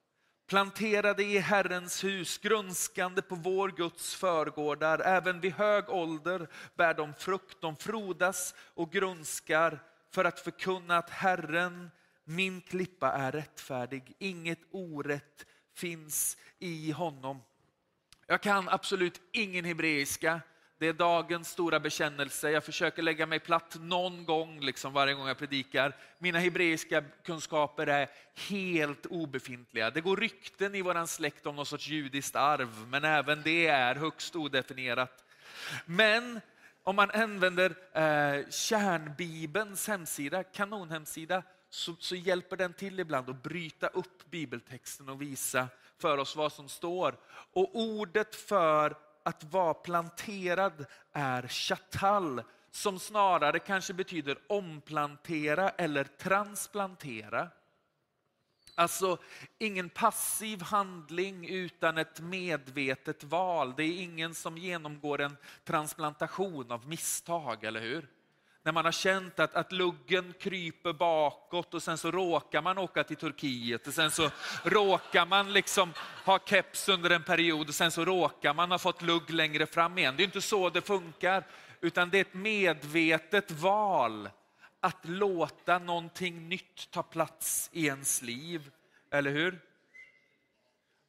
Planterade 0.47 1.23
i 1.23 1.39
Herrens 1.39 2.05
hus, 2.05 2.39
grönskande 2.39 3.23
på 3.23 3.35
vår 3.35 3.69
Guds 3.69 4.15
förgårdar. 4.15 4.99
Även 4.99 5.41
vid 5.41 5.53
hög 5.53 5.89
ålder 5.89 6.49
bär 6.75 6.95
de 6.95 7.15
frukt, 7.15 7.61
de 7.61 7.77
frodas 7.77 8.55
och 8.59 8.93
grönskar 8.93 9.79
för 10.11 10.25
att 10.25 10.41
förkunna 10.41 10.97
att 10.97 11.11
Herren 11.11 11.91
Min 12.25 12.61
klippa 12.61 13.13
är 13.13 13.33
rättfärdig, 13.33 14.15
inget 14.19 14.61
orätt 14.71 15.47
finns 15.75 16.37
i 16.59 16.91
honom. 16.91 17.43
Jag 18.27 18.41
kan 18.41 18.69
absolut 18.69 19.21
ingen 19.33 19.65
hebreiska. 19.65 20.41
Det 20.79 20.87
är 20.87 20.93
dagens 20.93 21.49
stora 21.51 21.81
bekännelse. 21.81 22.51
Jag 22.51 22.65
försöker 22.65 23.03
lägga 23.03 23.27
mig 23.27 23.39
platt 23.39 23.77
någon 23.81 24.25
gång 24.25 24.61
liksom 24.61 24.93
varje 24.93 25.15
gång 25.15 25.29
jag 25.29 25.39
predikar. 25.39 25.97
Mina 26.19 26.39
hebreiska 26.39 27.05
kunskaper 27.25 27.87
är 27.87 28.09
helt 28.49 29.07
obefintliga. 29.07 29.91
Det 29.91 30.01
går 30.01 30.17
rykten 30.17 30.75
i 30.75 30.83
vår 30.83 31.07
släkt 31.07 31.47
om 31.47 31.57
någon 31.57 31.67
sorts 31.67 31.89
judiskt 31.89 32.37
arv, 32.37 32.87
men 32.89 33.05
även 33.05 33.43
det 33.43 33.67
är 33.67 33.95
högst 33.95 34.37
odefinierat. 34.37 35.25
Men 35.87 36.41
om 36.83 36.97
man 36.97 37.11
använder 37.11 37.71
eh, 37.93 38.49
kärnbibelns 38.51 39.89
hemsida, 39.89 40.43
kanonhemsida, 40.45 41.43
så, 41.71 41.97
så 41.99 42.17
hjälper 42.17 42.57
den 42.57 42.73
till 42.73 43.01
ibland 43.01 43.31
att 43.31 43.43
bryta 43.43 43.87
upp 43.87 44.31
bibeltexten 44.31 45.09
och 45.09 45.23
visa 45.23 45.69
för 45.99 46.19
oss 46.19 46.37
vad 46.37 46.53
som 46.53 46.69
står. 46.69 47.17
Och 47.53 47.77
ordet 47.77 48.35
för 48.35 48.97
att 49.23 49.45
vara 49.45 49.75
planterad 49.75 50.87
är 51.13 51.49
chatal, 51.49 52.43
som 52.71 52.99
snarare 52.99 53.59
kanske 53.59 53.93
betyder 53.93 54.39
omplantera 54.47 55.71
eller 55.71 56.05
transplantera. 56.05 57.49
Alltså 58.75 59.19
ingen 59.59 59.89
passiv 59.89 60.63
handling 60.63 61.49
utan 61.49 61.99
ett 61.99 62.21
medvetet 62.21 63.25
val. 63.25 63.75
Det 63.77 63.85
är 63.85 64.03
ingen 64.03 64.35
som 64.35 64.59
genomgår 64.59 65.21
en 65.21 65.37
transplantation 65.65 66.73
av 66.73 66.89
misstag, 66.89 67.65
eller 67.65 67.81
hur? 67.81 68.09
När 68.63 68.73
man 68.73 68.85
har 68.85 68.93
känt 68.93 69.41
att, 69.41 69.55
att 69.55 69.73
luggen 69.73 70.35
kryper 70.41 70.93
bakåt 70.93 71.75
och 71.75 71.83
sen 71.83 71.99
så 71.99 72.11
råkar 72.11 72.63
man 72.63 72.79
åka 72.79 73.05
till 73.05 73.17
Turkiet 73.17 73.87
och 73.87 73.95
sen 73.95 74.11
så 74.11 74.31
råkar 74.65 75.27
man 75.27 75.53
liksom 75.53 75.93
ha 76.25 76.39
keps 76.47 76.89
under 76.89 77.11
en 77.11 77.23
period 77.23 77.69
och 77.69 77.75
sen 77.75 77.91
så 77.91 78.05
råkar 78.05 78.55
man 78.55 78.71
ha 78.71 78.79
fått 78.79 79.03
lugg 79.03 79.31
längre 79.31 79.67
fram 79.67 79.99
igen. 79.99 80.17
Det 80.17 80.23
är 80.23 80.25
inte 80.25 80.41
så 80.41 80.71
det 80.71 80.81
funkar, 80.81 81.45
utan 81.81 82.11
det 82.11 82.19
är 82.19 82.21
ett 82.21 82.35
medvetet 82.35 83.51
val 83.51 84.29
att 84.81 85.09
låta 85.09 85.79
någonting 85.79 86.49
nytt 86.49 86.91
ta 86.91 87.03
plats 87.03 87.71
i 87.73 87.87
ens 87.87 88.23
liv. 88.23 88.71
Eller 89.11 89.31
hur? 89.31 89.61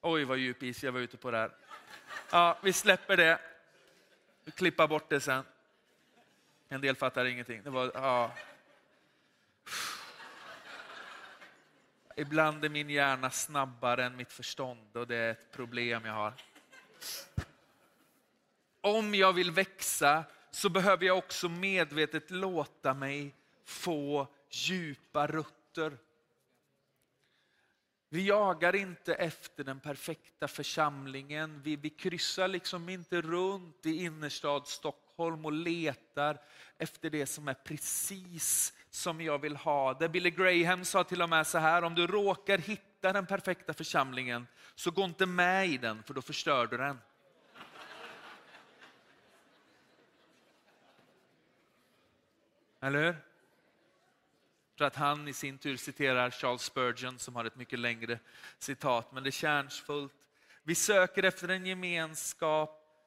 Oj, 0.01 0.23
vad 0.23 0.37
djup 0.37 0.63
is 0.63 0.83
jag 0.83 0.91
var 0.91 0.99
ute 0.99 1.17
på 1.17 1.31
där. 1.31 1.51
Ja, 2.31 2.57
vi 2.63 2.73
släpper 2.73 3.17
det. 3.17 3.39
Vi 4.45 4.51
klipper 4.51 4.87
bort 4.87 5.09
det 5.09 5.19
sen. 5.19 5.43
En 6.73 6.81
del 6.81 6.95
fattar 6.95 7.25
ingenting. 7.25 7.63
Det 7.63 7.69
var, 7.69 7.91
ja. 7.93 8.31
Ibland 12.15 12.65
är 12.65 12.69
min 12.69 12.89
hjärna 12.89 13.29
snabbare 13.29 14.05
än 14.05 14.15
mitt 14.15 14.31
förstånd 14.31 14.97
och 14.97 15.07
det 15.07 15.15
är 15.15 15.31
ett 15.31 15.51
problem 15.51 16.05
jag 16.05 16.13
har. 16.13 16.33
Om 18.81 19.15
jag 19.15 19.33
vill 19.33 19.51
växa 19.51 20.23
så 20.51 20.69
behöver 20.69 21.05
jag 21.05 21.17
också 21.17 21.49
medvetet 21.49 22.31
låta 22.31 22.93
mig 22.93 23.35
få 23.65 24.27
djupa 24.49 25.27
rötter. 25.27 25.97
Vi 28.13 28.27
jagar 28.27 28.75
inte 28.75 29.13
efter 29.13 29.63
den 29.63 29.79
perfekta 29.79 30.47
församlingen. 30.47 31.61
Vi, 31.63 31.75
vi 31.75 31.89
kryssar 31.89 32.47
liksom 32.47 32.89
inte 32.89 33.21
runt 33.21 33.85
i 33.85 34.03
innerstad 34.03 34.67
Stockholm 34.67 35.45
och 35.45 35.51
letar 35.51 36.37
efter 36.77 37.09
det 37.09 37.25
som 37.25 37.47
är 37.47 37.53
precis 37.53 38.73
som 38.89 39.21
jag 39.21 39.39
vill 39.39 39.55
ha 39.55 39.93
det. 39.93 40.09
Billy 40.09 40.29
Graham 40.29 40.85
sa 40.85 41.03
till 41.03 41.21
och 41.21 41.29
med 41.29 41.47
så 41.47 41.57
här, 41.57 41.83
om 41.83 41.95
du 41.95 42.07
råkar 42.07 42.57
hitta 42.57 43.13
den 43.13 43.25
perfekta 43.25 43.73
församlingen 43.73 44.47
så 44.75 44.91
gå 44.91 45.03
inte 45.03 45.25
med 45.25 45.67
i 45.67 45.77
den 45.77 46.03
för 46.03 46.13
då 46.13 46.21
förstör 46.21 46.67
du 46.67 46.77
den. 46.77 46.99
Eller 52.81 53.03
hur? 53.03 53.30
För 54.81 54.85
att 54.85 54.95
han 54.95 55.27
i 55.27 55.33
sin 55.33 55.57
tur 55.57 55.77
citerar 55.77 56.29
Charles 56.31 56.61
Spurgeon 56.61 57.19
som 57.19 57.35
har 57.35 57.45
ett 57.45 57.55
mycket 57.55 57.79
längre 57.79 58.19
citat, 58.57 59.11
men 59.11 59.23
det 59.23 59.29
är 59.29 59.31
kärnsfullt. 59.31 60.13
Vi 60.63 60.75
söker 60.75 61.23
efter 61.23 61.47
en 61.47 61.65
gemenskap 61.65 62.99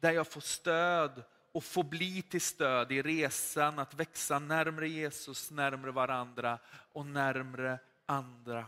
där 0.00 0.12
jag 0.12 0.26
får 0.26 0.40
stöd 0.40 1.22
och 1.52 1.64
får 1.64 1.84
bli 1.84 2.22
till 2.22 2.40
stöd 2.40 2.92
i 2.92 3.02
resan 3.02 3.78
att 3.78 3.94
växa 3.94 4.38
närmre 4.38 4.88
Jesus, 4.88 5.50
närmre 5.50 5.90
varandra 5.90 6.58
och 6.92 7.06
närmre 7.06 7.78
andra. 8.06 8.66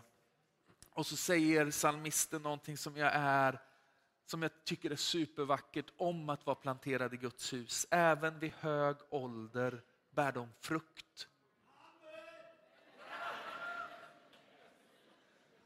Och 0.91 1.07
så 1.07 1.17
säger 1.17 1.71
psalmisten 1.71 2.43
någonting 2.43 2.77
som 2.77 2.97
jag 2.97 3.13
är 3.15 3.59
som 4.27 4.43
jag 4.43 4.51
tycker 4.65 4.91
är 4.91 4.97
supervackert 4.97 5.93
om 5.97 6.29
att 6.29 6.47
vara 6.47 6.57
planterad 6.57 7.15
i 7.15 7.17
Guds 7.17 7.53
hus. 7.53 7.87
Även 7.91 8.39
vid 8.39 8.53
hög 8.53 8.97
ålder 9.11 9.83
bär 10.11 10.33
de 10.33 10.49
frukt. 10.61 11.29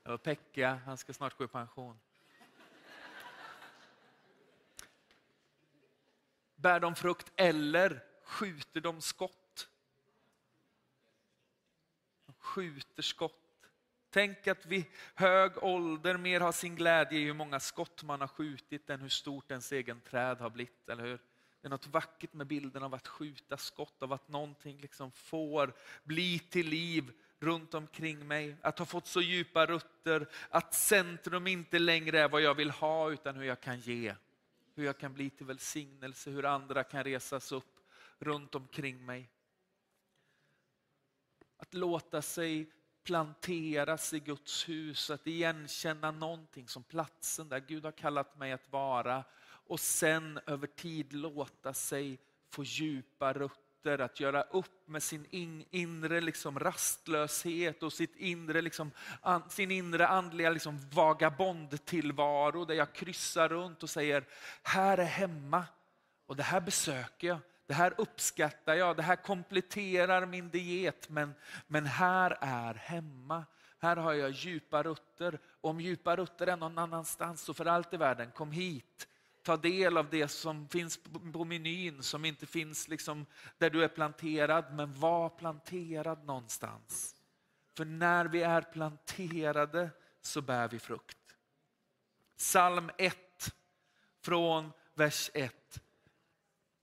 Det 0.09 0.12
var 0.12 0.18
Pekka, 0.18 0.80
han 0.86 0.98
ska 0.98 1.12
snart 1.12 1.39
gå 1.39 1.44
i 1.44 1.48
pension. 1.48 1.98
Bär 6.56 6.80
de 6.80 6.94
frukt 6.94 7.32
eller 7.36 8.05
skjuter 8.24 8.80
de 8.80 9.01
skott? 9.01 9.68
De 12.26 12.32
skjuter 12.32 13.02
skott. 13.02 13.70
Tänk 14.10 14.47
att 14.47 14.66
vid 14.66 14.85
hög 15.14 15.62
ålder 15.62 16.16
mer 16.16 16.40
har 16.40 16.52
sin 16.52 16.76
glädje 16.76 17.18
i 17.18 17.24
hur 17.24 17.35
många 17.35 17.60
skott 17.60 18.02
man 18.02 18.20
har 18.20 18.28
skjutit 18.28 18.90
än 18.90 19.01
hur 19.01 19.09
stort 19.09 19.51
ens 19.51 19.72
egen 19.72 20.01
träd 20.01 20.39
har 20.39 20.51
blivit, 20.51 20.89
eller 20.89 21.05
hur? 21.05 21.18
Det 21.60 21.68
är 21.68 21.70
något 21.70 21.86
vackert 21.86 22.32
med 22.32 22.47
bilden 22.47 22.82
av 22.82 22.94
att 22.94 23.09
skjuta 23.09 23.56
skott, 23.56 24.02
av 24.02 24.12
att 24.12 24.28
någonting 24.28 24.80
liksom 24.80 25.12
får 25.12 25.72
bli 26.05 26.39
till 26.39 26.68
liv 26.68 27.12
runt 27.40 27.74
omkring 27.74 28.28
mig. 28.28 28.56
Att 28.62 28.78
ha 28.78 28.86
fått 28.86 29.06
så 29.06 29.20
djupa 29.20 29.66
rötter 29.66 30.28
att 30.51 30.74
centrum 30.74 31.47
inte 31.47 31.78
längre 31.78 32.20
är 32.20 32.28
vad 32.28 32.43
jag 32.43 32.55
vill 32.55 32.70
ha 32.70 33.10
utan 33.10 33.36
hur 33.36 33.44
jag 33.44 33.60
kan 33.60 33.81
ge. 33.81 34.15
Hur 34.74 34.85
jag 34.85 34.98
kan 34.98 35.15
bli 35.15 35.31
till 35.31 35.47
välsignelse, 35.47 36.31
hur 36.31 36.44
andra 36.44 36.85
kan 36.85 37.05
resas 37.05 37.52
upp 37.52 37.81
runt 38.19 38.55
omkring 38.55 39.06
mig. 39.06 39.31
Att 41.56 41.74
låta 41.74 42.23
sig 42.23 42.70
planteras 43.05 44.15
i 44.15 44.20
Guds 44.20 44.69
hus, 44.69 45.10
att 45.10 45.27
igenkänna 45.27 46.10
någonting 46.10 46.69
som 46.69 46.82
platsen 46.82 47.48
där 47.48 47.60
Gud 47.60 47.85
har 47.85 47.93
kallat 47.93 48.39
mig 48.39 48.52
att 48.52 48.73
vara 48.73 49.24
och 49.69 49.81
sen 49.81 50.40
över 50.47 50.66
tid 50.66 51.12
låta 51.12 51.74
sig 51.74 52.19
få 52.48 52.65
djupa 52.65 53.32
rötter, 53.32 53.68
att 53.86 54.20
göra 54.20 54.42
upp 54.42 54.88
med 54.88 55.02
sin 55.02 55.26
in, 55.30 55.64
inre 55.70 56.20
liksom 56.20 56.59
rastlöshet 56.59 57.82
och 57.82 57.92
sitt 57.92 58.16
inre, 58.16 58.62
liksom, 58.62 58.90
an, 59.22 59.42
sin 59.50 59.70
inre 59.70 60.06
andliga 60.06 60.50
liksom 60.50 60.78
vagabondtillvaro 60.90 62.64
där 62.64 62.74
jag 62.74 62.92
kryssar 62.92 63.48
runt 63.48 63.82
och 63.82 63.90
säger, 63.90 64.24
här 64.62 64.98
är 64.98 65.05
hemma 65.05 65.64
och 66.26 66.36
det 66.36 66.42
här 66.42 66.60
besöker 66.60 67.28
jag. 67.28 67.38
Det 67.66 67.74
här 67.74 67.94
uppskattar 67.98 68.74
jag, 68.74 68.96
det 68.96 69.02
här 69.02 69.16
kompletterar 69.16 70.26
min 70.26 70.50
diet, 70.50 71.09
men, 71.09 71.34
men 71.66 71.86
här 71.86 72.38
är 72.40 72.74
hemma. 72.74 73.44
Här 73.78 73.96
har 73.96 74.12
jag 74.12 74.30
djupa 74.30 74.82
rötter. 74.82 75.38
Om 75.60 75.80
djupa 75.80 76.16
rötter 76.16 76.46
är 76.46 76.56
någon 76.56 76.78
annanstans, 76.78 77.40
så 77.40 77.55
för 77.55 77.66
allt 77.66 77.94
i 77.94 77.96
världen, 77.96 78.30
kom 78.30 78.52
hit 78.52 79.09
ta 79.49 79.57
del 79.57 79.97
av 79.97 80.11
det 80.11 80.29
som 80.29 80.69
finns 80.69 81.01
på 81.33 81.45
menyn 81.45 82.03
som 82.03 82.25
inte 82.25 82.47
finns 82.47 82.89
liksom 82.89 83.27
där 83.59 83.70
du 83.70 83.85
är 83.85 83.89
planterad, 83.89 84.65
men 84.75 84.95
var 84.95 85.29
planterad 85.29 86.25
någonstans. 86.25 87.15
För 87.77 87.85
när 87.85 88.25
vi 88.25 88.43
är 88.43 88.62
planterade 88.62 89.91
så 90.20 90.43
bär 90.43 90.69
vi 90.69 90.79
frukt. 90.79 91.19
Psalm 92.37 92.91
1 92.99 93.16
från 94.20 94.73
vers 94.95 95.31
1. 95.35 95.81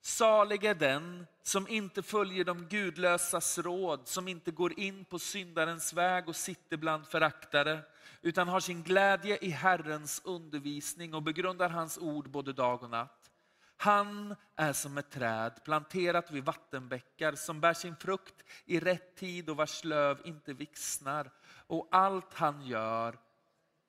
Salig 0.02 0.64
är 0.64 0.76
den 0.76 1.28
som 1.44 1.68
inte 1.68 2.04
följer 2.04 2.44
de 2.44 2.68
gudlösas 2.68 3.58
råd, 3.58 4.08
som 4.08 4.28
inte 4.28 4.52
går 4.52 4.80
in 4.80 5.06
på 5.06 5.20
syndarens 5.20 5.94
väg 5.94 6.30
och 6.30 6.36
sitter 6.36 6.78
bland 6.78 7.08
föraktare, 7.08 7.82
utan 8.22 8.48
har 8.48 8.60
sin 8.60 8.84
glädje 8.84 9.38
i 9.41 9.49
Herrens 9.49 10.22
undervisning 10.23 11.14
och 11.14 11.23
begrundar 11.23 11.69
hans 11.69 11.98
ord 11.98 12.30
både 12.30 12.53
dag 12.53 12.84
och 12.84 12.90
natt. 12.90 13.32
Han 13.77 14.36
är 14.56 14.73
som 14.73 14.98
ett 14.98 15.11
träd 15.11 15.64
planterat 15.64 16.32
vid 16.32 16.45
vattenbäckar 16.45 17.36
som 17.36 17.61
bär 17.61 17.73
sin 17.73 17.95
frukt 17.95 18.44
i 18.65 18.80
rätt 18.80 19.15
tid 19.15 19.49
och 19.49 19.57
vars 19.57 19.84
löv 19.84 20.22
inte 20.26 20.53
vixnar. 20.53 21.32
Och 21.68 21.88
allt 21.91 22.34
han 22.34 22.65
gör, 22.65 23.19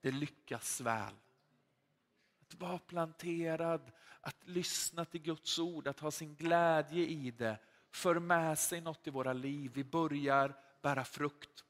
det 0.01 0.10
lyckas 0.10 0.80
väl. 0.80 1.14
Att 2.40 2.55
vara 2.55 2.78
planterad, 2.78 3.90
att 4.20 4.48
lyssna 4.48 5.05
till 5.05 5.22
Guds 5.22 5.59
ord, 5.59 5.88
att 5.88 6.01
ha 6.01 6.10
sin 6.10 6.34
glädje 6.34 7.06
i 7.06 7.30
det, 7.30 7.59
för 7.90 8.18
med 8.18 8.59
sig 8.59 8.80
något 8.80 9.06
i 9.06 9.10
våra 9.10 9.32
liv. 9.32 9.70
Vi 9.74 9.84
börjar 9.84 10.56
bära 10.82 11.05
frukt. 11.05 11.65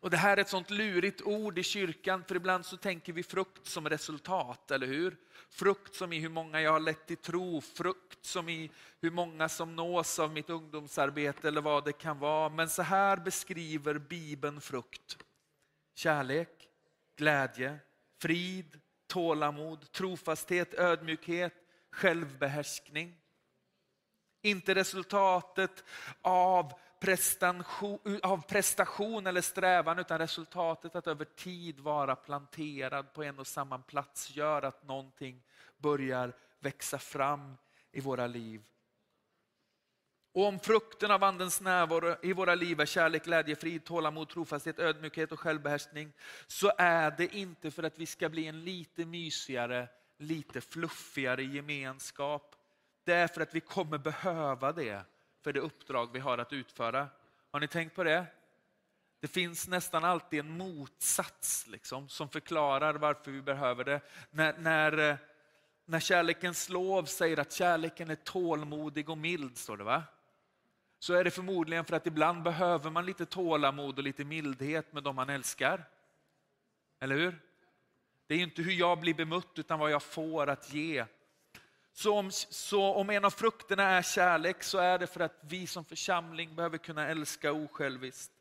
Och 0.00 0.10
Det 0.10 0.16
här 0.16 0.36
är 0.36 0.40
ett 0.40 0.48
sånt 0.48 0.70
lurigt 0.70 1.22
ord 1.22 1.58
i 1.58 1.62
kyrkan, 1.62 2.24
för 2.24 2.34
ibland 2.34 2.66
så 2.66 2.76
tänker 2.76 3.12
vi 3.12 3.22
frukt 3.22 3.66
som 3.66 3.88
resultat, 3.88 4.70
eller 4.70 4.86
hur? 4.86 5.16
Frukt 5.50 5.94
som 5.94 6.12
i 6.12 6.18
hur 6.18 6.28
många 6.28 6.60
jag 6.60 6.72
har 6.72 6.80
lett 6.80 7.06
till 7.06 7.16
tro, 7.16 7.60
frukt 7.60 8.24
som 8.24 8.48
i 8.48 8.70
hur 9.00 9.10
många 9.10 9.48
som 9.48 9.76
nås 9.76 10.18
av 10.18 10.32
mitt 10.32 10.50
ungdomsarbete 10.50 11.48
eller 11.48 11.60
vad 11.60 11.84
det 11.84 11.92
kan 11.92 12.18
vara. 12.18 12.48
Men 12.48 12.68
så 12.68 12.82
här 12.82 13.16
beskriver 13.16 13.98
Bibeln 13.98 14.60
frukt. 14.60 15.18
Kärlek, 15.94 16.68
glädje, 17.16 17.78
frid, 18.18 18.80
tålamod, 19.06 19.92
trofasthet, 19.92 20.74
ödmjukhet, 20.74 21.54
självbehärskning. 21.90 23.19
Inte 24.42 24.74
resultatet 24.74 25.84
av 26.22 26.72
prestation, 27.00 28.20
av 28.22 28.46
prestation 28.46 29.26
eller 29.26 29.40
strävan 29.40 29.98
utan 29.98 30.18
resultatet 30.18 30.96
att 30.96 31.06
över 31.06 31.24
tid 31.24 31.80
vara 31.80 32.16
planterad 32.16 33.12
på 33.12 33.22
en 33.22 33.38
och 33.38 33.46
samma 33.46 33.78
plats 33.78 34.36
gör 34.36 34.62
att 34.62 34.86
någonting 34.86 35.42
börjar 35.78 36.32
växa 36.60 36.98
fram 36.98 37.56
i 37.92 38.00
våra 38.00 38.26
liv. 38.26 38.62
Och 40.32 40.44
om 40.46 40.60
frukten 40.60 41.10
av 41.10 41.24
Andens 41.24 41.60
närvaro 41.60 42.16
i 42.22 42.32
våra 42.32 42.54
liv 42.54 42.80
är 42.80 42.86
kärlek, 42.86 43.24
glädje, 43.24 43.56
frid, 43.56 43.84
tålamod, 43.84 44.28
trofasthet, 44.28 44.78
ödmjukhet 44.78 45.32
och 45.32 45.40
självbehärskning 45.40 46.12
så 46.46 46.72
är 46.78 47.10
det 47.10 47.34
inte 47.34 47.70
för 47.70 47.82
att 47.82 47.98
vi 47.98 48.06
ska 48.06 48.28
bli 48.28 48.46
en 48.46 48.64
lite 48.64 49.04
mysigare, 49.04 49.88
lite 50.18 50.60
fluffigare 50.60 51.44
gemenskap. 51.44 52.56
Det 53.04 53.12
är 53.12 53.28
för 53.28 53.40
att 53.40 53.54
vi 53.54 53.60
kommer 53.60 53.98
behöva 53.98 54.72
det 54.72 55.02
för 55.42 55.52
det 55.52 55.60
uppdrag 55.60 56.12
vi 56.12 56.18
har 56.18 56.38
att 56.38 56.52
utföra. 56.52 57.08
Har 57.50 57.60
ni 57.60 57.68
tänkt 57.68 57.96
på 57.96 58.04
det? 58.04 58.26
Det 59.20 59.28
finns 59.28 59.68
nästan 59.68 60.04
alltid 60.04 60.40
en 60.40 60.58
motsats 60.58 61.66
liksom, 61.66 62.08
som 62.08 62.28
förklarar 62.28 62.94
varför 62.94 63.30
vi 63.30 63.42
behöver 63.42 63.84
det. 63.84 64.00
När, 64.30 64.58
när, 64.58 64.98
eh, 64.98 65.16
när 65.84 66.00
kärlekens 66.00 66.68
lov 66.68 67.04
säger 67.04 67.38
att 67.38 67.52
kärleken 67.52 68.10
är 68.10 68.14
tålmodig 68.14 69.10
och 69.10 69.18
mild, 69.18 69.58
står 69.58 69.76
det 69.76 69.84
va? 69.84 70.02
så 71.02 71.14
är 71.14 71.24
det 71.24 71.30
förmodligen 71.30 71.84
för 71.84 71.96
att 71.96 72.06
ibland 72.06 72.42
behöver 72.42 72.90
man 72.90 73.06
lite 73.06 73.26
tålamod 73.26 73.98
och 73.98 74.04
lite 74.04 74.24
mildhet 74.24 74.92
med 74.92 75.02
de 75.02 75.16
man 75.16 75.30
älskar. 75.30 75.84
Eller 77.00 77.16
hur? 77.16 77.40
Det 78.26 78.34
är 78.34 78.38
inte 78.38 78.62
hur 78.62 78.72
jag 78.72 79.00
blir 79.00 79.14
bemött 79.14 79.58
utan 79.58 79.78
vad 79.78 79.90
jag 79.90 80.02
får 80.02 80.46
att 80.46 80.72
ge. 80.72 81.04
Så 81.92 82.18
om, 82.18 82.30
så 82.32 82.82
om 82.82 83.10
en 83.10 83.24
av 83.24 83.30
frukterna 83.30 83.82
är 83.82 84.02
kärlek 84.02 84.62
så 84.62 84.78
är 84.78 84.98
det 84.98 85.06
för 85.06 85.20
att 85.20 85.40
vi 85.40 85.66
som 85.66 85.84
församling 85.84 86.54
behöver 86.54 86.78
kunna 86.78 87.08
älska 87.08 87.52
osjälviskt. 87.52 88.32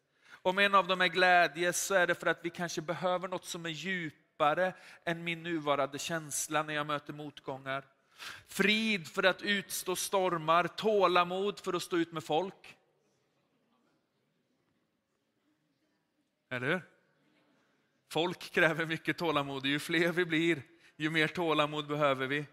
Om 0.42 0.60
en 0.60 0.76
av 0.76 0.88
dem 0.88 1.02
är 1.02 1.08
glädje 1.08 1.74
så 1.74 1.94
är 1.94 2.08
det 2.08 2.16
för 2.16 2.28
att 2.28 2.40
vi 2.46 2.50
kanske 2.50 2.82
behöver 2.82 3.28
något 3.28 3.46
som 3.46 3.66
är 3.66 3.70
djupare 3.70 4.74
än 5.06 5.24
min 5.24 5.44
nuvarande 5.44 6.00
känsla 6.00 6.64
när 6.64 6.74
jag 6.74 6.88
möter 6.88 7.14
motgångar. 7.14 7.86
Frid 8.48 9.08
för 9.08 9.24
att 9.24 9.42
utstå 9.42 9.96
stormar, 9.96 10.68
tålamod 10.68 11.60
för 11.60 11.74
att 11.74 11.84
stå 11.84 11.98
ut 11.98 12.12
med 12.12 12.24
folk. 12.24 12.78
Eller 16.50 16.68
hur? 16.68 16.82
Folk 18.10 18.52
kräver 18.52 18.86
mycket 18.86 19.18
tålamod. 19.18 19.66
Ju 19.66 19.80
fler 19.80 20.12
vi 20.12 20.26
blir, 20.26 20.62
ju 20.96 21.10
mer 21.10 21.28
tålamod 21.28 21.88
behöver 21.88 22.28
vi. 22.28 22.46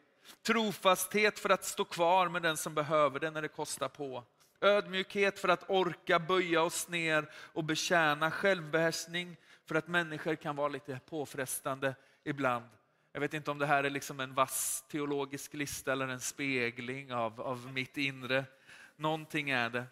Trofasthet 0.42 1.38
för 1.38 1.50
att 1.50 1.64
stå 1.64 1.84
kvar 1.84 2.28
med 2.28 2.42
den 2.42 2.56
som 2.56 2.74
behöver 2.74 3.20
det 3.20 3.30
när 3.30 3.42
det 3.42 3.48
kostar 3.48 3.88
på. 3.88 4.24
Ödmjukhet 4.60 5.38
för 5.38 5.48
att 5.48 5.70
orka 5.70 6.18
böja 6.18 6.62
oss 6.62 6.88
ner 6.88 7.30
och 7.34 7.64
betjäna. 7.64 8.30
Självbehärskning 8.30 9.36
för 9.64 9.74
att 9.74 9.88
människor 9.88 10.34
kan 10.34 10.56
vara 10.56 10.68
lite 10.68 11.00
påfrestande 11.08 11.94
ibland. 12.24 12.64
Jag 13.12 13.20
vet 13.20 13.34
inte 13.34 13.50
om 13.50 13.58
det 13.58 13.66
här 13.66 13.84
är 13.84 13.90
liksom 13.90 14.20
en 14.20 14.34
vass 14.34 14.84
teologisk 14.88 15.54
lista 15.54 15.92
eller 15.92 16.08
en 16.08 16.20
spegling 16.20 17.12
av, 17.12 17.40
av 17.40 17.72
mitt 17.72 17.96
inre. 17.96 18.44
Någonting 18.96 19.50
är 19.50 19.70
det. 19.70 19.84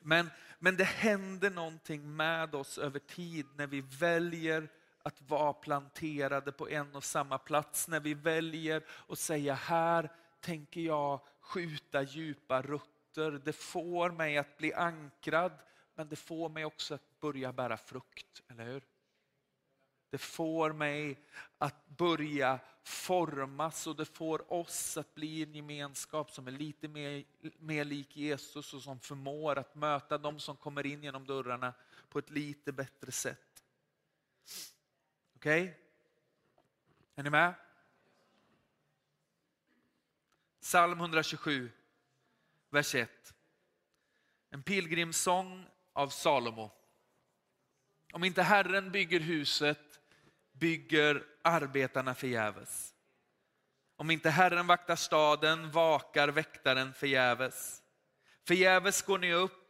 Men, 0.00 0.30
men 0.58 0.76
det 0.76 0.84
händer 0.84 1.50
någonting 1.50 2.16
med 2.16 2.54
oss 2.54 2.78
över 2.78 2.98
tid 2.98 3.46
när 3.56 3.66
vi 3.66 3.80
väljer 3.80 4.68
att 5.08 5.30
vara 5.30 5.52
planterade 5.52 6.52
på 6.52 6.68
en 6.68 6.96
och 6.96 7.04
samma 7.04 7.38
plats. 7.38 7.88
När 7.88 8.00
vi 8.00 8.14
väljer 8.14 8.84
att 9.08 9.18
säga 9.18 9.54
här 9.54 10.12
tänker 10.40 10.80
jag 10.80 11.20
skjuta 11.40 12.02
djupa 12.02 12.62
rötter. 12.62 13.40
Det 13.44 13.52
får 13.52 14.10
mig 14.10 14.38
att 14.38 14.56
bli 14.56 14.72
ankrad 14.72 15.52
men 15.94 16.08
det 16.08 16.16
får 16.16 16.48
mig 16.48 16.64
också 16.64 16.94
att 16.94 17.20
börja 17.20 17.52
bära 17.52 17.76
frukt, 17.76 18.42
eller 18.48 18.64
hur? 18.64 18.82
Det 20.10 20.18
får 20.18 20.72
mig 20.72 21.20
att 21.58 21.88
börja 21.88 22.58
formas 22.82 23.86
och 23.86 23.96
det 23.96 24.04
får 24.04 24.52
oss 24.52 24.96
att 24.96 25.14
bli 25.14 25.42
en 25.42 25.54
gemenskap 25.54 26.30
som 26.30 26.46
är 26.46 26.50
lite 26.50 26.88
mer, 26.88 27.24
mer 27.58 27.84
lik 27.84 28.16
Jesus 28.16 28.74
och 28.74 28.82
som 28.82 29.00
förmår 29.00 29.58
att 29.58 29.74
möta 29.74 30.18
de 30.18 30.40
som 30.40 30.56
kommer 30.56 30.86
in 30.86 31.02
genom 31.02 31.26
dörrarna 31.26 31.74
på 32.08 32.18
ett 32.18 32.30
lite 32.30 32.72
bättre 32.72 33.12
sätt. 33.12 33.47
Okej? 35.38 35.62
Okay? 35.62 35.74
Är 37.16 37.22
ni 37.22 37.30
med? 37.30 37.54
Psalm 40.60 41.00
127, 41.00 41.70
vers 42.70 42.94
1. 42.94 43.34
En 44.50 44.62
pilgrimssång 44.62 45.66
av 45.92 46.08
Salomo. 46.08 46.70
Om 48.12 48.24
inte 48.24 48.42
Herren 48.42 48.90
bygger 48.92 49.20
huset 49.20 50.00
bygger 50.52 51.24
arbetarna 51.42 52.14
förgäves. 52.14 52.94
Om 53.96 54.10
inte 54.10 54.30
Herren 54.30 54.66
vaktar 54.66 54.96
staden 54.96 55.70
vakar 55.70 56.28
väktaren 56.28 56.94
förgäves. 56.94 57.82
Förgäves 58.44 59.02
går 59.02 59.18
ni 59.18 59.32
upp, 59.32 59.67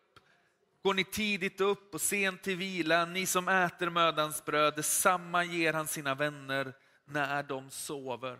går 0.83 0.95
ni 0.95 1.05
tidigt 1.05 1.61
upp 1.61 1.95
och 1.95 2.01
sent 2.01 2.43
till 2.43 2.57
vila, 2.57 3.05
ni 3.05 3.27
som 3.27 3.49
äter 3.49 3.91
mödans 3.91 4.45
bröd, 4.45 4.77
detsamma 4.77 5.45
ger 5.45 5.73
han 5.73 5.87
sina 5.87 6.15
vänner 6.15 6.73
när 7.05 7.43
de 7.43 7.71
sover. 7.71 8.39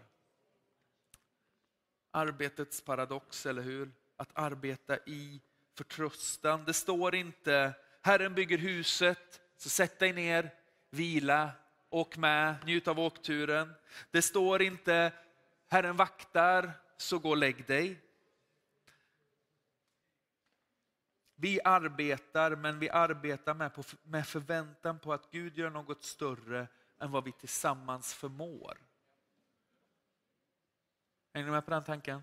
Arbetets 2.11 2.81
paradox, 2.81 3.47
eller 3.47 3.63
hur? 3.63 3.93
Att 4.17 4.31
arbeta 4.33 4.97
i 4.97 5.41
förtröstan. 5.77 6.65
Det 6.65 6.75
står 6.75 7.15
inte 7.15 7.75
Herren 8.03 8.35
bygger 8.35 8.59
huset, 8.59 9.41
så 9.57 9.69
sätt 9.69 9.99
dig 9.99 10.13
ner, 10.13 10.55
vila, 10.91 11.51
åk 11.91 12.17
med, 12.17 12.57
njut 12.65 12.89
av 12.89 13.01
åkturen. 13.01 13.75
Det 14.11 14.23
står 14.23 14.63
inte 14.63 15.13
Herren 15.69 15.97
vaktar, 15.97 16.73
så 16.97 17.19
gå 17.19 17.31
och 17.31 17.37
lägg 17.37 17.67
dig. 17.67 18.01
Vi 21.41 21.61
arbetar, 21.65 22.57
men 22.57 22.79
vi 22.79 22.91
arbetar 22.91 23.55
med, 23.55 23.75
på, 23.75 23.83
med 24.03 24.27
förväntan 24.27 24.99
på 24.99 25.13
att 25.13 25.31
Gud 25.31 25.59
gör 25.59 25.71
något 25.71 26.03
större 26.03 26.69
än 26.99 27.11
vad 27.11 27.25
vi 27.25 27.33
tillsammans 27.33 28.15
förmår. 28.15 28.79
Är 31.33 31.43
ni 31.43 31.51
med 31.51 31.65
på 31.65 31.71
den 31.71 31.85
tanken? 31.85 32.23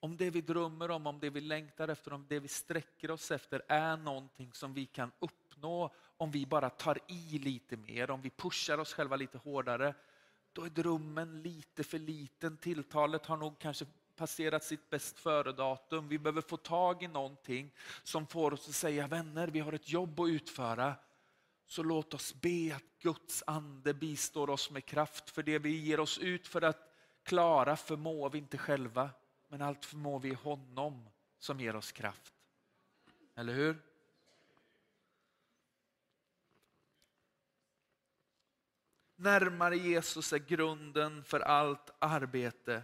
Om 0.00 0.16
det 0.16 0.30
vi 0.30 0.40
drömmer 0.40 0.90
om, 0.90 1.06
om 1.06 1.20
det 1.20 1.30
vi 1.30 1.40
längtar 1.40 1.88
efter, 1.88 2.12
om 2.12 2.26
det 2.28 2.40
vi 2.40 2.48
sträcker 2.48 3.10
oss 3.10 3.30
efter 3.30 3.62
är 3.68 3.96
någonting 3.96 4.52
som 4.52 4.74
vi 4.74 4.86
kan 4.86 5.12
uppnå 5.18 5.94
om 6.16 6.30
vi 6.30 6.46
bara 6.46 6.70
tar 6.70 6.98
i 7.08 7.38
lite 7.38 7.76
mer, 7.76 8.10
om 8.10 8.22
vi 8.22 8.30
pushar 8.30 8.78
oss 8.78 8.94
själva 8.94 9.16
lite 9.16 9.38
hårdare, 9.38 9.94
då 10.52 10.64
är 10.64 10.70
drömmen 10.70 11.42
lite 11.42 11.84
för 11.84 11.98
liten. 11.98 12.56
Tilltalet 12.56 13.26
har 13.26 13.36
nog 13.36 13.58
kanske 13.58 13.86
passerat 14.16 14.64
sitt 14.64 14.90
bäst 14.90 15.18
före-datum. 15.18 16.08
Vi 16.08 16.18
behöver 16.18 16.40
få 16.40 16.56
tag 16.56 17.02
i 17.02 17.08
någonting 17.08 17.74
som 18.02 18.26
får 18.26 18.54
oss 18.54 18.68
att 18.68 18.74
säga, 18.74 19.06
vänner, 19.06 19.48
vi 19.48 19.60
har 19.60 19.72
ett 19.72 19.88
jobb 19.88 20.20
att 20.20 20.28
utföra. 20.28 20.94
Så 21.66 21.82
låt 21.82 22.14
oss 22.14 22.34
be 22.34 22.74
att 22.76 22.98
Guds 23.02 23.42
ande 23.46 23.94
bistår 23.94 24.50
oss 24.50 24.70
med 24.70 24.84
kraft. 24.84 25.30
För 25.30 25.42
det 25.42 25.58
vi 25.58 25.76
ger 25.76 26.00
oss 26.00 26.18
ut 26.18 26.48
för 26.48 26.62
att 26.62 26.94
klara 27.22 27.76
förmår 27.76 28.30
vi 28.30 28.38
inte 28.38 28.58
själva. 28.58 29.10
Men 29.48 29.62
allt 29.62 29.84
förmår 29.84 30.20
vi 30.20 30.34
honom 30.34 31.08
som 31.38 31.60
ger 31.60 31.76
oss 31.76 31.92
kraft. 31.92 32.34
Eller 33.34 33.54
hur? 33.54 33.82
Närmare 39.16 39.76
Jesus 39.76 40.32
är 40.32 40.38
grunden 40.38 41.24
för 41.24 41.40
allt 41.40 41.90
arbete. 41.98 42.82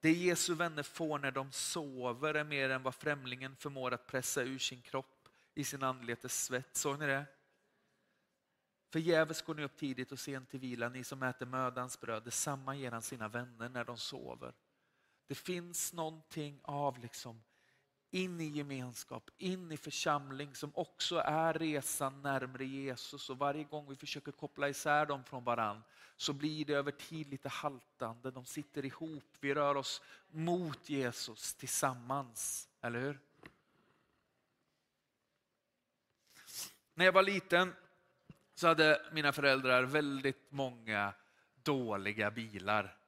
Det 0.00 0.12
Jesu 0.12 0.54
vänner 0.54 0.82
får 0.82 1.18
när 1.18 1.30
de 1.30 1.52
sover 1.52 2.34
är 2.34 2.44
mer 2.44 2.70
än 2.70 2.82
vad 2.82 2.94
främlingen 2.94 3.56
förmår 3.56 3.94
att 3.94 4.06
pressa 4.06 4.42
ur 4.42 4.58
sin 4.58 4.82
kropp 4.82 5.28
i 5.54 5.64
sin 5.64 5.82
andletes 5.82 6.44
svett. 6.44 6.76
Såg 6.76 6.98
ni 6.98 7.06
det? 7.06 7.24
Förgäves 8.92 9.42
går 9.42 9.54
ni 9.54 9.62
upp 9.62 9.76
tidigt 9.76 10.12
och 10.12 10.18
sent 10.18 10.48
till 10.48 10.60
vila, 10.60 10.88
ni 10.88 11.04
som 11.04 11.22
äter 11.22 11.46
mödans 11.46 12.00
bröd. 12.00 12.22
Detsamma 12.22 12.74
ger 12.74 12.92
han 12.92 13.02
sina 13.02 13.28
vänner 13.28 13.68
när 13.68 13.84
de 13.84 13.96
sover. 13.96 14.54
Det 15.26 15.34
finns 15.34 15.92
någonting 15.92 16.60
av 16.62 16.98
liksom 16.98 17.42
in 18.10 18.40
i 18.40 18.44
gemenskap, 18.44 19.30
in 19.38 19.72
i 19.72 19.76
församling 19.76 20.54
som 20.54 20.72
också 20.74 21.18
är 21.18 21.54
resan 21.54 22.22
närmre 22.22 22.64
Jesus 22.64 23.30
och 23.30 23.38
varje 23.38 23.64
gång 23.64 23.88
vi 23.88 23.96
försöker 23.96 24.32
koppla 24.32 24.68
isär 24.68 25.06
dem 25.06 25.24
från 25.24 25.44
varann 25.44 25.82
så 26.16 26.32
blir 26.32 26.64
det 26.64 26.74
över 26.74 26.92
tid 26.92 27.28
lite 27.28 27.48
haltande. 27.48 28.30
De 28.30 28.44
sitter 28.44 28.84
ihop, 28.84 29.24
vi 29.40 29.54
rör 29.54 29.74
oss 29.74 30.02
mot 30.28 30.88
Jesus 30.88 31.54
tillsammans, 31.54 32.68
eller 32.80 33.00
hur? 33.00 33.20
När 36.94 37.04
jag 37.04 37.12
var 37.12 37.22
liten 37.22 37.74
så 38.54 38.66
hade 38.66 39.02
mina 39.12 39.32
föräldrar 39.32 39.82
väldigt 39.82 40.50
många 40.50 41.14
dåliga 41.62 42.30
bilar. 42.30 42.99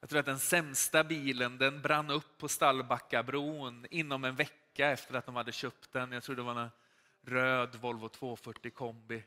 Jag 0.00 0.10
tror 0.10 0.20
att 0.20 0.26
den 0.26 0.38
sämsta 0.38 1.04
bilen 1.04 1.58
den 1.58 1.82
brann 1.82 2.10
upp 2.10 2.38
på 2.38 2.48
Stallbackabron 2.48 3.86
inom 3.90 4.24
en 4.24 4.36
vecka 4.36 4.90
efter 4.90 5.14
att 5.14 5.26
de 5.26 5.36
hade 5.36 5.52
köpt 5.52 5.92
den. 5.92 6.12
Jag 6.12 6.22
tror 6.22 6.36
det 6.36 6.42
var 6.42 6.60
en 6.60 6.70
röd 7.26 7.76
Volvo 7.76 8.08
240 8.08 8.70
kombi. 8.70 9.24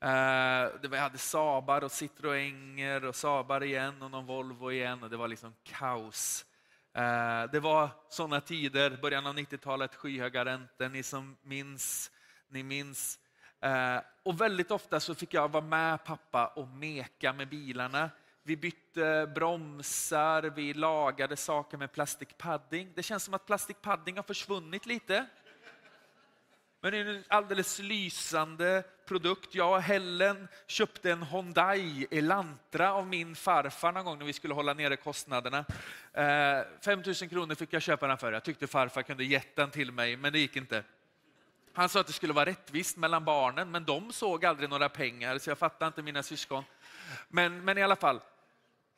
Eh, 0.00 0.10
jag 0.10 0.96
hade 0.96 1.18
Saabar 1.18 1.84
och 1.84 1.90
Citroënger 1.90 3.04
och 3.04 3.16
Saabar 3.16 3.62
igen 3.62 4.02
och 4.02 4.10
någon 4.10 4.26
Volvo 4.26 4.72
igen 4.72 5.02
och 5.02 5.10
det 5.10 5.16
var 5.16 5.28
liksom 5.28 5.54
kaos. 5.62 6.44
Eh, 6.92 7.44
det 7.52 7.60
var 7.60 7.88
sådana 8.08 8.40
tider, 8.40 8.98
början 9.02 9.26
av 9.26 9.36
90-talet, 9.36 9.94
skyhöga 9.94 10.44
räntor. 10.44 10.88
Ni 10.88 11.02
som 11.02 11.36
minns, 11.42 12.10
ni 12.48 12.62
minns. 12.62 13.18
Eh, 13.60 14.00
och 14.22 14.40
väldigt 14.40 14.70
ofta 14.70 15.00
så 15.00 15.14
fick 15.14 15.34
jag 15.34 15.52
vara 15.52 15.64
med 15.64 16.04
pappa 16.04 16.46
och 16.46 16.68
meka 16.68 17.32
med 17.32 17.48
bilarna. 17.48 18.10
Vi 18.44 18.56
bytte 18.56 19.32
bromsar, 19.34 20.42
vi 20.42 20.74
lagade 20.74 21.36
saker 21.36 21.76
med 21.76 21.92
plastikpadding. 21.92 22.92
Det 22.94 23.02
känns 23.02 23.24
som 23.24 23.34
att 23.34 23.46
plastikpadding 23.46 24.16
har 24.16 24.22
försvunnit 24.22 24.86
lite. 24.86 25.26
Men 26.80 26.92
det 26.92 26.98
är 26.98 27.06
en 27.06 27.24
alldeles 27.28 27.78
lysande 27.78 28.84
produkt. 29.06 29.54
Jag 29.54 29.72
och 29.72 29.82
Helen 29.82 30.48
köpte 30.66 31.10
en 31.10 31.22
Hyundai 31.22 32.06
Elantra 32.10 32.92
av 32.92 33.06
min 33.06 33.36
farfar 33.36 33.92
någon 33.92 34.04
gång 34.04 34.18
när 34.18 34.26
vi 34.26 34.32
skulle 34.32 34.54
hålla 34.54 34.74
nere 34.74 34.96
kostnaderna. 34.96 35.64
Eh, 36.12 36.64
5 36.84 37.02
000 37.06 37.14
kronor 37.14 37.54
fick 37.54 37.72
jag 37.72 37.82
köpa 37.82 38.06
den 38.06 38.18
för. 38.18 38.32
Jag 38.32 38.44
tyckte 38.44 38.66
farfar 38.66 39.02
kunde 39.02 39.24
gett 39.24 39.56
den 39.56 39.70
till 39.70 39.92
mig, 39.92 40.16
men 40.16 40.32
det 40.32 40.38
gick 40.38 40.56
inte. 40.56 40.84
Han 41.72 41.88
sa 41.88 42.00
att 42.00 42.06
det 42.06 42.12
skulle 42.12 42.32
vara 42.32 42.46
rättvist 42.46 42.96
mellan 42.96 43.24
barnen, 43.24 43.70
men 43.70 43.84
de 43.84 44.12
såg 44.12 44.44
aldrig 44.44 44.70
några 44.70 44.88
pengar, 44.88 45.38
så 45.38 45.50
jag 45.50 45.58
fattar 45.58 45.86
inte 45.86 46.02
mina 46.02 46.22
syskon. 46.22 46.64
Men, 47.28 47.64
men 47.64 47.78
i 47.78 47.82
alla 47.82 47.96
fall, 47.96 48.20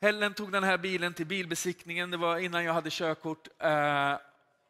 Helen 0.01 0.33
tog 0.33 0.51
den 0.51 0.63
här 0.63 0.77
bilen 0.77 1.13
till 1.13 1.25
bilbesiktningen, 1.25 2.11
det 2.11 2.17
var 2.17 2.37
innan 2.37 2.63
jag 2.63 2.73
hade 2.73 2.89
körkort. 2.89 3.47
Eh, 3.59 4.17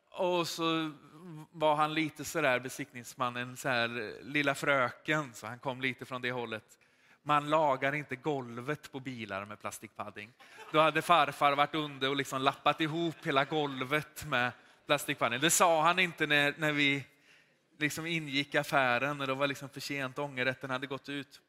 och 0.10 0.47
så 0.47 0.91
var 1.52 1.76
han 1.76 1.93
lite 1.93 2.26
sådär, 2.26 2.60
besiktningsmannen, 2.60 3.57
så 3.57 3.69
här, 3.69 4.14
lilla 4.23 4.56
fröken, 4.56 5.34
så 5.34 5.47
han 5.47 5.60
kom 5.60 5.81
lite 5.81 6.06
från 6.06 6.22
det 6.22 6.31
hållet. 6.31 6.80
Man 7.23 7.49
lagar 7.49 7.95
inte 7.95 8.15
golvet 8.15 8.91
på 8.91 8.99
bilar 8.99 9.45
med 9.45 9.60
plastikpadding. 9.60 10.34
Då 10.72 10.80
hade 10.80 11.02
farfar 11.02 11.56
varit 11.56 11.76
under 11.76 12.10
och 12.10 12.15
liksom 12.15 12.41
lappat 12.41 12.81
ihop 12.81 13.15
hela 13.23 13.45
golvet 13.45 14.26
med 14.26 14.52
plastikpadding. 14.85 15.39
Det 15.39 15.49
sa 15.49 15.81
han 15.81 15.99
inte 15.99 16.27
när, 16.27 16.53
när 16.57 16.72
vi 16.72 17.06
liksom 17.80 18.06
ingick 18.06 18.56
affären 18.56 19.22
och 19.22 19.27
det 19.27 19.34
var 19.34 19.47
liksom 19.47 19.69
för 19.69 19.80
sent, 19.80 20.19
ångerrätten 20.19 20.69
hade 20.69 20.88
gått 20.88 21.10
ut. 21.10 21.41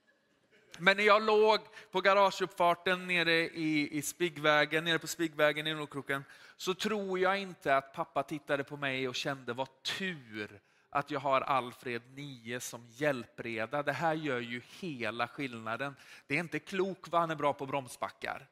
Men 0.79 0.97
när 0.97 1.05
jag 1.05 1.23
låg 1.23 1.61
på 1.91 2.01
garageuppfarten 2.01 3.07
nere 3.07 3.35
i, 3.35 3.99
i 3.99 4.03
Spigvägen, 4.03 4.85
nere 4.85 4.99
på 4.99 5.07
Spigvägen 5.07 5.67
i 5.67 5.75
Nordkroken, 5.75 6.25
så 6.57 6.75
tror 6.75 7.19
jag 7.19 7.39
inte 7.39 7.77
att 7.77 7.93
pappa 7.93 8.23
tittade 8.23 8.65
på 8.65 8.77
mig 8.77 9.09
och 9.09 9.15
kände 9.15 9.53
vad 9.53 9.69
tur 9.83 10.61
att 10.91 11.11
jag 11.11 11.21
har 11.21 11.41
Alfred 11.41 12.03
9 12.15 12.61
som 12.61 12.87
hjälpreda. 12.91 13.83
Det 13.83 13.93
här 13.93 14.15
gör 14.15 14.41
ju 14.41 14.63
hela 14.81 15.29
skillnaden. 15.29 15.97
Det 16.27 16.35
är 16.35 16.39
inte 16.39 16.59
klok 16.59 17.09
vad 17.11 17.21
han 17.21 17.31
är 17.31 17.37
bra 17.37 17.53
på 17.53 17.67
bromsbackar. 17.67 18.47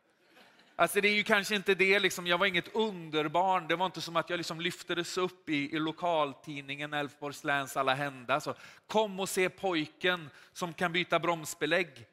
Alltså 0.77 1.01
det 1.01 1.09
är 1.09 1.15
ju 1.15 1.23
kanske 1.23 1.55
inte 1.55 1.75
det, 1.75 1.99
liksom, 1.99 2.27
jag 2.27 2.39
var 2.39 2.47
inget 2.47 2.75
underbarn. 2.75 3.69
Det 3.69 3.77
var 3.77 3.87
inte 3.87 4.01
som 4.01 4.17
att 4.17 4.31
jag 4.31 4.37
liksom 4.37 4.61
lyftes 4.61 5.19
upp 5.19 5.49
i, 5.49 5.75
i 5.75 5.79
lokaltidningen 5.79 6.93
Älvsborgs 6.93 7.45
läns 7.45 7.77
alla 7.77 7.95
hända. 7.95 8.41
Så, 8.41 8.55
kom 8.87 9.21
och 9.21 9.29
se 9.29 9.49
pojken 9.49 10.31
som 10.53 10.73
kan 10.73 10.93
byta 10.93 11.19
bromsbelägg. 11.19 12.07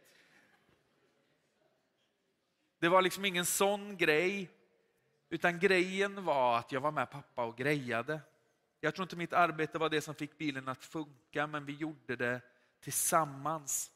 Det 2.81 2.89
var 2.89 3.01
liksom 3.01 3.25
ingen 3.25 3.45
sån 3.45 3.97
grej, 3.97 4.49
utan 5.29 5.59
grejen 5.59 6.23
var 6.23 6.57
att 6.57 6.71
jag 6.71 6.81
var 6.81 6.91
med 6.91 7.11
pappa 7.11 7.43
och 7.43 7.57
grejade. 7.57 8.21
Jag 8.79 8.95
tror 8.95 9.03
inte 9.03 9.15
mitt 9.15 9.33
arbete 9.33 9.77
var 9.77 9.89
det 9.89 10.01
som 10.01 10.15
fick 10.15 10.37
bilen 10.37 10.67
att 10.67 10.85
funka, 10.85 11.47
men 11.47 11.65
vi 11.65 11.73
gjorde 11.73 12.15
det 12.15 12.41
tillsammans. 12.79 13.91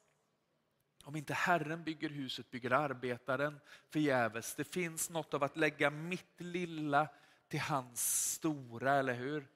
Om 1.03 1.15
inte 1.15 1.33
Herren 1.33 1.83
bygger 1.83 2.09
huset 2.09 2.51
bygger 2.51 2.71
arbetaren 2.71 3.59
förgäves. 3.89 4.55
Det 4.55 4.63
finns 4.63 5.09
något 5.09 5.33
av 5.33 5.43
att 5.43 5.57
lägga 5.57 5.89
mitt 5.89 6.41
lilla 6.41 7.07
till 7.47 7.61
hans 7.61 8.31
stora, 8.33 8.93
eller 8.93 9.13
hur? 9.13 9.47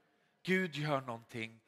Gud 0.44 0.76
gör 0.76 1.02
någonting, 1.02 1.60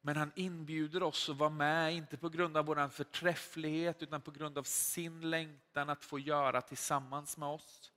men 0.00 0.16
han 0.16 0.32
inbjuder 0.34 1.02
oss 1.02 1.28
att 1.28 1.36
vara 1.36 1.50
med, 1.50 1.94
inte 1.94 2.16
på 2.16 2.28
grund 2.28 2.56
av 2.56 2.66
vår 2.66 2.88
förträfflighet, 2.88 4.02
utan 4.02 4.20
på 4.20 4.30
grund 4.30 4.58
av 4.58 4.62
sin 4.62 5.30
längtan 5.30 5.90
att 5.90 6.04
få 6.04 6.18
göra 6.18 6.60
tillsammans 6.60 7.36
med 7.36 7.48
oss. 7.48 7.92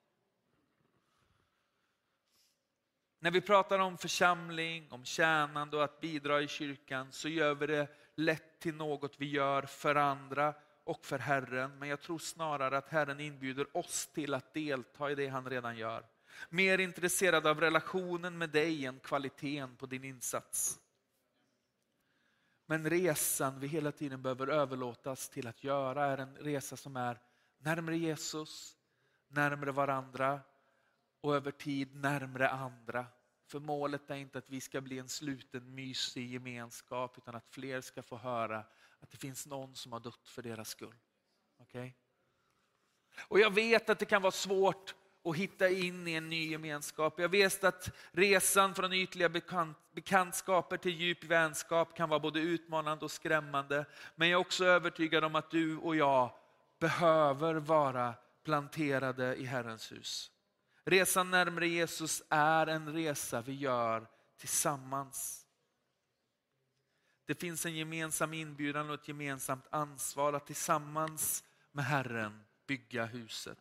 När 3.20 3.32
vi 3.32 3.42
pratar 3.42 3.80
om 3.80 3.98
församling, 3.98 4.92
om 4.92 5.06
tjänande 5.06 5.78
och 5.78 5.84
att 5.84 6.02
bidra 6.02 6.42
i 6.42 6.48
kyrkan 6.48 7.12
så 7.12 7.30
gör 7.30 7.56
vi 7.56 7.68
det 7.68 7.88
lätt 8.16 8.60
till 8.60 8.76
något 8.76 9.16
vi 9.18 9.30
gör 9.30 9.62
för 9.62 9.96
andra 9.96 10.54
och 10.84 11.06
för 11.06 11.20
Herren, 11.20 11.80
men 11.80 11.90
jag 11.90 12.02
tror 12.02 12.20
snarare 12.20 12.78
att 12.78 12.90
Herren 12.90 13.20
inbjuder 13.20 13.78
oss 13.78 14.08
till 14.08 14.34
att 14.34 14.54
delta 14.54 15.12
i 15.12 15.16
det 15.16 15.28
han 15.28 15.50
redan 15.50 15.78
gör. 15.78 16.06
Mer 16.50 16.78
intresserad 16.78 17.48
av 17.48 17.60
relationen 17.60 18.38
med 18.38 18.50
dig 18.50 18.86
än 18.86 19.00
kvaliteten 19.00 19.76
på 19.76 19.86
din 19.86 20.04
insats. 20.04 20.80
Men 22.72 22.90
resan 22.90 23.60
vi 23.60 23.68
hela 23.68 23.92
tiden 23.92 24.22
behöver 24.22 24.48
överlåtas 24.48 25.30
till 25.30 25.48
att 25.48 25.64
göra 25.64 26.06
är 26.06 26.18
en 26.18 26.36
resa 26.36 26.78
som 26.78 26.96
är 26.96 27.20
närmre 27.58 27.98
Jesus, 27.98 28.78
närmre 29.28 29.72
varandra 29.72 30.42
och 31.22 31.36
över 31.36 31.52
tid 31.52 31.96
närmre 31.96 32.50
andra. 32.50 33.06
För 33.46 33.60
målet 33.60 34.10
är 34.10 34.16
inte 34.16 34.38
att 34.38 34.50
vi 34.50 34.62
ska 34.62 34.82
bli 34.82 35.00
en 35.00 35.10
sluten 35.10 35.76
mysig 35.76 36.32
gemenskap 36.34 37.18
utan 37.18 37.36
att 37.36 37.48
fler 37.48 37.82
ska 37.82 38.04
få 38.04 38.18
höra 38.18 38.66
att 39.00 39.12
det 39.12 39.18
finns 39.18 39.48
någon 39.48 39.76
som 39.76 39.92
har 39.92 40.00
dött 40.00 40.28
för 40.28 40.42
deras 40.42 40.70
skull. 40.70 40.96
Okay? 41.58 41.92
Och 43.28 43.40
jag 43.40 43.54
vet 43.54 43.90
att 43.90 44.00
det 44.00 44.06
kan 44.06 44.22
vara 44.22 44.32
svårt 44.32 44.96
och 45.24 45.36
hitta 45.36 45.70
in 45.70 46.08
i 46.08 46.14
en 46.14 46.30
ny 46.30 46.50
gemenskap. 46.50 47.20
Jag 47.20 47.30
vet 47.30 47.64
att 47.64 47.92
resan 48.12 48.76
från 48.76 48.94
ytliga 48.94 49.30
bekant, 49.30 49.78
bekantskaper 49.92 50.78
till 50.78 51.02
djup 51.02 51.24
vänskap 51.24 51.98
kan 51.98 52.10
vara 52.10 52.20
både 52.20 52.40
utmanande 52.40 53.06
och 53.06 53.12
skrämmande. 53.12 53.86
Men 54.16 54.30
jag 54.30 54.38
är 54.38 54.42
också 54.42 54.66
övertygad 54.66 55.24
om 55.24 55.36
att 55.36 55.52
du 55.52 55.78
och 55.78 55.96
jag 55.96 56.32
behöver 56.80 57.56
vara 57.56 58.14
planterade 58.44 59.36
i 59.36 59.46
Herrens 59.46 59.92
hus. 59.92 60.32
Resan 60.86 61.32
närmare 61.32 61.68
Jesus 61.68 62.24
är 62.30 62.68
en 62.68 62.94
resa 62.94 63.42
vi 63.42 63.54
gör 63.54 64.08
tillsammans. 64.38 65.46
Det 67.26 67.36
finns 67.36 67.66
en 67.66 67.76
gemensam 67.76 68.34
inbjudan 68.34 68.90
och 68.90 68.96
ett 68.96 69.08
gemensamt 69.08 69.68
ansvar 69.70 70.34
att 70.34 70.48
tillsammans 70.48 71.44
med 71.72 71.86
Herren 71.86 72.44
bygga 72.68 73.06
huset. 73.06 73.58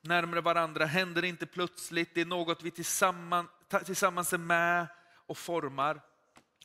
Närmare 0.00 0.40
varandra 0.40 0.84
händer 0.84 1.24
inte 1.24 1.46
plötsligt, 1.46 2.14
det 2.14 2.20
är 2.20 2.24
något 2.24 2.62
vi 2.62 2.70
tillsammans, 2.70 3.48
tillsammans 3.86 4.32
är 4.32 4.38
med 4.38 4.86
och 5.26 5.38
formar. 5.38 6.00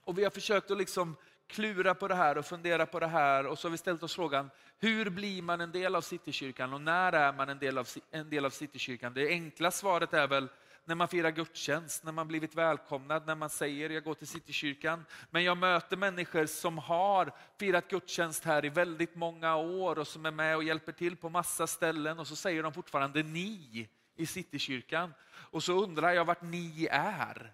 Och 0.04 0.18
vi 0.18 0.24
har 0.24 0.32
försökt 0.32 0.72
att 0.72 0.78
liksom 0.78 1.16
klura 1.48 1.96
på 1.96 2.08
det 2.08 2.16
här 2.16 2.38
och 2.38 2.46
fundera 2.46 2.86
på 2.86 3.00
det 3.00 3.08
här 3.08 3.46
och 3.46 3.60
så 3.60 3.68
har 3.68 3.72
vi 3.72 3.78
ställt 3.78 4.04
oss 4.04 4.16
frågan, 4.16 4.50
hur 4.80 5.10
blir 5.10 5.42
man 5.42 5.62
en 5.62 5.72
del 5.72 5.96
av 5.96 6.02
Citykyrkan 6.02 6.74
och 6.74 6.82
när 6.82 7.14
är 7.14 7.34
man 7.34 7.50
en 7.50 7.60
del 7.60 7.78
av, 7.78 7.88
en 8.12 8.30
del 8.30 8.46
av 8.46 8.50
Citykyrkan? 8.50 9.14
Det 9.14 9.30
enkla 9.30 9.72
svaret 9.72 10.14
är 10.14 10.28
väl 10.28 10.48
när 10.86 10.96
man 10.96 11.08
firar 11.08 11.32
gudstjänst, 11.32 12.04
när 12.04 12.12
man 12.12 12.28
blivit 12.28 12.56
välkomnad, 12.56 13.28
när 13.28 13.36
man 13.36 13.50
säger 13.50 13.90
jag 13.90 14.04
går 14.04 14.14
till 14.14 14.28
Citykyrkan. 14.28 15.06
Men 15.30 15.44
jag 15.44 15.58
möter 15.58 15.98
människor 15.98 16.46
som 16.46 16.78
har 16.78 17.32
firat 17.60 17.88
gudstjänst 17.88 18.44
här 18.44 18.66
i 18.66 18.70
väldigt 18.70 19.16
många 19.16 19.56
år 19.56 20.00
och 20.00 20.08
som 20.08 20.26
är 20.26 20.32
med 20.32 20.56
och 20.56 20.64
hjälper 20.64 20.92
till 20.92 21.16
på 21.16 21.30
massa 21.30 21.68
ställen 21.68 22.20
och 22.20 22.28
så 22.28 22.36
säger 22.36 22.64
de 22.64 22.74
fortfarande 22.74 23.24
ni 23.24 23.90
i 24.16 24.26
Citykyrkan. 24.26 25.14
Och 25.34 25.64
så 25.64 25.84
undrar 25.84 26.12
jag 26.12 26.26
vart 26.26 26.42
ni 26.42 26.88
är. 26.92 27.54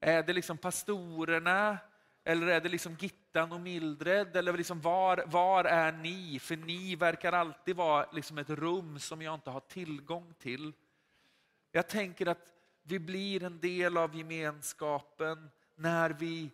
Är 0.00 0.22
det 0.22 0.32
liksom 0.32 0.58
pastorerna 0.58 1.78
eller 2.24 2.46
är 2.46 2.60
det 2.60 2.68
liksom 2.68 2.96
Gittan 3.00 3.52
och 3.52 3.60
Mildred? 3.60 4.36
Eller 4.36 4.52
liksom 4.52 4.80
var, 4.80 5.24
var 5.26 5.64
är 5.64 5.92
ni? 5.92 6.38
För 6.38 6.56
ni 6.56 6.96
verkar 6.96 7.32
alltid 7.32 7.76
vara 7.76 8.06
liksom 8.12 8.38
ett 8.38 8.50
rum 8.50 8.98
som 8.98 9.22
jag 9.22 9.34
inte 9.34 9.50
har 9.50 9.60
tillgång 9.60 10.34
till. 10.38 10.72
Jag 11.72 11.88
tänker 11.88 12.26
att 12.26 12.52
vi 12.82 12.98
blir 12.98 13.42
en 13.42 13.60
del 13.60 13.96
av 13.96 14.16
gemenskapen 14.16 15.50
när 15.74 16.10
vi 16.10 16.50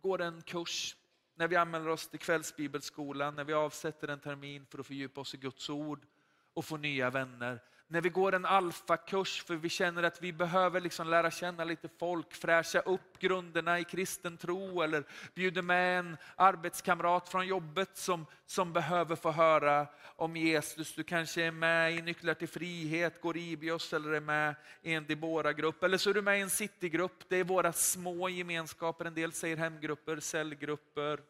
går 0.00 0.20
en 0.20 0.42
kurs, 0.42 0.96
när 1.34 1.48
vi 1.48 1.56
anmäler 1.56 1.88
oss 1.88 2.08
till 2.08 2.18
kvällsbibelskolan, 2.18 3.34
när 3.34 3.44
vi 3.44 3.52
avsätter 3.52 4.08
en 4.08 4.20
termin 4.20 4.66
för 4.66 4.78
att 4.78 4.86
fördjupa 4.86 5.20
oss 5.20 5.34
i 5.34 5.36
Guds 5.36 5.70
ord 5.70 6.06
och 6.54 6.64
få 6.64 6.76
nya 6.76 7.10
vänner. 7.10 7.62
När 7.92 8.00
vi 8.00 8.08
går 8.08 8.34
en 8.34 8.44
alfakurs 8.44 9.42
för 9.42 9.56
vi 9.56 9.68
känner 9.68 10.02
att 10.02 10.22
vi 10.22 10.32
behöver 10.32 10.80
liksom 10.80 11.08
lära 11.08 11.30
känna 11.30 11.64
lite 11.64 11.88
folk, 11.98 12.34
fräscha 12.34 12.80
upp 12.80 13.18
grunderna 13.18 13.78
i 13.78 13.84
kristen 13.84 14.36
tro 14.36 14.82
eller 14.82 15.04
bjuder 15.34 15.62
med 15.62 15.98
en 15.98 16.16
arbetskamrat 16.36 17.28
från 17.28 17.46
jobbet 17.46 17.96
som, 17.96 18.26
som 18.46 18.72
behöver 18.72 19.16
få 19.16 19.30
höra 19.30 19.86
om 20.16 20.36
Jesus. 20.36 20.94
Du 20.94 21.04
kanske 21.04 21.42
är 21.42 21.50
med 21.50 21.94
i 21.94 22.02
Nycklar 22.02 22.34
till 22.34 22.48
frihet, 22.48 23.20
går 23.20 23.36
Ibios 23.36 23.92
eller 23.92 24.12
är 24.12 24.20
med 24.20 24.54
i 24.82 24.92
en 24.92 25.06
Debora-grupp. 25.06 25.82
Eller 25.82 25.98
så 25.98 26.10
är 26.10 26.14
du 26.14 26.22
med 26.22 26.38
i 26.38 26.42
en 26.42 26.50
citygrupp. 26.50 27.28
Det 27.28 27.36
är 27.36 27.44
våra 27.44 27.72
små 27.72 28.28
gemenskaper. 28.28 29.04
En 29.04 29.14
del 29.14 29.32
säger 29.32 29.56
hemgrupper, 29.56 30.20
cellgrupper. 30.20 31.20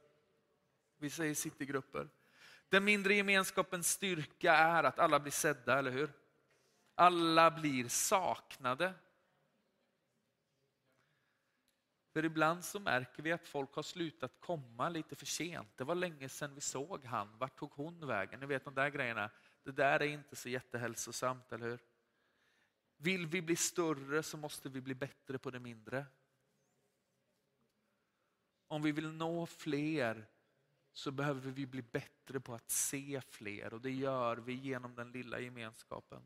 Vi 0.99 1.11
säger 1.11 1.35
citygrupper. 1.35 2.09
Den 2.69 2.85
mindre 2.85 3.15
gemenskapens 3.15 3.91
styrka 3.91 4.55
är 4.55 4.85
att 4.85 4.99
alla 4.99 5.21
blir 5.21 5.33
sedda, 5.33 5.79
eller 5.79 5.91
hur? 5.91 6.11
Alla 7.01 7.51
blir 7.51 7.89
saknade. 7.89 8.95
För 12.13 12.25
ibland 12.25 12.65
så 12.65 12.81
märker 12.81 13.23
vi 13.23 13.33
att 13.33 13.47
folk 13.47 13.75
har 13.75 13.83
slutat 13.83 14.41
komma 14.41 14.89
lite 14.89 15.17
för 15.17 15.27
sent. 15.27 15.69
Det 15.77 15.85
var 15.85 15.95
länge 15.95 16.29
sedan 16.29 16.55
vi 16.55 16.61
såg 16.61 17.05
han. 17.05 17.39
Vart 17.39 17.59
tog 17.59 17.71
hon 17.73 18.07
vägen? 18.07 18.41
Ni 18.41 18.47
vet 18.47 18.65
de 18.65 18.75
där 18.75 18.89
grejerna. 18.89 19.31
Det 19.63 19.73
där 19.73 20.03
är 20.03 20.07
inte 20.07 20.37
så 20.37 20.49
jättehälsosamt, 20.49 21.53
eller 21.53 21.67
hur? 21.67 21.81
Vill 22.97 23.27
vi 23.27 23.43
bli 23.43 23.57
större 23.57 24.23
så 24.23 24.37
måste 24.37 24.69
vi 24.69 24.81
bli 24.81 24.95
bättre 24.95 25.39
på 25.39 25.51
det 25.51 25.61
mindre. 25.61 26.07
Om 28.67 28.83
vi 28.83 28.93
vill 28.93 29.13
nå 29.13 29.47
fler 29.47 30.27
så 30.93 31.11
behöver 31.11 31.51
vi 31.51 31.67
bli 31.67 31.83
bättre 31.83 32.41
på 32.41 32.55
att 32.55 32.71
se 32.71 33.21
fler 33.21 33.75
och 33.75 33.81
det 33.81 33.91
gör 33.91 34.37
vi 34.37 34.53
genom 34.53 34.95
den 34.95 35.13
lilla 35.13 35.41
gemenskapen. 35.41 36.23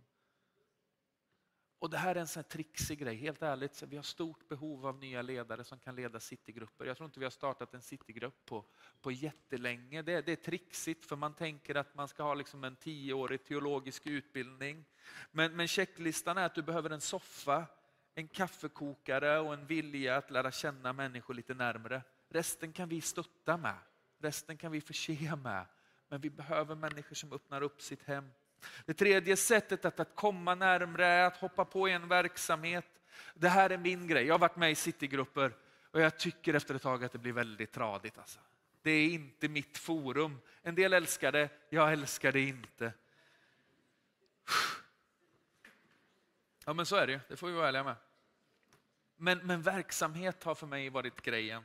Och 1.85 1.91
Det 1.91 1.99
här 1.99 2.15
är 2.15 2.21
en 2.21 2.27
sån 2.27 2.41
här 2.43 2.49
trixig 2.49 2.99
grej, 2.99 3.17
helt 3.17 3.43
ärligt. 3.43 3.83
Vi 3.83 3.97
har 3.97 4.03
stort 4.03 4.49
behov 4.49 4.87
av 4.87 4.99
nya 4.99 5.23
ledare 5.23 5.65
som 5.65 5.79
kan 5.79 5.97
leda 5.97 6.21
citygrupper. 6.21 6.85
Jag 6.85 6.97
tror 6.97 7.07
inte 7.07 7.19
vi 7.19 7.27
har 7.27 7.31
startat 7.31 7.75
en 7.75 7.83
citygrupp 7.83 8.45
på, 8.45 8.65
på 9.01 9.13
jättelänge. 9.13 10.03
Det, 10.03 10.21
det 10.21 10.33
är 10.33 10.37
trixigt 10.37 11.07
för 11.07 11.17
man 11.17 11.35
tänker 11.35 11.75
att 11.75 11.95
man 11.95 12.09
ska 12.09 12.23
ha 12.23 12.35
liksom 12.35 12.65
en 12.65 12.77
tioårig 12.77 13.45
teologisk 13.45 14.07
utbildning. 14.07 14.85
Men, 15.31 15.57
men 15.57 15.69
checklistan 15.69 16.39
är 16.39 16.47
att 16.47 16.55
du 16.55 16.63
behöver 16.63 16.91
en 16.91 17.01
soffa, 17.01 17.67
en 18.15 18.29
kaffekokare 18.29 19.39
och 19.39 19.55
en 19.55 19.67
vilja 19.67 20.17
att 20.17 20.31
lära 20.31 20.53
känna 20.53 20.93
människor 20.93 21.35
lite 21.35 21.55
närmre. 21.55 22.03
Resten 22.29 22.73
kan 22.73 22.89
vi 22.89 23.01
stötta 23.01 23.57
med. 23.57 23.79
Resten 24.19 24.57
kan 24.57 24.73
vi 24.73 24.81
förse 24.81 25.37
med. 25.37 25.67
Men 26.09 26.21
vi 26.21 26.31
behöver 26.31 26.75
människor 26.75 27.15
som 27.15 27.33
öppnar 27.33 27.63
upp 27.63 27.83
sitt 27.83 28.03
hem. 28.03 28.31
Det 28.87 28.95
tredje 28.95 29.37
sättet 29.37 29.85
att, 29.85 30.01
att 30.01 30.15
komma 30.15 30.55
närmre 30.55 31.07
är 31.07 31.27
att 31.27 31.37
hoppa 31.37 31.65
på 31.65 31.89
en 31.89 32.09
verksamhet. 32.09 32.87
Det 33.35 33.49
här 33.49 33.71
är 33.71 33.79
min 33.79 34.07
grej. 34.07 34.27
Jag 34.27 34.35
har 34.35 34.39
varit 34.39 34.57
med 34.57 34.71
i 34.71 34.75
citygrupper 34.75 35.53
och 35.91 36.01
jag 36.01 36.19
tycker 36.19 36.55
efter 36.55 36.75
ett 36.75 36.83
tag 36.83 37.05
att 37.05 37.13
det 37.13 37.19
blir 37.19 37.33
väldigt 37.33 37.73
tradigt. 37.73 38.19
Alltså. 38.19 38.41
Det 38.83 38.91
är 38.91 39.09
inte 39.09 39.49
mitt 39.49 39.79
forum. 39.79 40.41
En 40.63 40.75
del 40.75 40.93
älskar 40.93 41.33
det, 41.33 41.49
jag 41.69 41.93
älskar 41.93 42.33
det 42.33 42.41
inte. 42.41 42.93
Ja 46.65 46.75
men 46.75 46.87
så 46.87 46.97
är 46.97 47.07
det 47.07 47.13
ju, 47.13 47.21
det 47.29 47.37
får 47.37 47.47
vi 47.47 47.53
vara 47.53 47.69
ärliga 47.69 47.85
med. 47.85 47.97
Men, 49.17 49.39
men 49.39 49.63
verksamhet 49.63 50.45
har 50.45 50.55
för 50.55 50.67
mig 50.67 50.91
varit 50.91 51.23
grejen. 51.23 51.65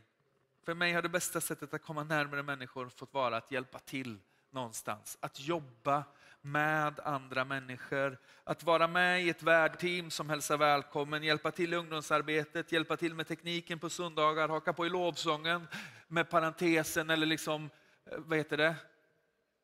För 0.63 0.73
mig 0.73 0.93
har 0.93 1.01
det 1.01 1.09
bästa 1.09 1.41
sättet 1.41 1.73
att 1.73 1.81
komma 1.81 2.03
närmare 2.03 2.43
människor 2.43 2.89
fått 2.89 3.13
vara 3.13 3.37
att 3.37 3.51
hjälpa 3.51 3.79
till 3.79 4.19
någonstans. 4.49 5.17
Att 5.21 5.39
jobba 5.39 6.03
med 6.41 6.99
andra 6.99 7.45
människor. 7.45 8.17
Att 8.43 8.63
vara 8.63 8.87
med 8.87 9.23
i 9.23 9.29
ett 9.29 9.43
värdteam 9.43 10.11
som 10.11 10.29
hälsar 10.29 10.57
välkommen, 10.57 11.23
hjälpa 11.23 11.51
till 11.51 11.73
i 11.73 11.75
ungdomsarbetet, 11.75 12.71
hjälpa 12.71 12.97
till 12.97 13.13
med 13.13 13.27
tekniken 13.27 13.79
på 13.79 13.89
söndagar, 13.89 14.49
haka 14.49 14.73
på 14.73 14.85
i 14.85 14.89
lovsången 14.89 15.67
med 16.07 16.29
parentesen 16.29 17.09
eller 17.09 17.25
liksom, 17.25 17.69
eh, 18.05 18.17
vad 18.17 18.37
heter 18.37 18.57
det, 18.57 18.75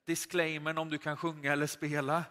disclaimern 0.05 0.77
om 0.77 0.89
du 0.89 0.97
kan 0.97 1.17
sjunga 1.17 1.53
eller 1.53 1.67
spela. 1.67 2.23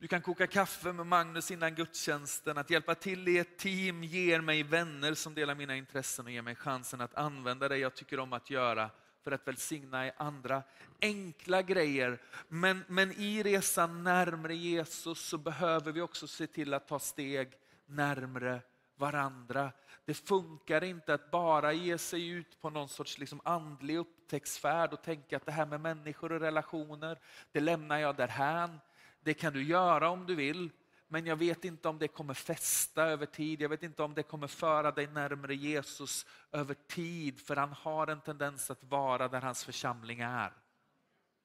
Du 0.00 0.08
kan 0.08 0.22
koka 0.22 0.46
kaffe 0.46 0.92
med 0.92 1.06
Magnus 1.06 1.50
innan 1.50 1.74
gudstjänsten. 1.74 2.58
Att 2.58 2.70
hjälpa 2.70 2.94
till 2.94 3.28
i 3.28 3.38
ett 3.38 3.58
team 3.58 4.04
ger 4.04 4.40
mig 4.40 4.62
vänner 4.62 5.14
som 5.14 5.34
delar 5.34 5.54
mina 5.54 5.76
intressen 5.76 6.26
och 6.26 6.32
ger 6.32 6.42
mig 6.42 6.54
chansen 6.54 7.00
att 7.00 7.14
använda 7.14 7.68
det 7.68 7.76
jag 7.76 7.94
tycker 7.94 8.20
om 8.20 8.32
att 8.32 8.50
göra 8.50 8.90
för 9.28 9.34
att 9.34 9.48
välsigna 9.48 10.06
i 10.06 10.12
andra. 10.16 10.62
Enkla 11.00 11.62
grejer, 11.62 12.18
men, 12.48 12.84
men 12.88 13.12
i 13.12 13.42
resan 13.42 14.02
närmre 14.04 14.54
Jesus 14.54 15.18
så 15.20 15.38
behöver 15.38 15.92
vi 15.92 16.00
också 16.00 16.26
se 16.26 16.46
till 16.46 16.74
att 16.74 16.88
ta 16.88 16.98
steg 16.98 17.48
närmre 17.86 18.60
varandra. 18.96 19.72
Det 20.04 20.14
funkar 20.14 20.84
inte 20.84 21.14
att 21.14 21.30
bara 21.30 21.72
ge 21.72 21.98
sig 21.98 22.28
ut 22.28 22.60
på 22.60 22.70
någon 22.70 22.88
sorts 22.88 23.18
liksom 23.18 23.40
andlig 23.44 23.96
upptäcktsfärd 23.96 24.92
och 24.92 25.02
tänka 25.02 25.36
att 25.36 25.46
det 25.46 25.52
här 25.52 25.66
med 25.66 25.80
människor 25.80 26.32
och 26.32 26.40
relationer, 26.40 27.18
det 27.52 27.60
lämnar 27.60 27.98
jag 27.98 28.16
därhän. 28.16 28.80
Det 29.20 29.34
kan 29.34 29.52
du 29.52 29.62
göra 29.62 30.10
om 30.10 30.26
du 30.26 30.34
vill, 30.34 30.70
men 31.08 31.26
jag 31.26 31.36
vet 31.36 31.64
inte 31.64 31.88
om 31.88 31.98
det 31.98 32.08
kommer 32.08 32.34
fästa 32.34 33.04
över 33.04 33.26
tid. 33.26 33.60
Jag 33.60 33.68
vet 33.68 33.82
inte 33.82 34.02
om 34.02 34.14
det 34.14 34.22
kommer 34.22 34.46
föra 34.46 34.90
dig 34.90 35.06
närmare 35.06 35.54
Jesus 35.54 36.26
över 36.52 36.74
tid, 36.74 37.40
för 37.40 37.56
han 37.56 37.72
har 37.72 38.06
en 38.06 38.20
tendens 38.20 38.70
att 38.70 38.84
vara 38.84 39.28
där 39.28 39.40
hans 39.40 39.64
församling 39.64 40.20
är. 40.20 40.52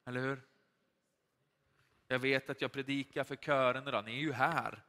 Eller 0.06 0.20
hur? 0.20 0.42
Jag 2.08 2.18
vet 2.18 2.50
att 2.50 2.60
jag 2.60 2.72
predikar 2.72 3.24
för 3.24 3.36
kören 3.36 3.88
idag, 3.88 4.04
ni 4.04 4.16
är 4.16 4.20
ju 4.20 4.32
här. 4.32 4.82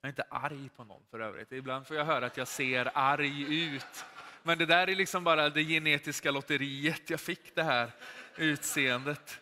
Jag 0.00 0.08
är 0.08 0.12
inte 0.12 0.26
arg 0.30 0.68
på 0.76 0.84
någon 0.84 1.02
för 1.10 1.20
övrigt. 1.20 1.52
Ibland 1.52 1.86
får 1.86 1.96
jag 1.96 2.04
höra 2.04 2.26
att 2.26 2.36
jag 2.36 2.48
ser 2.48 2.90
arg 2.94 3.64
ut. 3.74 4.04
Men 4.42 4.58
det 4.58 4.66
där 4.66 4.90
är 4.90 4.94
liksom 4.94 5.24
bara 5.24 5.50
det 5.50 5.64
genetiska 5.64 6.30
lotteriet. 6.30 7.10
Jag 7.10 7.20
fick 7.20 7.54
det 7.54 7.62
här 7.62 7.90
utseendet. 8.36 9.41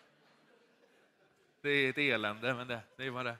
Det 1.61 1.69
är 1.69 1.89
ett 1.89 1.97
elände, 1.97 2.53
men 2.53 2.67
det, 2.67 2.81
det 2.97 3.05
är 3.05 3.09
vad 3.09 3.25
det 3.25 3.35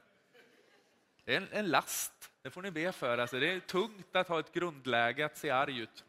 Det 1.26 1.34
är 1.34 1.38
en, 1.38 1.48
en, 1.52 1.68
last, 1.68 2.32
det 2.42 2.50
får 2.50 2.62
ni 2.62 2.72
be 2.72 2.92
för. 2.92 3.18
Alltså, 3.18 3.40
det 3.40 3.52
är 3.52 3.60
tungt 3.60 4.16
att 4.16 4.28
ha 4.28 4.40
ett 4.40 4.54
grundläge 4.54 5.26
att 5.26 5.38
se 5.38 5.50
arg 5.50 5.80
ut. 5.80 6.06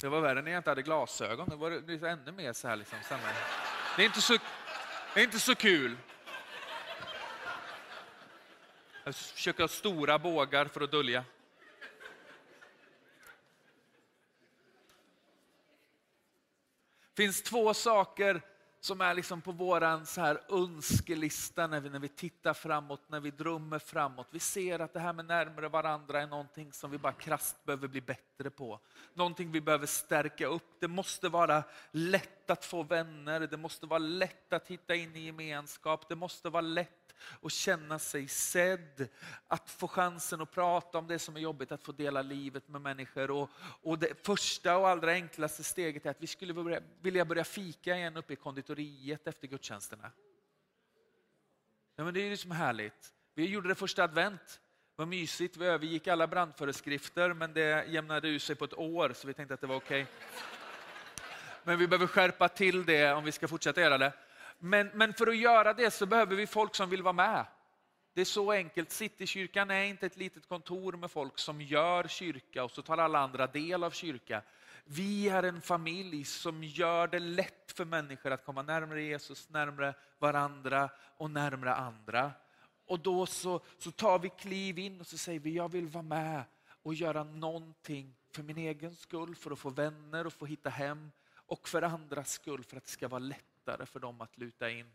Det 0.00 0.08
var 0.08 0.20
värre 0.20 0.42
när 0.42 0.50
jag 0.50 0.58
inte 0.58 0.70
hade 0.70 0.82
glasögon. 0.82 1.48
Det 1.48 1.56
var 1.56 1.70
det 1.70 2.08
ännu 2.08 2.32
mer 2.32 2.52
så 2.52 2.68
här. 2.68 2.76
Liksom, 2.76 2.98
det, 3.96 4.02
är 4.02 4.06
inte 4.06 4.20
så, 4.20 4.36
det 5.14 5.20
är 5.20 5.24
inte 5.24 5.38
så 5.38 5.54
kul. 5.54 5.96
Jag 9.04 9.14
försöker 9.14 9.62
ha 9.62 9.68
stora 9.68 10.18
bågar 10.18 10.64
för 10.64 10.80
att 10.80 10.90
dölja. 10.90 11.24
Finns 17.16 17.42
två 17.42 17.74
saker 17.74 18.42
som 18.80 19.00
är 19.00 19.14
liksom 19.14 19.40
på 19.40 19.52
våran 19.52 20.06
så 20.06 20.20
här 20.20 20.40
önskelista 20.48 21.66
när 21.66 21.80
vi, 21.80 21.90
när 21.90 21.98
vi 21.98 22.08
tittar 22.08 22.54
framåt, 22.54 23.00
när 23.08 23.20
vi 23.20 23.30
drömmer 23.30 23.78
framåt. 23.78 24.28
Vi 24.30 24.38
ser 24.38 24.78
att 24.78 24.92
det 24.92 25.00
här 25.00 25.12
med 25.12 25.24
närmare 25.24 25.68
varandra 25.68 26.22
är 26.22 26.26
någonting 26.26 26.72
som 26.72 26.90
vi 26.90 26.98
bara 26.98 27.12
krasst 27.12 27.64
behöver 27.64 27.88
bli 27.88 28.00
bättre 28.00 28.50
på. 28.50 28.80
Någonting 29.14 29.52
vi 29.52 29.60
behöver 29.60 29.86
stärka 29.86 30.46
upp. 30.46 30.80
Det 30.80 30.88
måste 30.88 31.28
vara 31.28 31.62
lätt 31.90 32.50
att 32.50 32.64
få 32.64 32.82
vänner, 32.82 33.40
det 33.40 33.56
måste 33.56 33.86
vara 33.86 33.98
lätt 33.98 34.52
att 34.52 34.68
hitta 34.68 34.94
in 34.94 35.16
i 35.16 35.20
gemenskap, 35.20 36.08
det 36.08 36.16
måste 36.16 36.48
vara 36.50 36.60
lätt 36.60 37.05
och 37.22 37.50
känna 37.50 37.98
sig 37.98 38.28
sedd. 38.28 39.08
Att 39.48 39.70
få 39.70 39.88
chansen 39.88 40.40
att 40.40 40.50
prata 40.50 40.98
om 40.98 41.06
det 41.06 41.18
som 41.18 41.36
är 41.36 41.40
jobbigt, 41.40 41.72
att 41.72 41.82
få 41.82 41.92
dela 41.92 42.22
livet 42.22 42.68
med 42.68 42.80
människor. 42.80 43.30
Och, 43.30 43.50
och 43.58 43.98
det 43.98 44.26
första 44.26 44.76
och 44.76 44.88
allra 44.88 45.10
enklaste 45.12 45.64
steget 45.64 46.06
är 46.06 46.10
att 46.10 46.20
vi 46.20 46.26
skulle 46.26 46.54
börja, 46.54 46.80
vilja 47.00 47.24
börja 47.24 47.44
fika 47.44 47.96
igen 47.96 48.16
uppe 48.16 48.32
i 48.32 48.36
konditoriet 48.36 49.26
efter 49.26 49.46
gudstjänsterna. 49.46 50.10
Ja, 51.96 52.04
men 52.04 52.14
det 52.14 52.20
är 52.20 52.24
ju 52.24 52.30
liksom 52.30 52.50
härligt. 52.50 53.12
Vi 53.34 53.46
gjorde 53.48 53.68
det 53.68 53.74
första 53.74 54.04
advent. 54.04 54.60
Det 54.96 55.02
var 55.02 55.06
mysigt, 55.06 55.56
vi 55.56 55.66
övergick 55.66 56.08
alla 56.08 56.26
brandföreskrifter 56.26 57.32
men 57.32 57.52
det 57.52 57.84
jämnade 57.88 58.28
ut 58.28 58.42
sig 58.42 58.56
på 58.56 58.64
ett 58.64 58.74
år 58.74 59.12
så 59.14 59.26
vi 59.26 59.34
tänkte 59.34 59.54
att 59.54 59.60
det 59.60 59.66
var 59.66 59.76
okej. 59.76 60.02
Okay. 60.02 60.14
Men 61.64 61.78
vi 61.78 61.88
behöver 61.88 62.06
skärpa 62.06 62.48
till 62.48 62.86
det 62.86 63.12
om 63.12 63.24
vi 63.24 63.32
ska 63.32 63.48
fortsätta 63.48 63.80
göra 63.80 63.98
det. 63.98 64.12
Men, 64.58 64.90
men 64.94 65.14
för 65.14 65.26
att 65.26 65.36
göra 65.36 65.72
det 65.72 65.90
så 65.90 66.06
behöver 66.06 66.36
vi 66.36 66.46
folk 66.46 66.74
som 66.74 66.90
vill 66.90 67.02
vara 67.02 67.12
med. 67.12 67.46
Det 68.14 68.20
är 68.20 68.24
så 68.24 68.52
enkelt. 68.52 68.90
Citykyrkan 68.90 69.70
är 69.70 69.84
inte 69.84 70.06
ett 70.06 70.16
litet 70.16 70.48
kontor 70.48 70.92
med 70.92 71.10
folk 71.10 71.38
som 71.38 71.60
gör 71.60 72.08
kyrka 72.08 72.64
och 72.64 72.70
så 72.70 72.82
tar 72.82 72.98
alla 72.98 73.18
andra 73.18 73.46
del 73.46 73.84
av 73.84 73.90
kyrka. 73.90 74.42
Vi 74.84 75.28
är 75.28 75.42
en 75.42 75.60
familj 75.60 76.24
som 76.24 76.64
gör 76.64 77.08
det 77.08 77.18
lätt 77.18 77.72
för 77.72 77.84
människor 77.84 78.30
att 78.32 78.44
komma 78.44 78.62
närmare 78.62 79.02
Jesus, 79.02 79.48
närmare 79.50 79.94
varandra 80.18 80.90
och 81.16 81.30
närmare 81.30 81.74
andra. 81.74 82.32
Och 82.86 83.00
då 83.00 83.26
så, 83.26 83.60
så 83.78 83.90
tar 83.90 84.18
vi 84.18 84.28
kliv 84.28 84.78
in 84.78 85.00
och 85.00 85.06
så 85.06 85.18
säger 85.18 85.40
vi, 85.40 85.54
jag 85.54 85.72
vill 85.72 85.88
vara 85.88 86.02
med 86.02 86.42
och 86.82 86.94
göra 86.94 87.24
någonting 87.24 88.14
för 88.30 88.42
min 88.42 88.58
egen 88.58 88.94
skull, 88.94 89.34
för 89.34 89.50
att 89.50 89.58
få 89.58 89.70
vänner 89.70 90.26
och 90.26 90.32
få 90.32 90.46
hitta 90.46 90.70
hem 90.70 91.10
och 91.34 91.68
för 91.68 91.82
andras 91.82 92.32
skull, 92.32 92.64
för 92.64 92.76
att 92.76 92.84
det 92.84 92.90
ska 92.90 93.08
vara 93.08 93.18
lättare 93.66 93.86
för 93.86 94.00
dem 94.00 94.20
att 94.20 94.38
luta 94.38 94.70
in. 94.70 94.86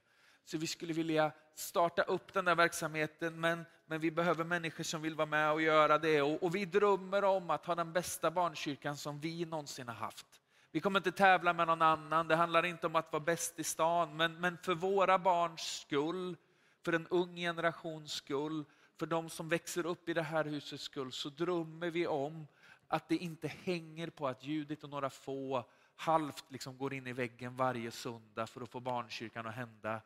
Så 0.45 0.57
vi 0.57 0.68
skulle 0.68 0.93
vilja 0.93 1.31
starta 1.56 2.02
upp 2.02 2.34
den 2.34 2.45
där 2.45 2.56
verksamheten 2.56 3.39
men, 3.39 3.65
men 3.85 3.99
vi 4.02 4.11
behöver 4.11 4.43
människor 4.43 4.84
som 4.84 5.02
vill 5.02 5.15
vara 5.15 5.26
med 5.26 5.52
och 5.52 5.61
göra 5.61 5.98
det. 5.98 6.22
Och, 6.22 6.43
och 6.43 6.56
vi 6.56 6.65
drömmer 6.65 7.23
om 7.23 7.49
att 7.49 7.65
ha 7.65 7.76
den 7.76 7.93
bästa 7.93 8.31
barnkyrkan 8.31 8.98
som 8.98 9.19
vi 9.19 9.45
någonsin 9.45 9.88
har 9.88 9.95
haft. 9.95 10.26
Vi 10.72 10.80
kommer 10.80 10.99
inte 10.99 11.11
tävla 11.11 11.53
med 11.53 11.68
någon 11.68 11.81
annan, 11.81 12.27
det 12.27 12.35
handlar 12.35 12.65
inte 12.65 12.88
om 12.88 12.95
att 12.95 13.11
vara 13.11 13.23
bäst 13.23 13.60
i 13.60 13.64
stan, 13.64 14.18
men, 14.18 14.39
men 14.39 14.57
för 14.57 14.76
våra 14.76 15.19
barns 15.19 15.81
skull, 15.81 16.38
för 16.85 16.93
en 16.93 17.07
ung 17.07 17.35
generations 17.35 18.11
skull, 18.11 18.65
för 18.99 19.06
de 19.06 19.30
som 19.30 19.49
växer 19.49 19.85
upp 19.85 20.10
i 20.10 20.14
det 20.14 20.22
här 20.22 20.45
husets 20.45 20.84
skull, 20.84 21.11
så 21.11 21.30
drömmer 21.30 21.91
vi 21.91 22.07
om 22.07 22.48
att 22.88 23.10
det 23.10 23.15
inte 23.15 23.48
hänger 23.48 24.10
på 24.10 24.27
att 24.27 24.43
Judit 24.43 24.84
och 24.84 24.89
några 24.89 25.10
få 25.10 25.65
halvt 26.02 26.52
liksom 26.52 26.78
går 26.78 26.94
in 26.94 27.07
i 27.07 27.14
väggen 27.14 27.56
varje 27.56 27.91
söndag 27.91 28.48
för 28.48 28.61
att 28.61 28.69
få 28.69 28.80
barnkyrkan 28.80 29.45
att 29.45 29.56
hända. 29.56 30.02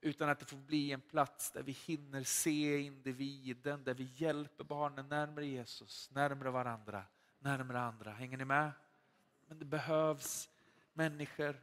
Utan 0.00 0.28
att 0.28 0.38
det 0.38 0.46
får 0.46 0.56
bli 0.56 0.92
en 0.92 1.00
plats 1.00 1.50
där 1.50 1.62
vi 1.62 1.72
hinner 1.72 2.22
se 2.22 2.78
individen, 2.80 3.84
där 3.84 3.94
vi 3.94 4.08
hjälper 4.14 4.64
barnen 4.64 5.08
närmare 5.08 5.46
Jesus, 5.46 6.10
närmare 6.10 6.50
varandra, 6.50 7.04
närmare 7.38 7.80
andra. 7.80 8.12
Hänger 8.12 8.36
ni 8.36 8.44
med? 8.44 8.70
Men 9.46 9.58
det 9.58 9.64
behövs 9.64 10.48
människor. 10.92 11.56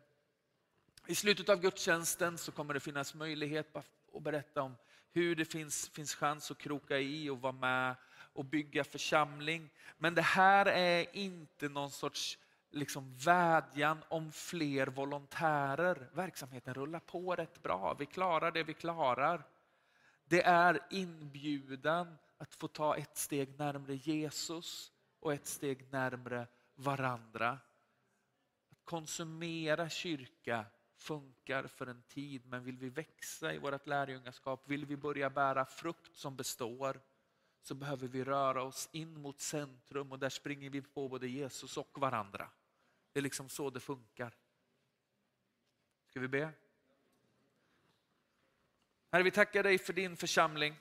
I 1.07 1.16
slutet 1.16 1.49
av 1.49 1.62
gudstjänsten 1.62 2.38
så 2.38 2.52
kommer 2.52 2.74
det 2.74 2.80
finnas 2.80 3.14
möjlighet 3.14 3.76
att 3.76 4.24
berätta 4.24 4.62
om 4.62 4.76
hur 5.12 5.36
det 5.36 5.45
finns, 5.45 5.90
finns 5.90 6.16
chans 6.16 6.52
att 6.52 6.57
kroka 6.57 6.99
i 6.99 7.30
och 7.30 7.41
vara 7.41 7.53
med 7.53 7.95
och 8.34 8.45
bygga 8.45 8.84
församling. 8.84 9.70
Men 9.98 10.16
det 10.16 10.22
här 10.22 10.66
är 10.66 11.16
inte 11.16 11.70
någon 11.70 11.91
sorts 11.91 12.38
liksom 12.76 13.15
vädjan 13.15 14.03
om 14.07 14.31
fler 14.31 14.88
volontärer. 14.88 16.10
Verksamheten 16.14 16.73
rullar 16.73 16.99
på 16.99 17.35
rätt 17.35 17.64
bra, 17.64 17.95
vi 17.99 18.06
klarar 18.06 18.52
det 18.52 18.64
vi 18.64 18.73
klarar. 18.73 19.47
Det 20.26 20.43
är 20.43 20.80
inbjudan 20.89 22.18
att 22.38 22.56
få 22.56 22.68
ta 22.68 22.97
ett 22.97 23.18
steg 23.18 23.60
närmre 23.60 23.95
Jesus 23.95 24.91
och 25.19 25.34
ett 25.34 25.47
steg 25.47 25.91
närmre 25.91 26.47
varandra. 26.76 27.60
Att 28.72 28.84
konsumera 28.84 29.89
kyrka 29.89 30.65
funkar 30.95 31.68
för 31.68 31.88
en 31.88 32.02
tid, 32.02 32.45
men 32.45 32.64
vill 32.64 32.77
vi 32.77 32.89
växa 32.89 33.53
i 33.53 33.57
vårt 33.57 33.88
lärjungaskap, 33.88 34.64
vill 34.69 34.85
vi 34.85 34.97
börja 34.97 35.30
bära 35.30 35.65
frukt 35.65 36.15
som 36.15 36.35
består, 36.35 37.02
så 37.61 37.76
behöver 37.76 38.07
vi 38.07 38.23
röra 38.23 38.64
oss 38.64 38.89
in 38.91 39.22
mot 39.22 39.41
centrum 39.41 40.11
och 40.11 40.19
där 40.19 40.30
springer 40.30 40.69
vi 40.69 40.81
på 40.81 41.10
både 41.10 41.27
Jesus 41.27 41.77
och 41.77 41.99
varandra. 41.99 42.49
Det 43.15 43.19
är 43.19 43.21
liksom 43.21 43.49
så 43.49 43.69
det 43.69 43.79
funkar. 43.79 44.33
Ska 46.09 46.19
vi 46.19 46.27
be? 46.27 46.51
Herre, 49.11 49.23
vi 49.23 49.31
tackar 49.31 49.63
dig 49.63 49.77
för 49.77 49.93
din 49.93 50.17
församling. 50.17 50.75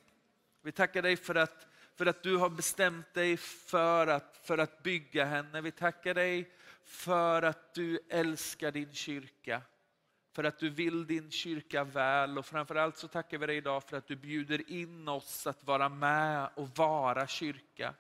Vi 0.63 0.73
tackar 0.73 1.03
dig 1.03 1.17
för 1.17 1.35
att, 1.35 1.67
för 1.95 2.07
att 2.07 2.23
du 2.23 2.37
har 2.37 2.51
bestämt 2.51 3.15
dig 3.15 3.37
för 3.37 4.07
att, 4.07 4.37
för 4.43 4.59
att 4.59 4.83
bygga 4.83 5.25
henne. 5.25 5.61
Vi 5.61 5.71
tackar 5.71 6.15
dig 6.15 6.51
för 6.85 7.43
att 7.43 7.75
du 7.75 8.01
älskar 8.09 8.73
din 8.73 8.93
kyrka 8.93 9.63
för 10.33 10.45
att 10.45 10.59
du 10.59 10.71
vill 10.71 11.07
din 11.07 11.31
kyrka 11.31 11.85
väl 11.85 12.39
och 12.39 12.47
framförallt 12.47 12.97
så 12.97 13.09
tackar 13.09 13.39
vi 13.39 13.47
dig 13.47 13.57
idag 13.57 13.85
för 13.85 13.97
att 13.97 14.07
du 14.07 14.17
bjuder 14.17 14.71
in 14.71 15.09
oss 15.09 15.47
att 15.47 15.65
vara 15.65 15.89
med 15.89 16.49
och 16.55 16.69
vara 16.69 17.27
kyrka. 17.27 17.95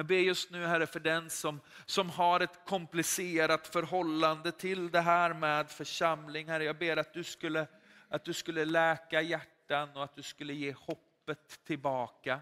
Jag 0.00 0.06
ber 0.06 0.18
just 0.18 0.50
nu 0.50 0.66
Herre 0.66 0.86
för 0.86 1.00
den 1.00 1.30
som, 1.30 1.60
som 1.86 2.10
har 2.10 2.40
ett 2.40 2.60
komplicerat 2.66 3.66
förhållande 3.66 4.52
till 4.52 4.90
det 4.90 5.00
här 5.00 5.34
med 5.34 5.70
församling. 5.70 6.48
Herre, 6.48 6.64
jag 6.64 6.78
ber 6.78 6.96
att 6.96 7.14
du, 7.14 7.24
skulle, 7.24 7.66
att 8.08 8.24
du 8.24 8.32
skulle 8.32 8.64
läka 8.64 9.22
hjärtan 9.22 9.96
och 9.96 10.04
att 10.04 10.14
du 10.14 10.22
skulle 10.22 10.54
ge 10.54 10.72
hoppet 10.72 11.64
tillbaka. 11.64 12.40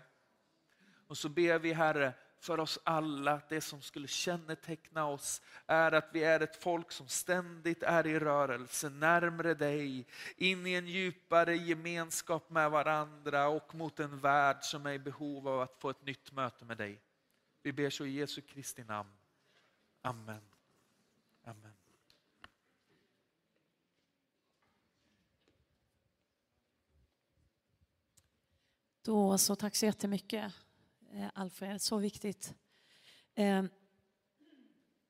Och 1.06 1.18
så 1.18 1.28
ber 1.28 1.58
vi 1.58 1.72
Herre 1.72 2.12
för 2.40 2.60
oss 2.60 2.78
alla, 2.84 3.40
det 3.48 3.60
som 3.60 3.82
skulle 3.82 4.08
känneteckna 4.08 5.06
oss, 5.06 5.42
är 5.66 5.92
att 5.92 6.10
vi 6.12 6.24
är 6.24 6.40
ett 6.40 6.62
folk 6.62 6.92
som 6.92 7.08
ständigt 7.08 7.82
är 7.82 8.06
i 8.06 8.18
rörelse, 8.18 8.88
närmre 8.88 9.54
dig, 9.54 10.06
in 10.36 10.66
i 10.66 10.74
en 10.74 10.86
djupare 10.86 11.56
gemenskap 11.56 12.50
med 12.50 12.70
varandra 12.70 13.48
och 13.48 13.74
mot 13.74 14.00
en 14.00 14.18
värld 14.18 14.58
som 14.60 14.86
är 14.86 14.92
i 14.92 14.98
behov 14.98 15.48
av 15.48 15.60
att 15.60 15.76
få 15.78 15.90
ett 15.90 16.04
nytt 16.04 16.32
möte 16.32 16.64
med 16.64 16.76
dig. 16.76 17.00
Vi 17.62 17.72
ber 17.72 17.90
så 17.90 18.06
i 18.06 18.10
Jesu 18.10 18.40
Kristi 18.40 18.84
namn. 18.84 19.10
Amen. 20.02 20.42
Amen. 21.44 21.72
Då 29.02 29.38
så, 29.38 29.56
tack 29.56 29.76
så 29.76 29.86
jättemycket. 29.86 30.52
Eh, 31.12 31.28
Alfred, 31.34 31.82
så 31.82 31.98
viktigt. 31.98 32.54
Eh, 33.34 33.64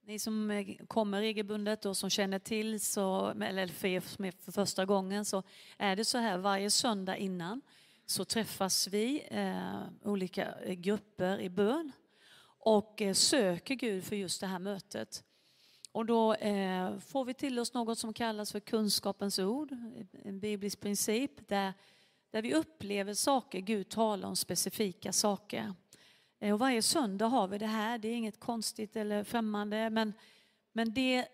ni 0.00 0.18
som 0.18 0.50
eh, 0.50 0.76
kommer 0.86 1.20
regelbundet 1.20 1.86
och 1.86 1.96
som 1.96 2.10
känner 2.10 2.38
till, 2.38 2.80
så, 2.80 3.28
eller 3.28 3.66
för 3.66 3.88
er 3.88 4.00
som 4.00 4.24
är 4.24 4.32
för 4.32 4.52
första 4.52 4.86
gången, 4.86 5.24
så 5.24 5.42
är 5.76 5.96
det 5.96 6.04
så 6.04 6.18
här 6.18 6.38
varje 6.38 6.70
söndag 6.70 7.16
innan 7.16 7.62
så 8.06 8.24
träffas 8.24 8.88
vi, 8.88 9.26
eh, 9.30 9.82
olika 10.02 10.54
grupper 10.66 11.40
i 11.40 11.48
bön 11.50 11.92
och 12.68 13.02
eh, 13.02 13.14
söker 13.14 13.74
Gud 13.74 14.04
för 14.04 14.16
just 14.16 14.40
det 14.40 14.46
här 14.46 14.58
mötet. 14.58 15.24
Och 15.92 16.06
då 16.06 16.34
eh, 16.34 16.98
får 16.98 17.24
vi 17.24 17.34
till 17.34 17.58
oss 17.58 17.74
något 17.74 17.98
som 17.98 18.12
kallas 18.12 18.52
för 18.52 18.60
kunskapens 18.60 19.38
ord, 19.38 19.76
en 20.24 20.40
biblisk 20.40 20.80
princip 20.80 21.48
där, 21.48 21.72
där 22.30 22.42
vi 22.42 22.54
upplever 22.54 23.14
saker, 23.14 23.58
Gud 23.58 23.88
talar 23.88 24.28
om 24.28 24.36
specifika 24.36 25.12
saker. 25.12 25.74
Eh, 26.40 26.52
och 26.52 26.58
varje 26.58 26.82
söndag 26.82 27.26
har 27.26 27.48
vi 27.48 27.58
det 27.58 27.66
här, 27.66 27.98
det 27.98 28.08
är 28.08 28.14
inget 28.14 28.40
konstigt 28.40 28.96
eller 28.96 29.24
främmande. 29.24 29.90
Men, 29.90 30.12
men 30.72 30.94
det 30.94 31.28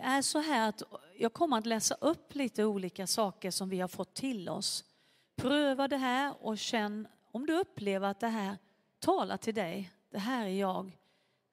är 0.00 0.22
så 0.22 0.38
här 0.38 0.68
att 0.68 0.82
jag 1.18 1.32
kommer 1.32 1.58
att 1.58 1.66
läsa 1.66 1.94
upp 1.94 2.34
lite 2.34 2.64
olika 2.64 3.06
saker 3.06 3.50
som 3.50 3.68
vi 3.68 3.80
har 3.80 3.88
fått 3.88 4.14
till 4.14 4.48
oss. 4.48 4.84
Pröva 5.36 5.88
det 5.88 5.96
här 5.96 6.34
och 6.40 6.58
känn 6.58 7.08
om 7.32 7.46
du 7.46 7.58
upplever 7.58 8.08
att 8.08 8.20
det 8.20 8.28
här 8.28 8.56
talar 8.98 9.36
till 9.36 9.54
dig. 9.54 9.90
Det 10.14 10.20
här 10.20 10.46
är 10.46 10.50
jag, 10.50 10.98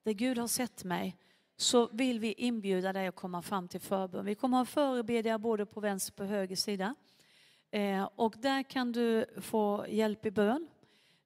där 0.04 0.12
Gud 0.12 0.38
har 0.38 0.46
sett 0.46 0.84
mig 0.84 1.16
så 1.56 1.88
vill 1.92 2.20
vi 2.20 2.32
inbjuda 2.32 2.92
dig 2.92 3.06
att 3.06 3.14
komma 3.14 3.42
fram 3.42 3.68
till 3.68 3.80
förbön. 3.80 4.24
Vi 4.24 4.34
kommer 4.34 4.60
att 4.60 4.68
ha 4.68 4.72
förebedjare 4.72 5.38
både 5.38 5.66
på 5.66 5.80
vänster 5.80 6.12
och 6.12 6.16
på 6.16 6.24
höger 6.24 6.56
sida. 6.56 6.94
Eh, 7.70 8.08
och 8.16 8.34
där 8.38 8.62
kan 8.62 8.92
du 8.92 9.26
få 9.40 9.86
hjälp 9.88 10.26
i 10.26 10.30
bön 10.30 10.68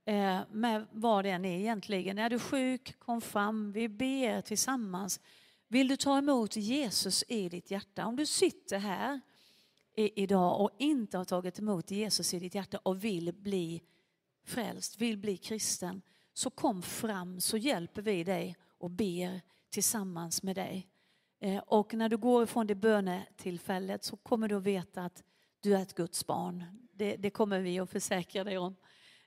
eh, 0.05 0.41
med 0.51 0.87
vad 0.93 1.25
det 1.25 1.31
än 1.31 1.45
är 1.45 1.59
egentligen. 1.59 2.19
Är 2.19 2.31
du 2.31 2.39
sjuk, 2.39 2.99
kom 2.99 3.21
fram. 3.21 3.73
Vi 3.73 3.89
ber 3.89 4.41
tillsammans. 4.41 5.21
Vill 5.69 5.89
du 5.89 5.97
ta 5.97 6.19
emot 6.19 6.57
Jesus 6.57 7.25
i 7.29 7.49
ditt 7.49 7.71
hjärta? 7.71 8.07
Om 8.07 8.17
du 8.17 8.27
sitter 8.27 8.79
här 8.79 9.21
idag 9.95 10.61
och 10.61 10.71
inte 10.79 11.19
har 11.19 11.25
tagit 11.25 11.59
emot 11.59 11.91
Jesus 11.91 12.35
i 12.35 12.39
ditt 12.39 12.55
hjärta 12.55 12.79
och 12.83 13.05
vill 13.05 13.33
bli 13.33 13.83
frälst, 14.45 15.01
vill 15.01 15.19
bli 15.19 15.37
kristen, 15.37 16.03
så 16.37 16.51
kom 16.51 16.83
fram 16.83 17.41
så 17.41 17.57
hjälper 17.57 18.03
vi 18.03 18.25
dig 18.25 18.57
och 18.79 18.91
ber 18.91 19.41
tillsammans 19.71 20.43
med 20.43 20.57
dig. 20.57 20.89
Eh, 21.41 21.59
och 21.59 21.95
när 21.95 22.09
du 22.09 22.17
går 22.17 22.43
ifrån 22.45 22.67
det 22.67 22.75
bönetillfället 22.75 24.05
så 24.05 24.17
kommer 24.17 24.49
du 24.49 24.57
att 24.57 24.63
veta 24.63 25.03
att 25.03 25.23
du 25.61 25.77
är 25.77 25.83
ett 25.83 25.95
Guds 25.95 26.27
barn. 26.27 26.65
Det, 26.93 27.17
det 27.17 27.31
kommer 27.31 27.61
vi 27.61 27.79
att 27.79 27.91
försäkra 27.91 28.45
dig 28.45 28.59
om. 28.59 28.77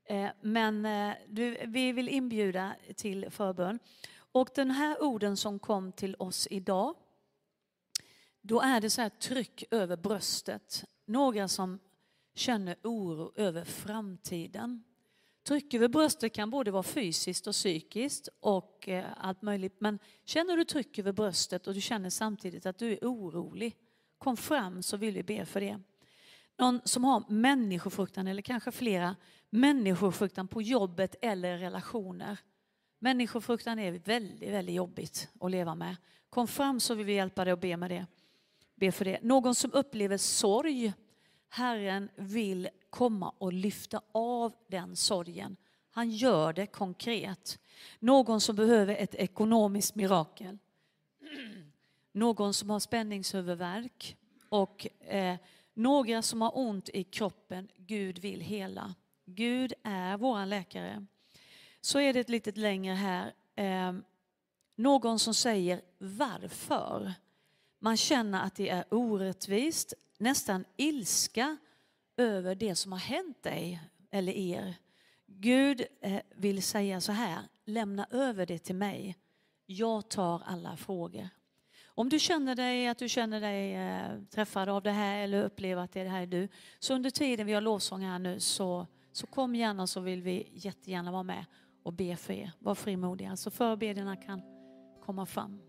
Eh, 0.05 0.29
men 0.41 0.85
eh, 0.85 1.13
du, 1.27 1.57
vi 1.65 1.91
vill 1.91 2.09
inbjuda 2.09 2.75
till 2.95 3.29
förbön. 3.29 3.79
Och 4.31 4.49
den 4.55 4.71
här 4.71 5.03
orden 5.03 5.37
som 5.37 5.59
kom 5.59 5.91
till 5.91 6.15
oss 6.19 6.47
idag, 6.51 6.95
då 8.41 8.61
är 8.61 8.81
det 8.81 8.89
så 8.89 9.01
här 9.01 9.09
tryck 9.09 9.63
över 9.71 9.97
bröstet. 9.97 10.85
Några 11.05 11.47
som 11.47 11.79
känner 12.35 12.75
oro 12.83 13.31
över 13.35 13.63
framtiden. 13.63 14.83
Tryck 15.49 15.73
över 15.73 15.87
bröstet 15.87 16.33
kan 16.33 16.49
både 16.49 16.71
vara 16.71 16.83
fysiskt 16.83 17.47
och 17.47 17.53
psykiskt 17.53 18.29
och 18.39 18.89
eh, 18.89 19.05
allt 19.17 19.41
möjligt. 19.41 19.75
Men 19.79 19.99
känner 20.25 20.57
du 20.57 20.65
tryck 20.65 20.99
över 20.99 21.11
bröstet 21.11 21.67
och 21.67 21.73
du 21.73 21.81
känner 21.81 22.09
samtidigt 22.09 22.65
att 22.65 22.77
du 22.77 22.91
är 22.91 22.99
orolig, 23.01 23.75
kom 24.17 24.37
fram 24.37 24.83
så 24.83 24.97
vill 24.97 25.13
vi 25.13 25.23
be 25.23 25.45
för 25.45 25.61
det. 25.61 25.79
Någon 26.57 26.81
som 26.83 27.03
har 27.03 27.23
människofruktan 27.29 28.27
eller 28.27 28.41
kanske 28.41 28.71
flera 28.71 29.15
människofruktan 29.49 30.47
på 30.47 30.61
jobbet 30.61 31.15
eller 31.21 31.57
relationer. 31.57 32.37
Människofruktan 32.99 33.79
är 33.79 33.91
väldigt, 33.91 34.49
väldigt 34.49 34.75
jobbigt 34.75 35.29
att 35.39 35.51
leva 35.51 35.75
med. 35.75 35.95
Kom 36.29 36.47
fram 36.47 36.79
så 36.79 36.95
vill 36.95 37.05
vi 37.05 37.13
hjälpa 37.13 37.45
dig 37.45 37.53
och 37.53 37.59
be 37.59 37.77
med 37.77 37.91
det. 37.91 38.05
Be 38.75 38.91
för 38.91 39.05
det. 39.05 39.19
Någon 39.21 39.55
som 39.55 39.73
upplever 39.73 40.17
sorg. 40.17 40.93
Herren 41.49 42.09
vill 42.15 42.69
komma 42.89 43.33
och 43.37 43.53
lyfta 43.53 44.01
av 44.11 44.53
den 44.67 44.95
sorgen. 44.95 45.57
Han 45.91 46.09
gör 46.09 46.53
det 46.53 46.65
konkret. 46.65 47.59
Någon 47.99 48.41
som 48.41 48.55
behöver 48.55 48.95
ett 48.95 49.15
ekonomiskt 49.15 49.95
mirakel. 49.95 50.57
Någon 52.11 52.53
som 52.53 52.69
har 52.69 52.79
spänningshuvudvärk 52.79 54.17
och 54.49 54.87
eh, 54.99 55.35
några 55.73 56.21
som 56.21 56.41
har 56.41 56.57
ont 56.57 56.89
i 56.89 57.03
kroppen. 57.03 57.69
Gud 57.77 58.19
vill 58.19 58.41
hela. 58.41 58.95
Gud 59.25 59.73
är 59.83 60.17
vår 60.17 60.45
läkare. 60.45 61.05
Så 61.81 61.99
är 61.99 62.13
det 62.13 62.19
ett 62.19 62.29
litet 62.29 62.57
längre 62.57 62.93
här. 62.93 63.33
Eh, 63.55 63.93
någon 64.75 65.19
som 65.19 65.33
säger 65.33 65.81
varför. 65.97 67.13
Man 67.79 67.97
känner 67.97 68.43
att 68.43 68.55
det 68.55 68.69
är 68.69 68.85
orättvist, 68.93 69.93
nästan 70.17 70.65
ilska 70.77 71.57
över 72.19 72.55
det 72.55 72.75
som 72.75 72.91
har 72.91 72.99
hänt 72.99 73.43
dig 73.43 73.81
eller 74.11 74.33
er. 74.33 74.75
Gud 75.27 75.85
eh, 76.01 76.21
vill 76.35 76.63
säga 76.63 77.01
så 77.01 77.11
här, 77.11 77.39
lämna 77.65 78.07
över 78.11 78.45
det 78.45 78.59
till 78.59 78.75
mig. 78.75 79.15
Jag 79.65 80.09
tar 80.09 80.41
alla 80.45 80.77
frågor. 80.77 81.29
Om 81.85 82.09
du 82.09 82.19
känner 82.19 82.55
dig, 82.55 82.87
att 82.87 82.97
du 82.97 83.09
känner 83.09 83.41
dig 83.41 83.75
eh, 83.75 84.23
träffad 84.29 84.69
av 84.69 84.83
det 84.83 84.91
här 84.91 85.17
eller 85.17 85.43
upplever 85.43 85.81
att 85.81 85.91
det, 85.91 86.03
det 86.03 86.09
här 86.09 86.21
är 86.21 86.27
du, 86.27 86.47
så 86.79 86.93
under 86.93 87.09
tiden 87.09 87.47
vi 87.47 87.53
har 87.53 87.61
lovsång 87.61 88.01
här 88.01 88.19
nu 88.19 88.39
så, 88.39 88.87
så 89.11 89.27
kom 89.27 89.55
gärna 89.55 89.87
så 89.87 89.99
vill 89.99 90.21
vi 90.21 90.49
jättegärna 90.53 91.11
vara 91.11 91.23
med 91.23 91.45
och 91.83 91.93
be 91.93 92.15
för 92.15 92.33
er. 92.33 92.51
Var 92.59 92.75
frimodiga. 92.75 93.35
Så 93.35 93.51
förbedjarna 93.51 94.15
kan 94.15 94.41
komma 95.05 95.25
fram. 95.25 95.68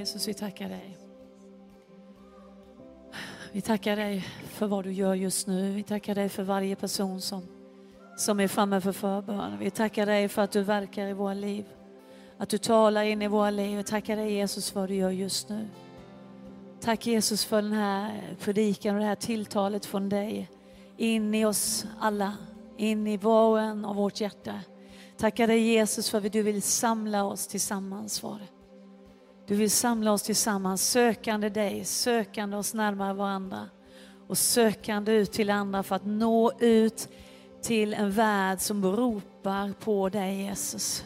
Jesus, 0.00 0.28
vi 0.28 0.34
tackar 0.34 0.68
dig. 0.68 0.98
Vi 3.52 3.60
tackar 3.60 3.96
dig 3.96 4.20
för 4.48 4.66
vad 4.66 4.84
du 4.84 4.92
gör 4.92 5.14
just 5.14 5.46
nu. 5.46 5.72
Vi 5.72 5.82
tackar 5.82 6.14
dig 6.14 6.28
för 6.28 6.42
varje 6.42 6.76
person 6.76 7.20
som, 7.20 7.42
som 8.16 8.40
är 8.40 8.48
framme 8.48 8.80
för 8.80 8.92
förbön. 8.92 9.58
Vi 9.58 9.70
tackar 9.70 10.06
dig 10.06 10.28
för 10.28 10.42
att 10.42 10.50
du 10.50 10.62
verkar 10.62 11.06
i 11.06 11.12
våra 11.12 11.34
liv. 11.34 11.64
Att 12.38 12.48
du 12.48 12.58
talar 12.58 13.02
in 13.02 13.22
i 13.22 13.28
våra 13.28 13.50
liv. 13.50 13.76
Vi 13.76 13.84
tackar 13.84 14.16
dig 14.16 14.32
Jesus 14.32 14.70
för 14.70 14.80
vad 14.80 14.88
du 14.88 14.94
gör 14.94 15.10
just 15.10 15.48
nu. 15.48 15.68
Tack 16.80 17.06
Jesus 17.06 17.44
för 17.44 17.62
den 17.62 17.72
här 17.72 18.36
predikan 18.38 18.94
och 18.94 19.00
det 19.00 19.06
här 19.06 19.14
tilltalet 19.14 19.86
från 19.86 20.08
dig. 20.08 20.50
In 20.96 21.34
i 21.34 21.44
oss 21.44 21.86
alla, 21.98 22.36
in 22.76 23.06
i 23.06 23.16
var 23.16 23.50
och 23.50 23.60
en 23.60 23.84
av 23.84 23.96
vårt 23.96 24.20
hjärta. 24.20 24.60
Tackar 25.16 25.46
dig 25.46 25.60
Jesus 25.60 26.10
för 26.10 26.26
att 26.26 26.32
du 26.32 26.42
vill 26.42 26.62
samla 26.62 27.24
oss 27.24 27.46
tillsammans, 27.46 28.20
Fader. 28.20 28.59
Du 29.50 29.56
vill 29.56 29.70
samla 29.70 30.12
oss 30.12 30.22
tillsammans, 30.22 30.90
sökande 30.90 31.48
dig, 31.48 31.84
sökande 31.84 32.56
oss 32.56 32.74
närmare 32.74 33.14
varandra 33.14 33.68
och 34.28 34.38
sökande 34.38 35.12
ut 35.12 35.32
till 35.32 35.50
andra 35.50 35.82
för 35.82 35.96
att 35.96 36.06
nå 36.06 36.52
ut 36.58 37.08
till 37.62 37.94
en 37.94 38.10
värld 38.10 38.60
som 38.60 38.84
ropar 38.84 39.72
på 39.72 40.08
dig 40.08 40.42
Jesus. 40.42 41.04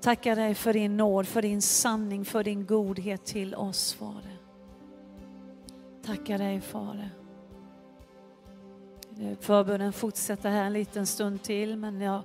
Tackar 0.00 0.36
dig 0.36 0.54
för 0.54 0.72
din 0.72 0.96
nåd, 0.96 1.28
för 1.28 1.42
din 1.42 1.62
sanning, 1.62 2.24
för 2.24 2.44
din 2.44 2.66
godhet 2.66 3.24
till 3.24 3.54
oss 3.54 3.94
Fader. 3.94 4.38
Tackar 6.06 6.38
dig 6.38 6.60
Fader. 6.60 7.10
Förbönen 9.40 9.92
fortsätter 9.92 10.50
här 10.50 10.64
en 10.64 10.72
liten 10.72 11.06
stund 11.06 11.42
till 11.42 11.76
men 11.76 12.00
jag 12.00 12.22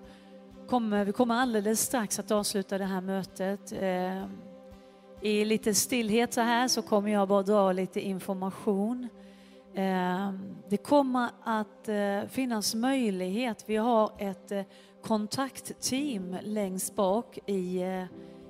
kommer, 0.67 1.05
vi 1.05 1.11
kommer 1.11 1.35
alldeles 1.35 1.81
strax 1.81 2.19
att 2.19 2.31
avsluta 2.31 2.77
det 2.77 2.85
här 2.85 3.01
mötet. 3.01 3.73
Ehm, 3.79 4.29
i 5.21 5.45
lite 5.45 5.73
stillhet 5.73 6.33
så 6.33 6.41
här 6.41 6.67
så 6.67 6.81
kommer 6.81 7.11
jag 7.11 7.27
bara 7.27 7.43
dra 7.43 7.71
lite 7.71 8.01
information. 8.01 9.07
Ehm, 9.75 10.55
det 10.69 10.77
kommer 10.77 11.29
att 11.43 11.89
eh, 11.89 12.29
finnas 12.29 12.75
möjlighet, 12.75 13.63
vi 13.67 13.75
har 13.75 14.11
ett 14.17 14.51
eh, 14.51 14.61
kontaktteam 15.03 16.37
längst 16.43 16.95
bak 16.95 17.39
i, 17.45 17.81
eh, 17.81 18.03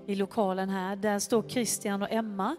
i 0.07 0.15
lokalen 0.15 0.69
här. 0.69 0.95
Där 0.95 1.19
står 1.19 1.43
Christian 1.49 2.01
och 2.01 2.11
Emma 2.11 2.55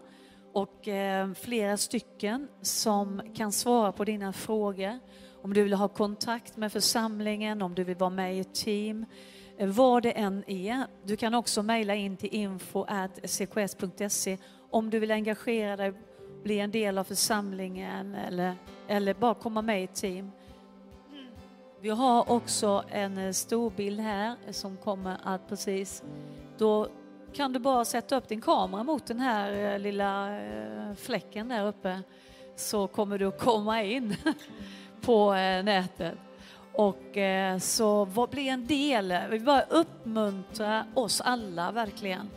och 0.53 0.87
flera 1.35 1.77
stycken 1.77 2.47
som 2.61 3.21
kan 3.35 3.51
svara 3.51 3.91
på 3.91 4.03
dina 4.05 4.33
frågor. 4.33 4.99
Om 5.41 5.53
du 5.53 5.63
vill 5.63 5.73
ha 5.73 5.87
kontakt 5.87 6.57
med 6.57 6.71
församlingen, 6.71 7.61
om 7.61 7.75
du 7.75 7.83
vill 7.83 7.95
vara 7.95 8.09
med 8.09 8.35
i 8.35 8.39
ett 8.39 8.55
team, 8.55 9.05
vad 9.67 10.03
det 10.03 10.11
än 10.11 10.43
är. 10.47 10.85
Du 11.03 11.17
kan 11.17 11.33
också 11.33 11.63
mejla 11.63 11.95
in 11.95 12.17
till 12.17 12.35
info.cks.se 12.35 14.37
om 14.69 14.89
du 14.89 14.99
vill 14.99 15.11
engagera 15.11 15.77
dig, 15.77 15.93
bli 16.43 16.59
en 16.59 16.71
del 16.71 16.97
av 16.97 17.03
församlingen 17.03 18.15
eller, 18.15 18.55
eller 18.87 19.13
bara 19.13 19.33
komma 19.33 19.61
med 19.61 19.81
i 19.81 19.83
ett 19.83 19.95
team. 19.95 20.31
Vi 21.81 21.89
har 21.89 22.31
också 22.31 22.83
en 22.89 23.17
eh, 23.17 23.31
stor 23.31 23.69
bild 23.69 23.99
här 23.99 24.35
som 24.51 24.77
kommer 24.77 25.17
att 25.23 25.49
precis, 25.49 26.03
då 26.57 26.87
kan 27.33 27.53
du 27.53 27.59
bara 27.59 27.85
sätta 27.85 28.15
upp 28.15 28.27
din 28.27 28.41
kamera 28.41 28.83
mot 28.83 29.05
den 29.05 29.19
här 29.19 29.73
eh, 29.73 29.79
lilla 29.79 30.41
eh, 30.41 30.93
fläcken 30.95 31.47
där 31.47 31.67
uppe 31.67 32.01
så 32.55 32.87
kommer 32.87 33.17
du 33.17 33.25
att 33.25 33.39
komma 33.39 33.83
in 33.83 34.15
på 35.01 35.33
nätet. 35.63 36.17
Och 36.73 37.17
eh, 37.17 37.57
så 37.57 38.05
vad 38.05 38.29
bli 38.29 38.49
en 38.49 38.67
del, 38.67 39.13
vi 39.29 39.37
vill 39.37 39.45
bara 39.45 39.61
uppmuntra 39.61 40.85
oss 40.93 41.21
alla 41.21 41.71
verkligen. 41.71 42.29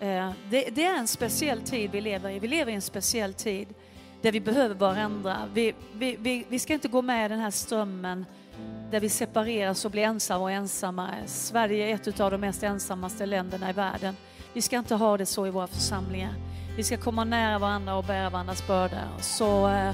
Eh, 0.00 0.30
det, 0.50 0.68
det, 0.74 0.84
är 0.84 0.98
en 0.98 1.06
speciell 1.06 1.60
tid 1.60 1.90
vi 1.90 2.00
lever 2.00 2.30
i, 2.30 2.38
vi 2.38 2.48
lever 2.48 2.72
i 2.72 2.74
en 2.74 2.82
speciell 2.82 3.34
tid 3.34 3.68
där 4.22 4.32
vi 4.32 4.40
behöver 4.40 4.74
varandra. 4.74 5.36
Vi, 5.54 5.74
vi, 5.92 6.16
vi, 6.20 6.46
vi 6.48 6.58
ska 6.58 6.72
inte 6.72 6.88
gå 6.88 7.02
med 7.02 7.26
i 7.26 7.28
den 7.28 7.40
här 7.40 7.50
strömmen 7.50 8.26
där 8.90 9.00
vi 9.00 9.08
separeras 9.08 9.84
och 9.84 9.90
blir 9.90 10.02
ensamma 10.02 10.42
och 10.42 10.50
ensamma. 10.50 11.08
Sverige 11.26 11.90
är 11.90 11.94
ett 11.94 12.20
av 12.20 12.30
de 12.30 12.40
mest 12.40 12.62
ensammaste 12.62 13.26
länderna 13.26 13.70
i 13.70 13.72
världen. 13.72 14.16
Vi 14.52 14.62
ska 14.62 14.78
inte 14.78 14.94
ha 14.94 15.16
det 15.16 15.26
så 15.26 15.46
i 15.46 15.50
våra 15.50 15.66
församlingar. 15.66 16.34
Vi 16.76 16.84
ska 16.84 16.96
komma 16.96 17.24
nära 17.24 17.58
varandra 17.58 17.96
och 17.96 18.04
bära 18.04 18.30
varandras 18.30 18.66
bördor. 18.66 18.98
Så 19.20 19.68
eh, 19.68 19.92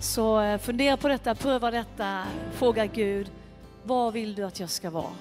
så 0.00 0.40
eh, 0.40 0.58
fundera 0.58 0.96
på 0.96 1.08
detta, 1.08 1.34
pröva 1.34 1.70
detta, 1.70 2.24
fråga 2.52 2.86
Gud, 2.86 3.30
vad 3.84 4.12
vill 4.12 4.34
du 4.34 4.42
att 4.42 4.60
jag 4.60 4.70
ska 4.70 4.90
vara? 4.90 5.12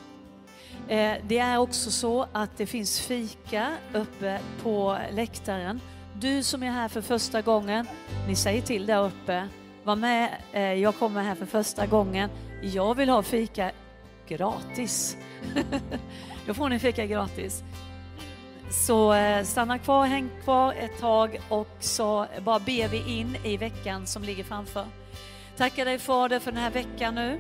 Eh, 0.88 1.18
det 1.28 1.38
är 1.38 1.58
också 1.58 1.92
så 1.92 2.28
att 2.32 2.58
det 2.58 2.66
finns 2.66 3.00
fika 3.00 3.72
uppe 3.94 4.40
på 4.64 4.98
läktaren. 5.12 5.82
Du 6.14 6.44
som 6.44 6.64
är 6.64 6.72
här 6.72 6.88
för 6.88 7.02
första 7.02 7.42
gången, 7.42 7.88
ni 8.28 8.36
säger 8.36 8.62
till 8.62 8.86
där 8.86 9.06
uppe, 9.06 9.48
var 9.84 9.96
med, 9.96 10.30
eh, 10.52 10.74
jag 10.74 10.96
kommer 10.96 11.24
här 11.24 11.36
för 11.36 11.46
första 11.46 11.86
gången, 11.86 12.30
jag 12.62 12.96
vill 12.96 13.10
ha 13.10 13.24
fika 13.24 13.72
gratis. 14.28 15.18
Då 16.48 16.54
får 16.54 16.70
ni 16.70 16.80
fika 16.80 17.06
gratis. 17.06 17.64
Så 18.70 19.14
eh, 19.14 19.44
stanna 19.44 19.78
kvar, 19.80 20.06
häng 20.06 20.30
kvar 20.44 20.74
ett 20.74 21.00
tag 21.00 21.42
och 21.50 21.68
så 21.80 22.26
bara 22.44 22.60
ber 22.60 22.88
vi 22.88 23.20
in 23.20 23.38
i 23.44 23.58
veckan 23.58 24.08
som 24.08 24.24
ligger 24.24 24.44
framför. 24.44 24.86
Tackar 25.58 25.86
dig 25.86 26.00
Fader 26.00 26.40
för 26.40 26.52
den 26.52 26.62
här 26.62 26.72
veckan 26.72 27.16
nu. 27.16 27.40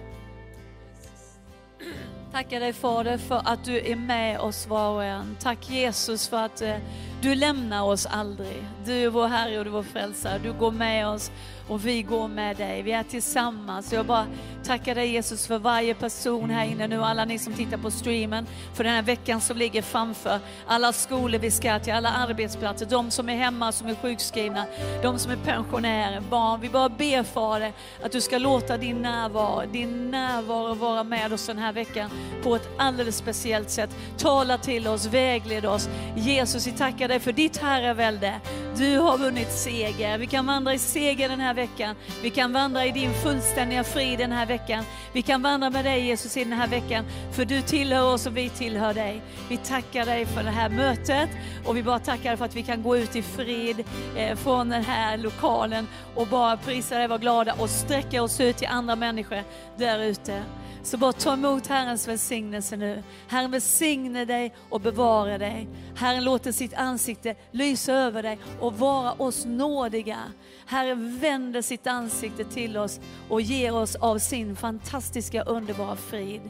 Tackar 2.31 2.59
dig 2.59 2.73
Fader 2.73 3.17
för 3.17 3.41
att 3.45 3.63
du 3.63 3.79
är 3.79 3.95
med 3.95 4.39
oss 4.39 4.67
var 4.67 4.89
och 4.89 5.03
en. 5.03 5.37
Tack 5.39 5.69
Jesus 5.69 6.27
för 6.27 6.37
att 6.37 6.61
eh, 6.61 6.77
du 7.21 7.35
lämnar 7.35 7.83
oss 7.83 8.05
aldrig. 8.05 8.63
Du 8.85 8.93
är 8.93 9.09
vår 9.09 9.27
Herre 9.27 9.59
och 9.59 9.65
du 9.65 9.69
är 9.69 9.73
vår 9.73 9.83
frälsare. 9.83 10.39
Du 10.43 10.53
går 10.53 10.71
med 10.71 11.07
oss 11.07 11.31
och 11.67 11.85
vi 11.85 12.01
går 12.01 12.27
med 12.27 12.57
dig. 12.57 12.81
Vi 12.81 12.91
är 12.91 13.03
tillsammans. 13.03 13.93
Jag 13.93 14.05
bara 14.05 14.25
tackar 14.63 14.95
dig 14.95 15.07
Jesus 15.07 15.47
för 15.47 15.59
varje 15.59 15.93
person 15.93 16.49
här 16.49 16.65
inne 16.65 16.87
nu, 16.87 17.03
alla 17.03 17.25
ni 17.25 17.39
som 17.39 17.53
tittar 17.53 17.77
på 17.77 17.91
streamen, 17.91 18.47
för 18.73 18.83
den 18.83 18.93
här 18.93 19.01
veckan 19.01 19.41
som 19.41 19.57
ligger 19.57 19.81
framför. 19.81 20.39
Alla 20.67 20.93
skolor 20.93 21.39
vi 21.39 21.51
ska 21.51 21.79
till, 21.79 21.93
alla 21.93 22.09
arbetsplatser, 22.09 22.85
de 22.85 23.11
som 23.11 23.29
är 23.29 23.35
hemma, 23.35 23.71
som 23.71 23.87
är 23.87 23.95
sjukskrivna, 23.95 24.65
de 25.01 25.19
som 25.19 25.31
är 25.31 25.37
pensionärer, 25.37 26.21
barn. 26.29 26.61
Vi 26.61 26.69
bara 26.69 26.89
ber 26.89 27.23
Fader 27.23 27.73
att 28.03 28.11
du 28.11 28.21
ska 28.21 28.37
låta 28.37 28.77
din 28.77 29.01
närvaro, 29.01 29.63
din 29.71 30.11
närvaro 30.11 30.73
vara 30.73 31.03
med 31.03 31.33
oss 31.33 31.47
den 31.47 31.57
här 31.57 31.73
veckan 31.73 32.09
på 32.43 32.55
ett 32.55 32.69
alldeles 32.77 33.17
speciellt 33.17 33.69
sätt. 33.69 33.89
Tala 34.17 34.57
till 34.57 34.87
oss, 34.87 35.05
vägled 35.05 35.65
oss. 35.65 35.89
Jesus, 36.15 36.67
vi 36.67 36.71
tackar 36.71 37.07
dig 37.07 37.19
för 37.19 37.31
ditt 37.31 37.57
herravälde. 37.57 38.33
Du 38.77 38.97
har 38.97 39.17
vunnit 39.17 39.51
seger. 39.51 40.17
Vi 40.17 40.27
kan 40.27 40.45
vandra 40.45 40.73
i 40.73 40.79
seger 40.79 41.29
den 41.29 41.39
här 41.39 41.53
veckan. 41.55 41.95
Vi 42.21 42.29
kan 42.29 42.53
vandra 42.53 42.85
i 42.85 42.91
din 42.91 43.13
fullständiga 43.13 43.83
frid 43.83 44.19
den 44.19 44.31
här 44.31 44.45
veckan. 44.45 44.83
Vi 45.13 45.21
kan 45.21 45.41
vandra 45.41 45.69
med 45.69 45.85
dig 45.85 46.05
Jesus 46.05 46.37
i 46.37 46.43
den 46.43 46.53
här 46.53 46.67
veckan, 46.67 47.05
för 47.31 47.45
du 47.45 47.61
tillhör 47.61 48.13
oss 48.13 48.25
och 48.25 48.37
vi 48.37 48.49
tillhör 48.49 48.93
dig. 48.93 49.21
Vi 49.49 49.57
tackar 49.57 50.05
dig 50.05 50.25
för 50.25 50.43
det 50.43 50.49
här 50.49 50.69
mötet 50.69 51.29
och 51.65 51.77
vi 51.77 51.83
bara 51.83 51.99
tackar 51.99 52.35
för 52.35 52.45
att 52.45 52.55
vi 52.55 52.63
kan 52.63 52.83
gå 52.83 52.97
ut 52.97 53.15
i 53.15 53.21
frid 53.21 53.83
eh, 54.15 54.35
från 54.35 54.69
den 54.69 54.83
här 54.83 55.17
lokalen 55.17 55.87
och 56.15 56.27
bara 56.27 56.57
prisa 56.57 56.97
dig, 56.97 57.07
vara 57.07 57.19
glada 57.19 57.53
och 57.53 57.69
sträcka 57.69 58.23
oss 58.23 58.39
ut 58.39 58.57
till 58.57 58.67
andra 58.67 58.95
människor 58.95 59.43
där 59.77 59.99
ute. 59.99 60.43
Så 60.85 60.97
bara 60.97 61.13
ta 61.13 61.33
emot 61.33 61.67
Herrens 61.67 62.07
välsignelse 62.07 62.77
nu. 62.77 63.03
Herren 63.27 63.51
välsigne 63.51 64.25
dig 64.25 64.53
och 64.69 64.81
bevara 64.81 65.37
dig. 65.37 65.67
Herren 65.95 66.23
låter 66.23 66.51
sitt 66.51 66.73
ansikte 66.73 67.35
lysa 67.51 67.93
över 67.93 68.23
dig 68.23 68.39
och 68.59 68.73
vara 68.73 69.13
oss 69.13 69.45
nådiga. 69.45 70.19
Herren 70.65 71.19
vänder 71.19 71.61
sitt 71.61 71.87
ansikte 71.87 72.43
till 72.43 72.77
oss 72.77 72.99
och 73.29 73.41
ger 73.41 73.75
oss 73.75 73.95
av 73.95 74.17
sin 74.17 74.55
fantastiska 74.55 75.43
underbara 75.43 75.95
frid. 75.95 76.41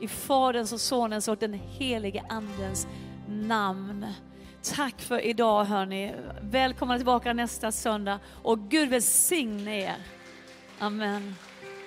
I 0.00 0.08
Faderns 0.08 0.72
och 0.72 0.80
Sonens 0.80 1.28
och 1.28 1.38
den 1.38 1.52
helige 1.52 2.24
Andens 2.28 2.86
namn. 3.28 4.06
Tack 4.74 5.00
för 5.00 5.26
idag 5.26 5.64
hörni. 5.64 6.14
Välkomna 6.40 6.96
tillbaka 6.96 7.32
nästa 7.32 7.72
söndag 7.72 8.18
och 8.42 8.58
Gud 8.58 8.88
välsigne 8.88 9.80
er. 9.80 9.96
Amen. 10.78 11.34